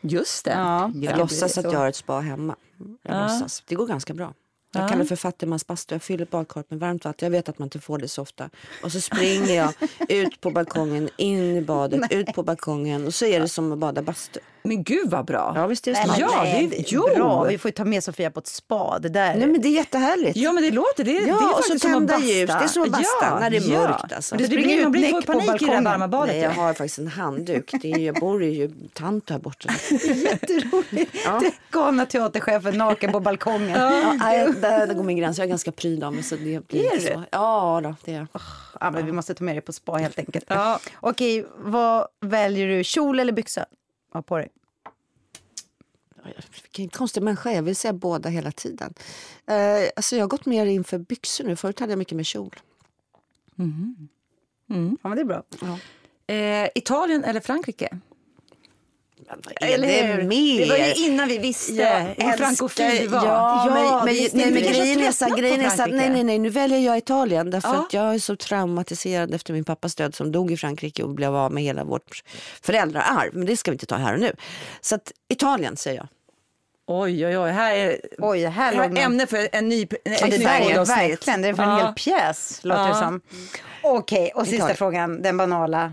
Just 0.00 0.44
det. 0.44 0.50
Ja. 0.50 0.90
Jag 0.94 1.18
låtsas 1.18 1.58
att 1.58 1.64
jag 1.72 1.78
har 1.78 1.88
ett 1.88 1.96
spa 1.96 2.20
hemma. 2.20 2.56
Jag 3.02 3.22
låtsas. 3.22 3.62
Det 3.66 3.74
går 3.74 3.86
ganska 3.86 4.14
bra. 4.14 4.34
Jag 4.72 4.84
Ja. 4.84 4.88
kallar 4.88 5.02
det 5.02 5.08
för 5.08 5.16
fattigmans 5.16 5.66
bastu. 5.66 5.94
Jag 5.94 6.02
fyller 6.02 6.26
badkaret 6.26 6.70
med 6.70 6.80
varmt 6.80 7.04
vatten. 7.04 7.26
Jag 7.26 7.30
vet 7.30 7.48
att 7.48 7.58
man 7.58 7.66
inte 7.66 7.78
får 7.80 7.98
det 7.98 8.08
så 8.08 8.22
ofta. 8.22 8.50
Och 8.82 8.92
så 8.92 9.00
springer 9.00 9.54
jag 9.54 9.72
ut 10.08 10.40
på 10.40 10.50
balkongen, 10.50 11.08
in 11.18 11.56
i 11.56 11.60
badet, 11.62 12.00
ut 12.12 12.34
på 12.34 12.42
balkongen. 12.42 13.06
Och 13.06 13.14
så 13.14 13.24
är 13.24 13.40
det 13.40 13.48
som 13.48 13.72
att 13.72 13.78
bada 13.78 14.02
bastu. 14.02 14.40
Men 14.66 14.82
gud 14.84 15.10
vad 15.10 15.24
bra. 15.24 15.52
Ja, 15.56 15.66
visst 15.66 15.86
är 15.86 15.90
det 15.94 16.02
smart. 16.04 16.18
Ja, 16.18 16.42
det- 16.42 16.78
är 16.78 16.84
jo. 16.86 17.08
bra. 17.16 17.44
Vi 17.44 17.58
får 17.58 17.70
ta 17.70 17.84
med 17.84 18.04
Sofia 18.04 18.30
på 18.30 18.40
ett 18.40 18.46
spa. 18.46 18.98
Det 18.98 19.08
där. 19.08 19.34
Nej 19.34 19.46
men 19.46 19.60
det 19.60 19.68
är 19.68 19.72
jättehärligt. 19.72 20.36
Ja 20.36 20.52
men 20.52 20.62
det 20.62 20.70
låter, 20.70 21.04
det, 21.04 21.12
det 21.12 21.18
är 21.18 21.28
Ja, 21.28 21.34
och 21.34 21.40
så 21.40 21.56
faktiskt 21.56 21.82
som 21.82 21.90
att 21.92 22.08
tända 22.08 22.18
ljus. 22.20 22.46
Det 22.50 22.52
är 22.54 22.66
som 22.66 22.82
att 22.82 22.90
basta 22.90 23.38
när 23.40 23.50
det 23.50 23.56
är 23.56 23.68
mörkt, 23.78 24.12
alltså. 24.12 24.34
Det, 24.36 24.42
Du 24.42 24.46
springer 24.46 24.66
blir, 24.66 24.76
ut 24.78 24.82
man 24.82 24.92
blir 24.92 25.02
näck 25.12 25.26
på 25.26 25.32
panik 25.32 25.42
i 25.44 25.46
det 25.46 25.52
balkongen. 25.52 25.84
varma 25.84 26.08
badet. 26.08 26.34
Nej, 26.34 26.42
jag 26.42 26.50
har 26.50 26.72
faktiskt 26.74 26.98
en 26.98 27.08
handduk. 27.08 27.70
Det 27.82 27.92
är, 27.92 27.98
jag 27.98 28.14
bor 28.14 28.44
ju 28.44 28.70
tant 28.92 29.30
här 29.30 29.38
borta. 29.38 29.68
Jätteroligt. 30.14 31.14
Ja. 31.24 31.38
Det 31.42 31.52
galna 31.70 32.06
teaterchefen 32.06 32.78
naken 32.78 33.12
på 33.12 33.20
balkongen. 33.20 33.70
Ja, 33.80 34.12
nej, 34.12 34.46
där, 34.60 34.86
där 34.86 34.94
går 34.94 35.02
min 35.04 35.16
gräns. 35.16 35.38
Jag 35.38 35.44
är 35.44 35.48
ganska 35.48 35.72
pryd 35.72 36.04
av 36.04 36.14
mig. 36.14 36.22
Så 36.22 36.36
det 36.36 36.68
blir 36.68 36.92
Är 36.92 36.96
du? 36.96 37.00
så. 37.06 37.22
Ja, 37.30 37.80
då, 37.84 37.94
det 38.04 38.12
är 38.14 38.16
jag. 38.18 38.26
Ja, 38.80 38.90
men 38.90 39.06
vi 39.06 39.12
måste 39.12 39.34
ta 39.34 39.44
med 39.44 39.54
dig 39.54 39.60
på 39.62 39.72
spa 39.72 39.92
helt 39.96 40.18
enkelt. 40.18 40.44
Ja. 40.48 40.78
Okej, 41.00 41.46
vad 41.58 42.06
väljer 42.20 42.68
du? 42.68 42.84
Kjol 42.84 43.20
eller 43.20 43.32
byxa? 43.32 43.66
Ha 44.16 44.22
på 44.22 44.36
dig. 44.36 44.48
Vilken 46.62 46.88
konstig 46.88 47.22
människa 47.22 47.52
jag 47.52 47.62
vill 47.62 47.76
säga 47.76 47.92
båda 47.92 48.28
hela 48.28 48.52
tiden. 48.52 48.94
Eh, 49.46 49.56
alltså 49.96 50.16
jag 50.16 50.22
har 50.22 50.28
gått 50.28 50.46
mer 50.46 50.66
in 50.66 50.84
för 50.84 50.98
byxor 50.98 51.44
nu. 51.44 51.56
Förut 51.56 51.80
hade 51.80 51.92
jag 51.92 51.98
mycket 51.98 52.16
mer 52.16 52.24
kjol. 52.24 52.54
Ja, 55.02 55.08
men 55.08 55.16
det 55.16 55.20
är 55.20 55.24
bra. 55.24 55.42
Eh, 56.34 56.68
Italien 56.74 57.24
eller 57.24 57.40
Frankrike? 57.40 57.98
Är 59.60 59.78
det 59.78 60.24
mer? 60.24 60.60
Det 60.60 60.68
var 60.70 60.76
ju 60.76 60.94
innan 60.94 61.28
vi 61.28 61.38
visste 61.38 62.14
hur 62.18 62.32
frankofil 62.36 63.00
du 63.00 63.06
var. 63.08 63.26
Ja, 63.26 63.64
Ja, 63.68 63.74
men, 63.74 64.04
men, 64.04 64.14
visst, 64.14 64.34
nej, 64.34 64.50
men 64.50 64.62
grejen 64.62 65.00
är 65.00 65.12
så, 65.12 65.26
grejen 65.34 65.60
är 65.60 65.68
så 65.70 65.76
Frankrike. 65.76 65.96
nej, 65.96 66.10
nej, 66.10 66.24
nej, 66.24 66.38
nu 66.38 66.48
väljer 66.48 66.78
jag 66.78 66.98
Italien 66.98 67.50
därför 67.50 67.68
Ja. 67.68 67.74
att 67.86 67.92
jag 67.92 68.14
är 68.14 68.18
så 68.18 68.36
traumatiserad 68.36 69.34
efter 69.34 69.52
min 69.52 69.64
pappas 69.64 69.94
död 69.94 70.14
som 70.14 70.32
dog 70.32 70.50
i 70.52 70.56
Frankrike 70.56 71.02
och 71.02 71.14
blev 71.14 71.34
av 71.36 71.52
med 71.52 71.62
hela 71.62 71.84
vårt 71.84 72.22
föräldraarv. 72.62 73.30
Men 73.34 73.46
det 73.46 73.56
ska 73.56 73.70
vi 73.70 73.74
inte 73.74 73.86
ta 73.86 73.96
här 73.96 74.14
och 74.14 74.20
nu. 74.20 74.32
Så 74.80 74.94
att 74.94 75.12
Italien 75.28 75.76
säger 75.76 75.96
jag. 75.96 76.08
Oj, 76.86 77.26
oj, 77.26 77.38
oj. 77.38 77.50
Här 77.50 77.74
är, 77.74 78.00
Oj, 78.18 78.40
det 78.40 78.48
här 78.48 78.74
här 78.74 78.88
någon- 78.88 78.96
ämne 78.96 79.26
för 79.26 79.48
en 79.52 79.68
ny 79.68 79.86
Ja, 80.04 80.10
ett 80.12 80.20
det 80.30 80.38
där 80.38 80.60
är 80.60 80.84
verkligen, 80.84 81.42
det 81.42 81.48
är 81.48 81.54
för 81.54 81.62
en 81.62 81.68
Ja. 81.68 81.76
hel 81.86 81.94
pjäs 81.94 82.60
låter 82.62 82.82
det 82.82 82.88
Ja. 82.88 82.94
som. 83.00 83.20
Okej, 83.82 84.32
och 84.34 84.42
sista 84.42 84.56
Italien. 84.56 84.76
frågan, 84.76 85.22
den 85.22 85.36
banala. 85.36 85.92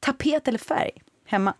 Tapet 0.00 0.48
eller 0.48 0.58
färg? 0.58 0.90
Hemma? 1.26 1.54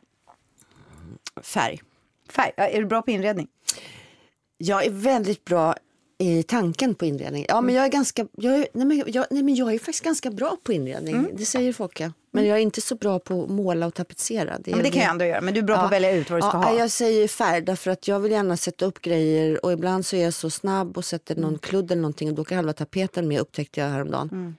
Färg. 1.42 1.80
Färg, 2.28 2.52
ja, 2.56 2.64
är 2.64 2.78
du 2.78 2.86
bra 2.86 3.02
på 3.02 3.10
inredning? 3.10 3.48
Jag 4.58 4.84
är 4.84 4.90
väldigt 4.90 5.44
bra 5.44 5.74
i 6.18 6.42
tanken 6.42 6.94
på 6.94 7.04
inredning. 7.04 7.44
Ja, 7.48 7.60
men 7.60 7.74
jag 7.74 7.84
är 7.84 7.88
ganska, 7.88 8.26
jag 8.36 8.54
är, 8.54 8.68
nej, 8.72 8.86
men 8.86 9.02
jag, 9.06 9.26
nej, 9.30 9.42
men 9.42 9.54
jag 9.54 9.74
är 9.74 9.78
faktiskt 9.78 10.04
ganska 10.04 10.30
bra 10.30 10.56
på 10.62 10.72
inredning. 10.72 11.14
Mm. 11.14 11.30
Det 11.36 11.44
säger 11.44 11.72
folk. 11.72 12.00
Ja. 12.00 12.12
Men 12.32 12.46
jag 12.46 12.58
är 12.58 12.62
inte 12.62 12.80
så 12.80 12.94
bra 12.94 13.18
på 13.18 13.42
att 13.42 13.50
måla 13.50 13.86
och 13.86 13.94
tapetsera. 13.94 14.58
Det, 14.58 14.70
är 14.70 14.74
Men 14.74 14.84
det 14.84 14.90
kan 14.90 15.02
jag 15.02 15.10
ändå 15.10 15.24
göra. 15.24 15.40
Men 15.40 15.54
du 15.54 15.60
är 15.60 15.64
bra 15.64 15.76
på 15.76 15.82
att 15.82 15.92
välja 15.92 16.12
ut 16.12 16.30
vad 16.30 16.38
du 16.38 16.42
ska 16.42 16.50
ja, 16.52 16.58
ha. 16.58 16.78
Jag 16.78 16.90
säger 16.90 17.28
färg 17.28 17.60
därför 17.60 17.90
att 17.90 18.08
jag 18.08 18.20
vill 18.20 18.32
gärna 18.32 18.56
sätta 18.56 18.84
upp 18.84 19.00
grejer 19.00 19.64
och 19.64 19.72
ibland 19.72 20.06
så 20.06 20.16
är 20.16 20.24
jag 20.24 20.34
så 20.34 20.50
snabb 20.50 20.96
och 20.96 21.04
sätter 21.04 21.36
någon 21.36 21.58
kludd 21.58 21.92
eller 21.92 22.02
någonting 22.02 22.28
och 22.28 22.34
då 22.34 22.44
kan 22.44 22.56
halva 22.56 22.72
tapeten 22.72 23.28
med 23.28 23.40
upptäckte 23.40 23.80
jag 23.80 23.88
häromdagen. 23.88 24.28
Mm. 24.32 24.56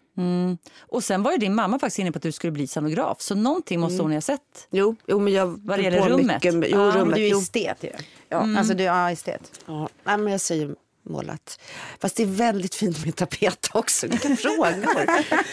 Och 0.79 1.03
sen 1.03 1.23
var 1.23 1.31
ju 1.31 1.37
din 1.37 1.55
mamma 1.55 1.79
faktiskt 1.79 1.99
inne 1.99 2.11
på 2.11 2.17
att 2.17 2.23
du 2.23 2.31
skulle 2.31 2.51
bli 2.51 2.67
scenograf. 2.67 3.21
Så 3.21 3.35
någonting 3.35 3.79
måste 3.79 3.93
Mm. 3.93 4.05
hon 4.05 4.13
ha 4.13 4.21
sett. 4.21 4.67
Jo, 4.71 4.95
jo, 5.07 5.19
men 5.19 5.33
jag 5.33 5.47
Vad 5.65 5.79
det 5.79 5.83
gäller 5.83 6.09
rummet. 6.09 6.43
Mycket, 6.43 6.53
jo, 6.71 6.77
Ja, 6.79 6.85
men 6.85 6.97
rummet. 6.97 7.15
du 7.15 7.27
är 7.27 7.37
estet 7.37 7.83
ju. 7.83 7.91
Ja. 8.29 8.57
Alltså 8.57 8.73
du 8.73 8.83
är 8.83 9.11
estet. 9.11 9.59
Ja, 9.65 9.89
nej, 10.03 10.17
men 10.17 10.31
jag 10.31 10.41
säger 10.41 10.75
målat. 11.03 11.59
Fast 12.01 12.17
det 12.17 12.23
är 12.23 12.27
väldigt 12.27 12.75
fint 12.75 13.05
med 13.05 13.15
tapet 13.15 13.69
också. 13.73 14.07
Vilka 14.07 14.35
frågor. 14.35 14.73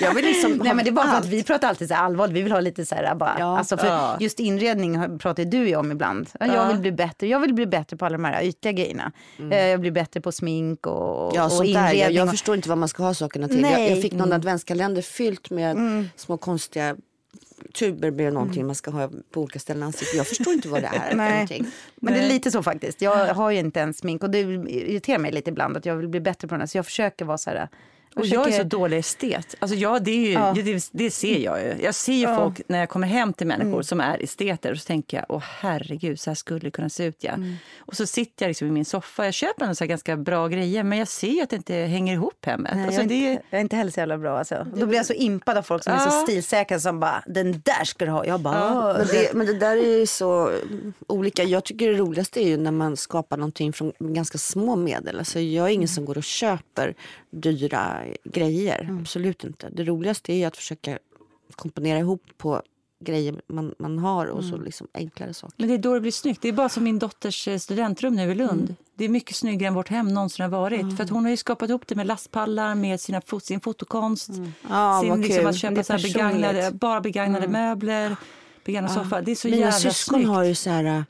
Jag 0.00 0.14
vill 0.14 0.24
liksom 0.24 0.52
Nej 0.52 0.74
men 0.74 0.84
det 0.84 0.90
är 0.90 0.92
bara 0.92 1.06
för 1.06 1.12
att 1.12 1.16
allt. 1.22 1.26
vi 1.26 1.42
pratar 1.42 1.68
alltid 1.68 1.88
så 1.88 1.94
allvarligt. 1.94 2.36
Vi 2.36 2.42
vill 2.42 2.52
ha 2.52 2.60
lite 2.60 2.86
så 2.86 2.94
här 2.94 3.14
bara. 3.14 3.36
Ja. 3.38 3.58
alltså 3.58 3.76
för 3.76 3.86
Ja. 3.86 4.16
just 4.20 4.40
inredning 4.40 5.18
pratar 5.18 5.44
du 5.44 5.68
ju 5.68 5.76
om 5.76 5.92
ibland. 5.92 6.30
Ja, 6.40 6.46
Jag 6.46 6.54
Ja. 6.56 6.68
vill 6.68 6.78
bli 6.78 6.92
bättre. 6.92 7.26
Jag 7.26 7.40
vill 7.40 7.54
bli 7.54 7.66
bättre 7.66 7.96
på 7.96 8.06
alla 8.06 8.16
de 8.16 8.24
här 8.24 8.42
ytliga 8.42 8.72
grejerna. 8.72 9.12
Eh, 9.50 9.58
Jag 9.66 9.80
blir 9.80 9.90
bättre 9.90 10.20
på 10.20 10.32
smink 10.32 10.86
och, 10.86 11.32
Ja, 11.36 11.44
och 11.58 11.64
inredning. 11.64 12.00
Jag, 12.00 12.12
jag 12.12 12.30
förstår 12.30 12.54
inte 12.56 12.68
vad 12.68 12.78
man 12.78 12.88
ska 12.88 13.02
ha 13.02 13.14
sakerna 13.14 13.48
till. 13.48 13.60
Jag, 13.62 13.90
jag 13.90 14.02
fick 14.02 14.12
någon 14.12 14.32
adventskalender 14.32 15.02
fyllt 15.02 15.50
med 15.50 15.76
små 16.16 16.36
konstiga 16.36 16.96
tuber 17.74 18.10
med 18.10 18.32
någonting 18.32 18.66
man 18.66 18.74
ska 18.74 18.90
ha 18.90 19.10
på 19.30 19.40
olika 19.40 19.58
ställen 19.58 19.82
i 19.82 19.86
ansiktet. 19.86 20.16
Jag 20.16 20.26
förstår 20.26 20.52
inte 20.52 20.68
vad 20.68 20.82
det 20.82 20.86
är. 20.86 21.14
Nej. 21.14 21.64
Men 21.96 22.14
det 22.14 22.20
är 22.20 22.28
lite 22.28 22.50
så 22.50 22.62
faktiskt. 22.62 23.02
Jag 23.02 23.34
har 23.34 23.50
ju 23.50 23.58
inte 23.58 23.80
ens 23.80 23.98
smink 23.98 24.22
och 24.22 24.30
det 24.30 24.38
irriterar 24.40 25.18
mig 25.18 25.32
lite 25.32 25.50
ibland 25.50 25.76
att 25.76 25.86
jag 25.86 25.96
vill 25.96 26.08
bli 26.08 26.20
bättre 26.20 26.48
på 26.48 26.54
den 26.54 26.60
här. 26.60 26.66
Så 26.66 26.78
jag 26.78 26.84
försöker 26.84 27.24
vara 27.24 27.38
så 27.38 27.50
här. 27.50 27.68
Och 28.16 28.26
jag 28.26 28.48
är 28.48 28.52
så 28.58 28.62
dålig 28.62 28.98
estet. 28.98 29.54
Alltså 29.58 29.76
jag, 29.76 30.04
det, 30.04 30.10
är 30.10 30.26
ju, 30.26 30.32
Ja. 30.32 30.52
det, 30.56 30.88
det 30.92 31.10
ser 31.10 31.38
jag 31.38 31.60
ju. 31.62 31.74
Jag 31.82 31.94
ser 31.94 32.12
ju 32.12 32.18
Ja. 32.22 32.36
folk 32.36 32.60
när 32.68 32.78
jag 32.78 32.88
kommer 32.88 33.06
hem 33.06 33.32
till 33.32 33.46
människor 33.46 33.68
Mm. 33.72 33.82
som 33.82 34.00
är 34.00 34.22
esteter 34.22 34.72
och 34.72 34.78
så 34.78 34.86
tänker 34.86 35.16
jag, 35.16 35.26
åh 35.28 35.42
herregud, 35.60 36.20
så 36.20 36.30
här 36.30 36.34
skulle 36.34 36.60
det 36.60 36.70
kunna 36.70 36.88
se 36.88 37.04
ut 37.04 37.16
ja. 37.20 37.32
Mm. 37.32 37.54
Och 37.78 37.96
så 37.96 38.06
sitter 38.06 38.44
jag 38.44 38.50
liksom 38.50 38.68
i 38.68 38.70
min 38.70 38.84
soffa, 38.84 39.24
jag 39.24 39.34
köper 39.34 39.64
en 39.64 39.76
så 39.76 39.84
här 39.84 39.88
ganska 39.88 40.16
bra 40.16 40.48
grejer 40.48 40.82
men 40.84 40.98
jag 40.98 41.08
ser 41.08 41.28
ju 41.28 41.40
att 41.42 41.50
det 41.50 41.56
inte 41.56 41.74
hänger 41.74 42.12
ihop 42.14 42.46
hemmet. 42.46 42.72
Nej, 42.74 42.84
alltså 42.86 43.00
jag, 43.02 43.04
är 43.04 43.08
det 43.08 43.26
är, 43.26 43.30
inte, 43.32 43.42
jag 43.50 43.58
är 43.58 43.62
inte 43.62 43.76
heller 43.76 43.90
så 43.90 44.00
jävla 44.00 44.18
bra. 44.18 44.38
Alltså. 44.38 44.66
Då 44.76 44.86
blir 44.86 44.96
jag 44.98 45.06
så 45.06 45.12
impad 45.12 45.56
av 45.58 45.62
folk 45.62 45.84
som 45.84 45.92
är 45.92 45.98
så 45.98 46.04
Ja. 46.16 46.22
stilsäkra 46.22 46.80
som 46.80 47.00
bara, 47.00 47.22
den 47.26 47.52
där 47.64 47.84
ska 47.84 48.04
du 48.04 48.10
ha. 48.10 48.24
Jag 48.26 48.40
bara, 48.40 48.92
Men 48.98 49.06
det, 49.06 49.34
men 49.34 49.46
det 49.46 49.54
där 49.58 49.76
är 49.76 49.98
ju 49.98 50.06
så 50.06 50.48
mm, 50.48 50.92
olika. 51.06 51.42
Jag 51.44 51.64
tycker 51.64 51.88
det 51.92 51.98
roligaste 51.98 52.40
är 52.44 52.48
ju 52.48 52.56
när 52.56 52.70
man 52.70 52.96
skapar 52.96 53.36
någonting 53.36 53.72
från 53.72 53.92
ganska 53.98 54.38
små 54.38 54.76
medel. 54.76 55.18
Alltså 55.18 55.40
jag 55.40 55.66
är 55.68 55.70
ingen 55.72 55.88
som 55.88 56.04
går 56.04 56.18
och 56.18 56.24
köper 56.24 56.94
dyra 57.30 57.97
grejer. 58.24 58.98
Absolut 59.00 59.44
inte. 59.44 59.68
Det 59.68 59.84
roligaste 59.84 60.32
är 60.32 60.36
ju 60.36 60.44
att 60.44 60.56
försöka 60.56 60.98
komponera 61.56 61.98
ihop 61.98 62.22
på 62.36 62.62
grejer 63.04 63.40
man, 63.46 63.74
man 63.78 63.98
har 63.98 64.26
och 64.26 64.44
så 64.44 64.56
liksom 64.56 64.88
enklare 64.94 65.34
saker. 65.34 65.54
men 65.56 65.68
det 65.68 65.74
är 65.74 65.78
då 65.78 65.94
det 65.94 66.00
blir 66.00 66.12
snyggt. 66.12 66.42
Det 66.42 66.48
är 66.48 66.52
bara 66.52 66.68
som 66.68 66.84
min 66.84 66.98
dotters 66.98 67.48
eh, 67.48 67.58
studentrum 67.58 68.16
nu 68.16 68.30
i 68.30 68.34
Lund. 68.34 68.62
Mm. 68.62 68.76
Det 68.94 69.04
är 69.04 69.08
mycket 69.08 69.36
snyggare 69.36 69.68
än 69.68 69.74
vårt 69.74 69.88
hem 69.88 70.08
någonsin 70.08 70.42
har 70.42 70.50
varit. 70.50 70.96
För 70.96 71.04
att 71.04 71.10
hon 71.10 71.24
har 71.24 71.30
ju 71.30 71.36
skapat 71.36 71.70
ihop 71.70 71.86
det 71.86 71.94
med 71.94 72.06
lastpallar, 72.06 72.74
med 72.74 73.00
sina, 73.00 73.22
sin 73.42 73.60
fotokonst. 73.60 74.30
Ja, 74.68 75.00
sin, 75.00 75.10
vad 75.10 75.20
liksom, 75.20 75.46
att 75.46 75.56
köpa 75.56 75.82
så 75.82 75.92
här 75.92 76.02
begagnade, 76.02 76.70
bara 76.72 77.00
begagnade 77.00 77.48
möbler, 77.48 78.16
begagnad 78.64 78.92
soffa. 78.92 79.20
Det 79.20 79.30
är 79.30 79.34
så 79.34 79.48
Mina 79.48 79.60
jävla 79.60 79.72
syskon 79.72 80.14
snyggt. 80.14 80.28
har 80.28 80.44
ju 80.44 80.54
så 80.54 80.70
här... 80.70 81.04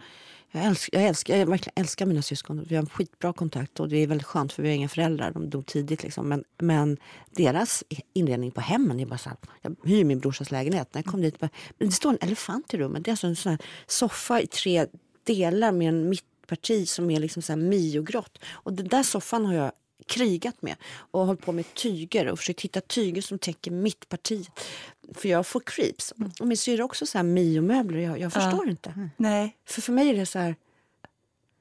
Jag 0.53 0.65
älskar, 0.65 0.99
jag, 0.99 1.09
älskar, 1.09 1.37
jag 1.37 1.47
verkligen 1.47 1.73
älskar 1.77 2.07
mina 2.07 2.23
syskon. 2.23 2.65
Vi 2.69 2.75
har 2.75 2.83
en 2.83 2.89
skitbra 2.89 3.33
kontakt 3.33 3.81
och 3.81 3.89
det 3.89 3.97
är 3.97 4.07
väldigt 4.07 4.27
skönt 4.27 4.53
för 4.53 4.63
vi 4.63 4.69
har 4.69 4.77
inga 4.77 4.89
föräldrar. 4.89 5.31
De 5.31 5.51
dog 5.51 5.67
tidigt. 5.67 6.03
Liksom. 6.03 6.29
Men, 6.29 6.45
men 6.59 6.97
deras 7.31 7.85
inredning 8.15 8.51
på 8.51 8.61
hemmen 8.61 9.01
är 9.01 9.07
bara 9.07 9.19
så 9.19 9.29
här. 9.29 9.39
Jag 9.63 9.77
hyr 9.85 10.05
min 10.05 10.19
brorsas 10.19 10.51
lägenhet. 10.51 10.95
När 10.95 11.03
jag 11.03 11.13
kom 11.13 11.23
dit 11.23 11.39
bara, 11.39 11.51
men 11.79 11.89
det 11.89 11.95
står 11.95 12.11
en 12.11 12.19
elefant 12.21 12.75
i 12.75 12.77
rummet. 12.77 13.05
Det 13.05 13.09
är 13.09 13.13
alltså 13.13 13.27
en 13.27 13.37
sån 13.37 13.51
här 13.51 13.61
soffa 13.87 14.41
i 14.41 14.47
tre 14.47 14.87
delar 15.25 15.73
med 15.73 15.89
en 15.89 16.09
mittparti 16.09 16.89
som 16.89 17.11
är 17.11 17.21
liksom 17.21 17.43
så 17.43 17.53
här 17.53 17.61
miogrått. 17.61 18.39
Och 18.49 18.73
den 18.73 18.89
där 18.89 19.03
soffan 19.03 19.47
har 19.47 19.55
jag 19.55 19.73
krigat 20.07 20.63
med 20.63 20.77
och 21.11 21.27
hållit 21.27 21.43
på 21.43 21.53
med 21.53 21.75
tyger 21.75 22.29
och 22.29 22.39
försökt 22.39 22.61
hitta 22.61 22.81
tyger 22.81 23.23
som 23.23 23.39
täcker 23.39 23.71
mittpartiet. 23.71 24.51
För 25.15 25.29
jag 25.29 25.47
får 25.47 25.61
creeps. 25.61 26.13
Och 26.41 26.47
min 26.47 26.57
syrra 26.57 26.83
har 26.83 26.85
också 26.85 27.07
så 27.07 27.19
här 27.19 27.23
miomöbler. 27.23 27.99
Jag, 27.99 28.19
jag 28.21 28.33
förstår 28.33 28.69
inte. 28.69 29.09
Nej. 29.17 29.57
För 29.67 29.81
för 29.83 29.93
mig 29.93 30.11
är 30.11 30.15
det 30.17 30.27
så 30.27 30.39
här, 30.39 30.55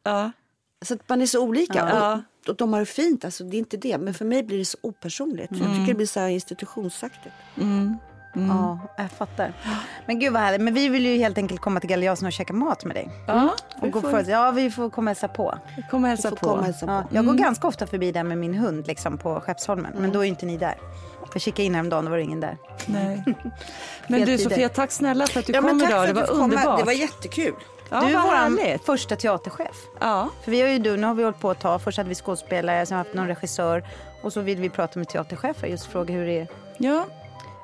Ja. 0.03 0.31
så 0.85 0.93
att 0.93 1.09
man 1.09 1.21
är 1.21 1.25
så 1.25 1.43
olika. 1.43 1.89
Ja. 1.93 2.13
Och, 2.43 2.49
och 2.49 2.55
de 2.55 2.73
har 2.73 2.79
det 2.79 2.85
fint, 2.85 3.25
alltså, 3.25 3.43
det 3.43 3.57
är 3.57 3.59
inte 3.59 3.77
det. 3.77 3.97
Men 3.97 4.13
för 4.13 4.25
mig 4.25 4.43
blir 4.43 4.57
det 4.57 4.65
så 4.65 4.77
opersonligt. 4.81 5.51
Jag 5.51 5.59
tycker 5.75 5.85
det 5.87 5.93
blir 5.93 6.05
så 6.07 6.19
här 6.19 6.27
institutionsaktigt. 6.27 7.35
Mm. 7.57 7.97
Ja, 8.49 8.79
jag 8.97 9.11
fattar. 9.11 9.53
Men 10.05 10.19
gud 10.19 10.33
vad 10.33 10.41
härligt. 10.41 10.61
Men 10.61 10.73
vi 10.73 10.89
vill 10.89 11.05
ju 11.05 11.17
helt 11.17 11.37
enkelt 11.37 11.61
komma 11.61 11.79
till 11.79 11.89
Galeasen 11.89 12.25
och 12.25 12.31
käka 12.33 12.53
mat 12.53 12.85
med 12.85 12.95
dig. 12.95 13.09
Ja, 13.27 13.55
Och 13.81 13.87
vi 13.87 13.89
gå 13.91 14.01
får 14.01 14.09
för, 14.11 14.29
ja, 14.31 14.51
vi 14.51 14.71
får 14.71 14.89
komma 14.89 15.11
och 15.11 15.17
hälsa 15.17 15.27
på. 15.27 15.57
komma 15.91 16.07
och 16.07 16.09
hälsa 16.09 16.29
Får 16.29 16.35
på. 16.35 16.45
komma 16.45 16.59
och 16.59 16.65
hälsa 16.65 16.85
på. 16.85 16.91
Ja, 16.91 17.03
jag 17.11 17.25
går 17.25 17.33
ganska 17.33 17.67
ofta 17.67 17.87
förbi 17.87 18.11
där 18.11 18.23
med 18.23 18.37
min 18.37 18.53
hund 18.53 18.87
liksom, 18.87 19.17
på 19.17 19.39
Skeppsholmen. 19.41 19.93
Men 19.99 20.11
då 20.11 20.19
är 20.19 20.23
ju 20.23 20.29
inte 20.29 20.45
ni 20.45 20.57
där. 20.57 20.75
Jag 21.33 21.41
kikade 21.41 21.63
in 21.63 21.75
häromdagen, 21.75 22.05
då 22.05 22.11
var 22.11 22.17
det 22.17 22.23
ingen 22.23 22.39
där. 22.39 22.57
Nej. 22.85 23.23
Men 24.07 24.21
du. 24.25 24.37
Sofia, 24.37 24.69
tack 24.69 24.91
snälla 24.91 25.27
för 25.27 25.39
att 25.39 25.45
du 25.45 25.53
Ja, 25.53 25.61
men 25.61 25.79
kom 25.79 25.87
idag. 25.89 26.07
Det 26.07 26.13
var 26.13 26.21
fick 26.21 26.31
komma. 26.31 26.43
underbart. 26.43 26.79
Det 26.79 26.85
var 26.85 26.93
jättekul. 26.93 27.53
ja, 27.89 28.01
du 28.01 28.07
är 28.07 28.21
vår 28.21 28.35
härligt. 28.35 28.85
första 28.85 29.15
teaterchef. 29.15 29.75
Ja. 29.99 30.29
För 30.43 30.51
vi 30.51 30.61
har 30.61 30.69
ju 30.69 30.79
du, 30.79 30.97
nu 30.97 31.07
har 31.07 31.13
vi 31.13 31.23
hållit 31.23 31.39
på 31.39 31.51
ett 31.51 31.59
tag. 31.59 31.81
Först 31.81 31.97
hade 31.97 32.09
vi 32.09 32.15
skådespelare, 32.15 32.85
sen 32.85 32.97
har 32.97 33.03
vi 33.03 33.07
haft 33.09 33.15
någon 33.15 33.27
regissör. 33.27 33.83
Och 34.21 34.33
så 34.33 34.41
vill 34.41 34.57
vi 34.61 34.69
prata 34.69 34.99
med 34.99 35.07
teaterchefer, 35.09 35.67
just 35.67 35.85
fråga 35.85 36.13
hur 36.13 36.25
det 36.25 36.39
är. 36.39 36.47
ja, 36.77 37.05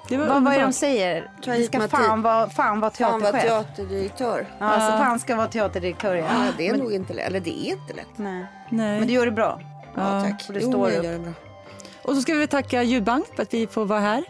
det 0.10 0.18
var 0.18 0.26
Vad, 0.26 0.44
vad 0.44 0.54
är 0.54 0.58
de 0.58 0.64
underbart. 0.64 0.76
säger? 0.76 1.32
Vi 1.46 1.66
ska 1.66 1.88
fan 1.88 2.22
vara 2.22 2.50
fan 2.50 2.80
var 2.80 2.92
Han 3.00 3.20
var 3.22 3.32
teaterchef. 3.32 3.42
teaterdirektör. 3.50 4.48
Ja, 4.60 4.66
alltså, 4.66 4.90
fan 4.98 5.20
ska 5.20 5.36
vara 5.36 5.48
teaterdirektör. 5.48 6.16
Ja. 6.16 6.26
Ja, 6.30 6.46
det 6.58 6.68
är 6.68 6.78
nog 6.78 6.94
inte 6.94 7.14
lätt. 7.14 7.28
Eller 7.28 7.40
det 7.40 7.50
är 7.68 7.72
inte 7.72 7.94
lätt. 7.94 8.08
Nej. 8.16 8.46
Nej. 8.70 9.00
Men 9.00 9.08
du 9.08 9.14
gör 9.14 9.26
det 9.26 9.32
bra. 9.32 9.60
Ja, 9.96 10.22
tack. 10.24 10.46
och 10.48 10.54
det 10.54 10.60
Jo, 10.64 10.70
står 10.72 10.92
jag 10.92 11.06
upp. 11.16 11.28
Och 12.04 12.16
så 12.16 12.22
ska 12.22 12.34
vi 12.34 12.48
tacka 12.48 12.84
Ljudbank 12.84 13.26
för 13.36 13.44
att 13.44 13.54
vi 13.54 13.68
får 13.68 13.86
vara 13.86 14.00
här. 14.00 14.24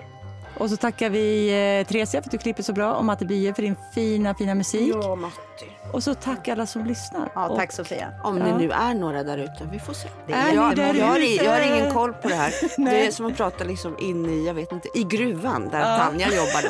Och 0.57 0.69
så 0.69 0.77
tackar 0.77 1.09
vi 1.09 1.49
eh, 1.49 1.87
Theresia 1.87 2.21
för 2.21 2.27
att 2.27 2.31
du 2.31 2.37
klipper 2.37 2.63
så 2.63 2.73
bra 2.73 2.93
och 2.93 3.05
Matte 3.05 3.25
Bie 3.25 3.53
för 3.53 3.61
din 3.61 3.75
fina, 3.95 4.35
fina 4.35 4.55
musik. 4.55 4.95
Ja, 5.03 5.15
Matti. 5.15 5.65
Och 5.93 6.03
så 6.03 6.13
tack 6.13 6.47
alla 6.47 6.65
som 6.65 6.85
lyssnar. 6.85 7.31
Ja, 7.35 7.47
och, 7.49 7.57
tack 7.57 7.71
Sofia. 7.71 8.07
Om 8.23 8.37
Ja. 8.37 8.45
det 8.45 8.57
nu 8.57 8.71
är 8.71 8.93
några 8.93 9.23
där 9.23 9.37
ute. 9.37 9.67
Vi 9.71 9.79
får 9.79 9.93
se. 9.93 10.07
Det 10.27 10.33
är 10.33 10.53
jag, 10.53 10.75
där 10.75 10.93
jag, 10.93 11.05
har, 11.05 11.19
jag 11.43 11.51
har 11.51 11.59
ingen 11.61 11.93
koll 11.93 12.13
på 12.13 12.27
det 12.27 12.35
här. 12.35 12.53
Det 12.91 13.07
är 13.07 13.11
som 13.11 13.25
att 13.25 13.37
prata 13.37 13.63
liksom 13.63 13.95
in 13.99 14.25
i, 14.25 14.45
jag 14.47 14.53
vet 14.53 14.71
inte, 14.71 14.87
i 14.93 15.03
gruvan 15.03 15.69
där 15.69 15.79
Ja. 15.79 15.97
Tanja 15.97 16.27
jobbar 16.27 16.63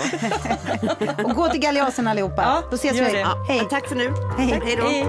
då. 1.23 1.23
Och 1.29 1.35
gå 1.35 1.49
till 1.49 1.59
Galeasen 1.61 2.07
allihopa. 2.07 2.41
Ja, 2.41 2.63
Då 2.69 2.75
ses 2.75 2.93
vi. 2.93 2.99
det. 2.99 3.27
Hej. 3.47 3.67
Tack 3.69 3.87
för 3.89 3.95
nu. 3.95 4.13
Hej. 4.37 4.61
Hej 4.65 4.75
då. 4.75 4.87
Hej. 4.87 5.05